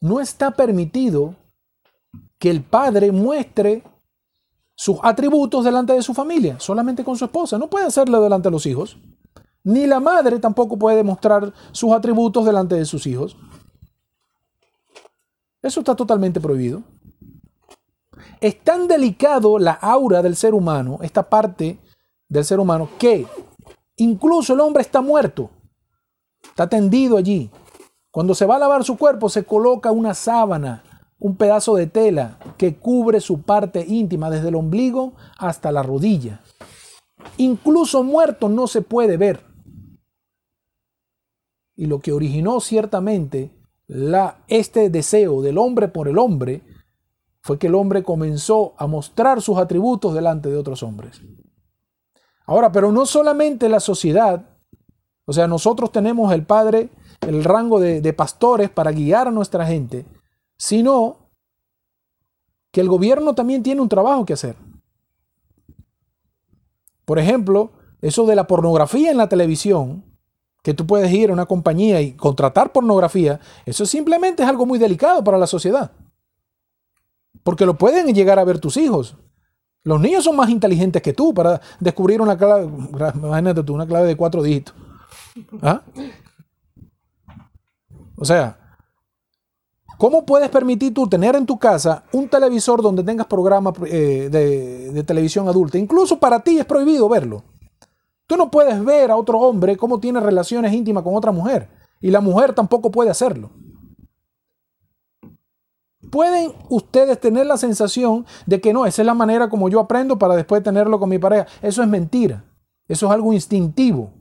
No 0.00 0.20
está 0.20 0.50
permitido 0.50 1.34
que 2.38 2.50
el 2.50 2.62
padre 2.62 3.12
muestre 3.12 3.82
sus 4.74 4.98
atributos 5.02 5.64
delante 5.64 5.94
de 5.94 6.02
su 6.02 6.12
familia, 6.12 6.60
solamente 6.60 7.02
con 7.02 7.16
su 7.16 7.24
esposa. 7.24 7.58
No 7.58 7.68
puede 7.68 7.86
hacerlo 7.86 8.20
delante 8.20 8.48
de 8.48 8.52
los 8.52 8.66
hijos. 8.66 8.98
Ni 9.64 9.86
la 9.86 9.98
madre 9.98 10.38
tampoco 10.38 10.78
puede 10.78 11.02
mostrar 11.02 11.52
sus 11.72 11.92
atributos 11.92 12.44
delante 12.44 12.74
de 12.74 12.84
sus 12.84 13.06
hijos. 13.06 13.36
Eso 15.62 15.80
está 15.80 15.96
totalmente 15.96 16.40
prohibido. 16.40 16.82
Es 18.40 18.62
tan 18.62 18.86
delicado 18.86 19.58
la 19.58 19.72
aura 19.72 20.22
del 20.22 20.36
ser 20.36 20.54
humano, 20.54 20.98
esta 21.02 21.28
parte 21.28 21.80
del 22.28 22.44
ser 22.44 22.60
humano, 22.60 22.88
que 22.98 23.26
incluso 23.96 24.52
el 24.52 24.60
hombre 24.60 24.82
está 24.82 25.00
muerto, 25.00 25.50
está 26.42 26.68
tendido 26.68 27.16
allí. 27.16 27.50
Cuando 28.16 28.34
se 28.34 28.46
va 28.46 28.56
a 28.56 28.58
lavar 28.58 28.82
su 28.82 28.96
cuerpo 28.96 29.28
se 29.28 29.44
coloca 29.44 29.92
una 29.92 30.14
sábana, 30.14 30.82
un 31.18 31.36
pedazo 31.36 31.74
de 31.74 31.86
tela 31.86 32.38
que 32.56 32.78
cubre 32.78 33.20
su 33.20 33.42
parte 33.42 33.84
íntima 33.86 34.30
desde 34.30 34.48
el 34.48 34.54
ombligo 34.54 35.12
hasta 35.36 35.70
la 35.70 35.82
rodilla. 35.82 36.40
Incluso 37.36 38.02
muerto 38.02 38.48
no 38.48 38.68
se 38.68 38.80
puede 38.80 39.18
ver. 39.18 39.44
Y 41.74 41.84
lo 41.84 42.00
que 42.00 42.12
originó 42.12 42.60
ciertamente 42.60 43.54
la, 43.86 44.38
este 44.48 44.88
deseo 44.88 45.42
del 45.42 45.58
hombre 45.58 45.88
por 45.88 46.08
el 46.08 46.16
hombre 46.16 46.62
fue 47.42 47.58
que 47.58 47.66
el 47.66 47.74
hombre 47.74 48.02
comenzó 48.02 48.72
a 48.78 48.86
mostrar 48.86 49.42
sus 49.42 49.58
atributos 49.58 50.14
delante 50.14 50.48
de 50.48 50.56
otros 50.56 50.82
hombres. 50.82 51.20
Ahora, 52.46 52.72
pero 52.72 52.92
no 52.92 53.04
solamente 53.04 53.68
la 53.68 53.80
sociedad, 53.80 54.56
o 55.26 55.34
sea, 55.34 55.46
nosotros 55.46 55.92
tenemos 55.92 56.32
el 56.32 56.46
Padre, 56.46 56.88
el 57.20 57.44
rango 57.44 57.80
de, 57.80 58.00
de 58.00 58.12
pastores 58.12 58.70
para 58.70 58.92
guiar 58.92 59.28
a 59.28 59.30
nuestra 59.30 59.66
gente, 59.66 60.04
sino 60.56 61.16
que 62.72 62.80
el 62.80 62.88
gobierno 62.88 63.34
también 63.34 63.62
tiene 63.62 63.80
un 63.80 63.88
trabajo 63.88 64.24
que 64.24 64.34
hacer. 64.34 64.56
Por 67.04 67.18
ejemplo, 67.18 67.70
eso 68.02 68.26
de 68.26 68.36
la 68.36 68.46
pornografía 68.46 69.10
en 69.10 69.16
la 69.16 69.28
televisión, 69.28 70.04
que 70.62 70.74
tú 70.74 70.86
puedes 70.86 71.10
ir 71.12 71.30
a 71.30 71.32
una 71.32 71.46
compañía 71.46 72.00
y 72.00 72.12
contratar 72.12 72.72
pornografía, 72.72 73.40
eso 73.64 73.86
simplemente 73.86 74.42
es 74.42 74.48
algo 74.48 74.66
muy 74.66 74.78
delicado 74.78 75.22
para 75.22 75.38
la 75.38 75.46
sociedad. 75.46 75.92
Porque 77.44 77.64
lo 77.64 77.78
pueden 77.78 78.12
llegar 78.12 78.38
a 78.38 78.44
ver 78.44 78.58
tus 78.58 78.76
hijos. 78.76 79.16
Los 79.84 80.00
niños 80.00 80.24
son 80.24 80.34
más 80.34 80.50
inteligentes 80.50 81.00
que 81.00 81.12
tú 81.12 81.32
para 81.32 81.60
descubrir 81.78 82.20
una 82.20 82.36
clave, 82.36 82.64
imagínate 83.14 83.62
tú, 83.62 83.74
una 83.74 83.86
clave 83.86 84.08
de 84.08 84.16
cuatro 84.16 84.42
dígitos. 84.42 84.74
¿Ah? 85.62 85.82
O 88.16 88.24
sea, 88.24 88.78
¿cómo 89.98 90.24
puedes 90.24 90.48
permitir 90.48 90.94
tú 90.94 91.08
tener 91.08 91.36
en 91.36 91.46
tu 91.46 91.58
casa 91.58 92.04
un 92.12 92.28
televisor 92.28 92.82
donde 92.82 93.02
tengas 93.02 93.26
programas 93.26 93.74
eh, 93.86 94.28
de, 94.30 94.92
de 94.92 95.04
televisión 95.04 95.48
adulta? 95.48 95.78
Incluso 95.78 96.18
para 96.18 96.40
ti 96.40 96.58
es 96.58 96.64
prohibido 96.64 97.08
verlo. 97.08 97.44
Tú 98.26 98.36
no 98.36 98.50
puedes 98.50 98.84
ver 98.84 99.10
a 99.10 99.16
otro 99.16 99.38
hombre 99.38 99.76
cómo 99.76 100.00
tiene 100.00 100.20
relaciones 100.20 100.72
íntimas 100.72 101.04
con 101.04 101.14
otra 101.14 101.32
mujer. 101.32 101.68
Y 102.00 102.10
la 102.10 102.20
mujer 102.20 102.54
tampoco 102.54 102.90
puede 102.90 103.10
hacerlo. 103.10 103.50
Pueden 106.10 106.52
ustedes 106.68 107.20
tener 107.20 107.46
la 107.46 107.56
sensación 107.56 108.26
de 108.46 108.60
que 108.60 108.72
no, 108.72 108.86
esa 108.86 109.02
es 109.02 109.06
la 109.06 109.14
manera 109.14 109.48
como 109.48 109.68
yo 109.68 109.80
aprendo 109.80 110.18
para 110.18 110.36
después 110.36 110.62
tenerlo 110.62 110.98
con 110.98 111.08
mi 111.08 111.18
pareja. 111.18 111.46
Eso 111.62 111.82
es 111.82 111.88
mentira. 111.88 112.44
Eso 112.88 113.06
es 113.06 113.12
algo 113.12 113.32
instintivo. 113.32 114.12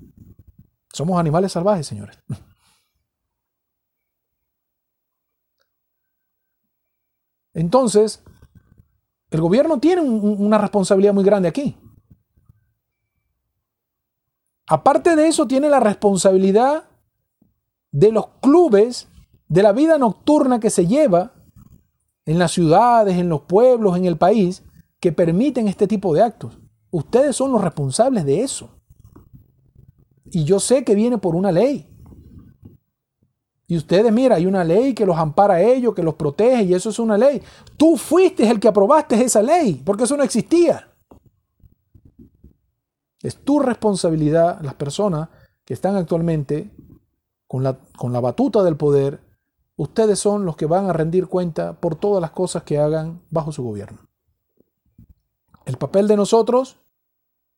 Somos 0.91 1.19
animales 1.19 1.51
salvajes, 1.51 1.87
señores. 1.87 2.17
Entonces, 7.55 8.21
el 9.31 9.41
gobierno 9.41 9.79
tiene 9.79 10.01
una 10.01 10.59
responsabilidad 10.59 11.13
muy 11.13 11.23
grande 11.23 11.49
aquí. 11.49 11.75
Aparte 14.67 15.15
de 15.15 15.27
eso, 15.27 15.47
tiene 15.47 15.69
la 15.69 15.79
responsabilidad 15.79 16.89
de 17.91 18.11
los 18.11 18.27
clubes, 18.41 19.07
de 19.47 19.63
la 19.63 19.71
vida 19.71 19.97
nocturna 19.97 20.59
que 20.59 20.69
se 20.69 20.85
lleva 20.85 21.33
en 22.25 22.39
las 22.39 22.51
ciudades, 22.51 23.17
en 23.17 23.29
los 23.29 23.41
pueblos, 23.41 23.95
en 23.95 24.05
el 24.05 24.17
país, 24.17 24.63
que 24.99 25.11
permiten 25.11 25.67
este 25.67 25.87
tipo 25.87 26.13
de 26.13 26.23
actos. 26.23 26.59
Ustedes 26.91 27.35
son 27.35 27.51
los 27.51 27.61
responsables 27.61 28.25
de 28.25 28.41
eso. 28.41 28.81
Y 30.25 30.43
yo 30.43 30.59
sé 30.59 30.83
que 30.83 30.95
viene 30.95 31.17
por 31.17 31.35
una 31.35 31.51
ley. 31.51 31.94
Y 33.67 33.77
ustedes, 33.77 34.11
mira, 34.13 34.35
hay 34.35 34.45
una 34.45 34.63
ley 34.63 34.93
que 34.93 35.05
los 35.05 35.17
ampara 35.17 35.55
a 35.55 35.61
ellos, 35.61 35.95
que 35.95 36.03
los 36.03 36.15
protege, 36.15 36.63
y 36.63 36.73
eso 36.73 36.89
es 36.89 36.99
una 36.99 37.17
ley. 37.17 37.41
Tú 37.77 37.97
fuiste 37.97 38.47
el 38.49 38.59
que 38.59 38.67
aprobaste 38.67 39.23
esa 39.23 39.41
ley, 39.41 39.81
porque 39.83 40.03
eso 40.03 40.15
no 40.15 40.23
existía. 40.23 40.91
Es 43.21 43.37
tu 43.37 43.59
responsabilidad, 43.59 44.61
las 44.61 44.75
personas 44.75 45.29
que 45.65 45.73
están 45.73 45.95
actualmente 45.95 46.69
con 47.47 47.63
la, 47.63 47.79
con 47.97 48.13
la 48.13 48.19
batuta 48.19 48.61
del 48.63 48.77
poder, 48.77 49.19
ustedes 49.77 50.19
son 50.19 50.45
los 50.45 50.55
que 50.55 50.67
van 50.67 50.87
a 50.87 50.93
rendir 50.93 51.27
cuenta 51.27 51.79
por 51.79 51.95
todas 51.95 52.21
las 52.21 52.31
cosas 52.31 52.63
que 52.63 52.77
hagan 52.77 53.23
bajo 53.31 53.51
su 53.51 53.63
gobierno. 53.63 53.97
El 55.65 55.77
papel 55.77 56.07
de 56.07 56.17
nosotros, 56.17 56.77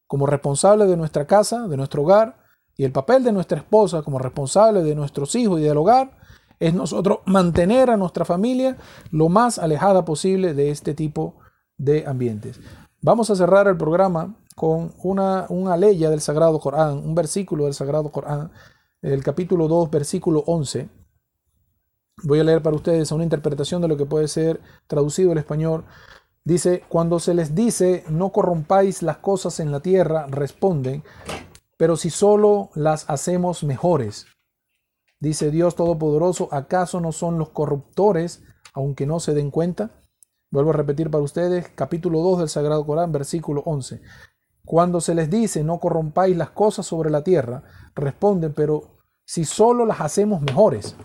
como 0.07 0.25
responsables 0.25 0.87
de 0.87 0.95
nuestra 0.95 1.27
casa, 1.27 1.67
de 1.67 1.75
nuestro 1.75 2.03
hogar, 2.03 2.46
y 2.77 2.85
el 2.85 2.91
papel 2.91 3.23
de 3.23 3.31
nuestra 3.31 3.57
esposa 3.57 4.03
como 4.03 4.19
responsable 4.19 4.83
de 4.83 4.95
nuestros 4.95 5.35
hijos 5.35 5.59
y 5.59 5.63
del 5.63 5.77
hogar, 5.77 6.11
es 6.59 6.73
nosotros 6.73 7.19
mantener 7.25 7.89
a 7.89 7.97
nuestra 7.97 8.23
familia 8.23 8.77
lo 9.11 9.29
más 9.29 9.59
alejada 9.59 10.05
posible 10.05 10.53
de 10.53 10.69
este 10.69 10.93
tipo 10.93 11.35
de 11.77 12.05
ambientes. 12.07 12.59
Vamos 13.01 13.29
a 13.29 13.35
cerrar 13.35 13.67
el 13.67 13.77
programa 13.77 14.35
con 14.55 14.93
una, 15.03 15.45
una 15.49 15.77
ley 15.77 15.97
del 15.97 16.21
Sagrado 16.21 16.59
Corán, 16.59 16.97
un 16.97 17.13
versículo 17.13 17.65
del 17.65 17.73
Sagrado 17.73 18.11
Corán, 18.11 18.51
el 19.01 19.23
capítulo 19.23 19.67
2, 19.67 19.91
versículo 19.91 20.43
11. 20.47 20.89
Voy 22.23 22.39
a 22.39 22.43
leer 22.43 22.63
para 22.63 22.75
ustedes 22.75 23.11
una 23.11 23.23
interpretación 23.23 23.81
de 23.81 23.87
lo 23.87 23.97
que 23.97 24.05
puede 24.05 24.27
ser 24.27 24.59
traducido 24.87 25.31
al 25.31 25.37
español. 25.37 25.85
Dice, 26.43 26.83
cuando 26.89 27.19
se 27.19 27.35
les 27.35 27.53
dice, 27.53 28.03
no 28.09 28.31
corrompáis 28.31 29.03
las 29.03 29.17
cosas 29.17 29.59
en 29.59 29.71
la 29.71 29.81
tierra, 29.81 30.25
responden, 30.27 31.03
pero 31.77 31.95
si 31.95 32.09
solo 32.09 32.71
las 32.75 33.09
hacemos 33.09 33.63
mejores. 33.63 34.25
Dice 35.19 35.49
Dios 35.51 35.75
Todopoderoso, 35.75 36.49
¿acaso 36.51 36.99
no 36.99 37.11
son 37.11 37.39
los 37.39 37.49
corruptores, 37.49 38.43
aunque 38.73 39.05
no 39.05 39.19
se 39.19 39.33
den 39.33 39.51
cuenta? 39.51 39.91
Vuelvo 40.51 40.71
a 40.71 40.73
repetir 40.73 41.09
para 41.09 41.23
ustedes, 41.23 41.69
capítulo 41.69 42.21
2 42.21 42.39
del 42.39 42.49
Sagrado 42.49 42.85
Corán, 42.85 43.11
versículo 43.11 43.61
11. 43.65 44.01
Cuando 44.65 45.01
se 45.01 45.15
les 45.15 45.29
dice 45.29 45.63
no 45.63 45.79
corrompáis 45.79 46.35
las 46.35 46.49
cosas 46.51 46.85
sobre 46.85 47.09
la 47.09 47.23
tierra, 47.23 47.63
responden, 47.95 48.53
pero 48.53 48.97
si 49.25 49.45
solo 49.45 49.85
las 49.85 50.01
hacemos 50.01 50.41
mejores. 50.41 50.95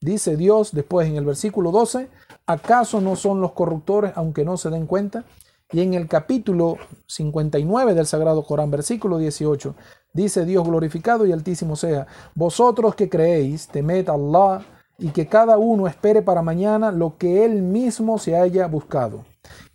Dice 0.00 0.36
Dios 0.36 0.72
después 0.72 1.08
en 1.08 1.16
el 1.16 1.24
versículo 1.24 1.70
12, 1.70 2.10
¿acaso 2.46 3.00
no 3.00 3.16
son 3.16 3.40
los 3.40 3.52
corruptores 3.52 4.12
aunque 4.14 4.44
no 4.44 4.56
se 4.56 4.70
den 4.70 4.86
cuenta? 4.86 5.24
Y 5.72 5.80
en 5.80 5.94
el 5.94 6.08
capítulo 6.08 6.76
59 7.06 7.94
del 7.94 8.06
Sagrado 8.06 8.44
Corán, 8.44 8.70
versículo 8.70 9.18
18, 9.18 9.74
dice 10.12 10.44
Dios 10.44 10.66
glorificado 10.66 11.26
y 11.26 11.32
altísimo 11.32 11.76
sea, 11.76 12.06
vosotros 12.34 12.94
que 12.94 13.08
creéis, 13.08 13.68
temed 13.68 14.08
a 14.08 14.12
Allah 14.12 14.64
y 14.98 15.08
que 15.10 15.26
cada 15.26 15.58
uno 15.58 15.88
espere 15.88 16.22
para 16.22 16.42
mañana 16.42 16.92
lo 16.92 17.16
que 17.16 17.44
él 17.44 17.62
mismo 17.62 18.18
se 18.18 18.36
haya 18.36 18.66
buscado. 18.66 19.24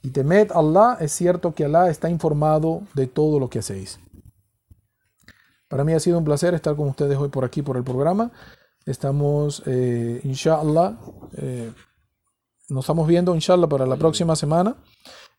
Y 0.01 0.11
temed 0.11 0.51
Allah, 0.53 0.97
es 1.01 1.11
cierto 1.11 1.53
que 1.53 1.65
Allah 1.65 1.89
está 1.89 2.09
informado 2.09 2.83
de 2.93 3.07
todo 3.07 3.39
lo 3.39 3.49
que 3.49 3.59
hacéis. 3.59 3.99
Para 5.67 5.83
mí 5.83 5.93
ha 5.93 5.99
sido 5.99 6.17
un 6.17 6.23
placer 6.23 6.53
estar 6.53 6.75
con 6.75 6.87
ustedes 6.87 7.17
hoy 7.17 7.29
por 7.29 7.45
aquí 7.45 7.61
por 7.61 7.77
el 7.77 7.83
programa. 7.83 8.31
Estamos, 8.85 9.61
eh, 9.65 10.21
inshallah, 10.23 10.97
eh, 11.37 11.71
nos 12.69 12.85
estamos 12.85 13.07
viendo, 13.07 13.33
inshallah, 13.35 13.67
para 13.67 13.85
la 13.85 13.95
próxima 13.97 14.35
semana. 14.35 14.75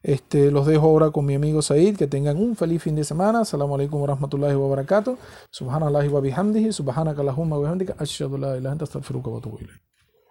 Este, 0.02 0.50
los 0.50 0.66
dejo 0.66 0.86
ahora 0.86 1.10
con 1.10 1.26
mi 1.26 1.34
amigo 1.34 1.62
Said. 1.62 1.96
Que 1.96 2.06
tengan 2.06 2.36
un 2.36 2.56
feliz 2.56 2.82
fin 2.82 2.96
de 2.96 3.04
semana. 3.04 3.40
Assalamu 3.40 3.74
alaikum 3.74 4.00
wa 4.00 4.06
rahmatullahi 4.08 4.56
wa 4.56 4.68
barakatuh. 4.68 5.16
Subhanallahi 5.50 6.08
wa 6.08 6.20
bihamdihi. 6.20 6.72
Subhanaka 6.72 7.22
lahumma 7.22 7.56
wa 7.56 7.62
bihamdika. 7.62 7.94
Ashhadu 7.98 8.38
la 8.38 8.56
ilaha 8.56 8.72
anta 8.72 8.84
astaghfiruka 8.84 9.30
wa 9.30 9.38
atubu 9.38 9.58
ilayk. 9.58 9.80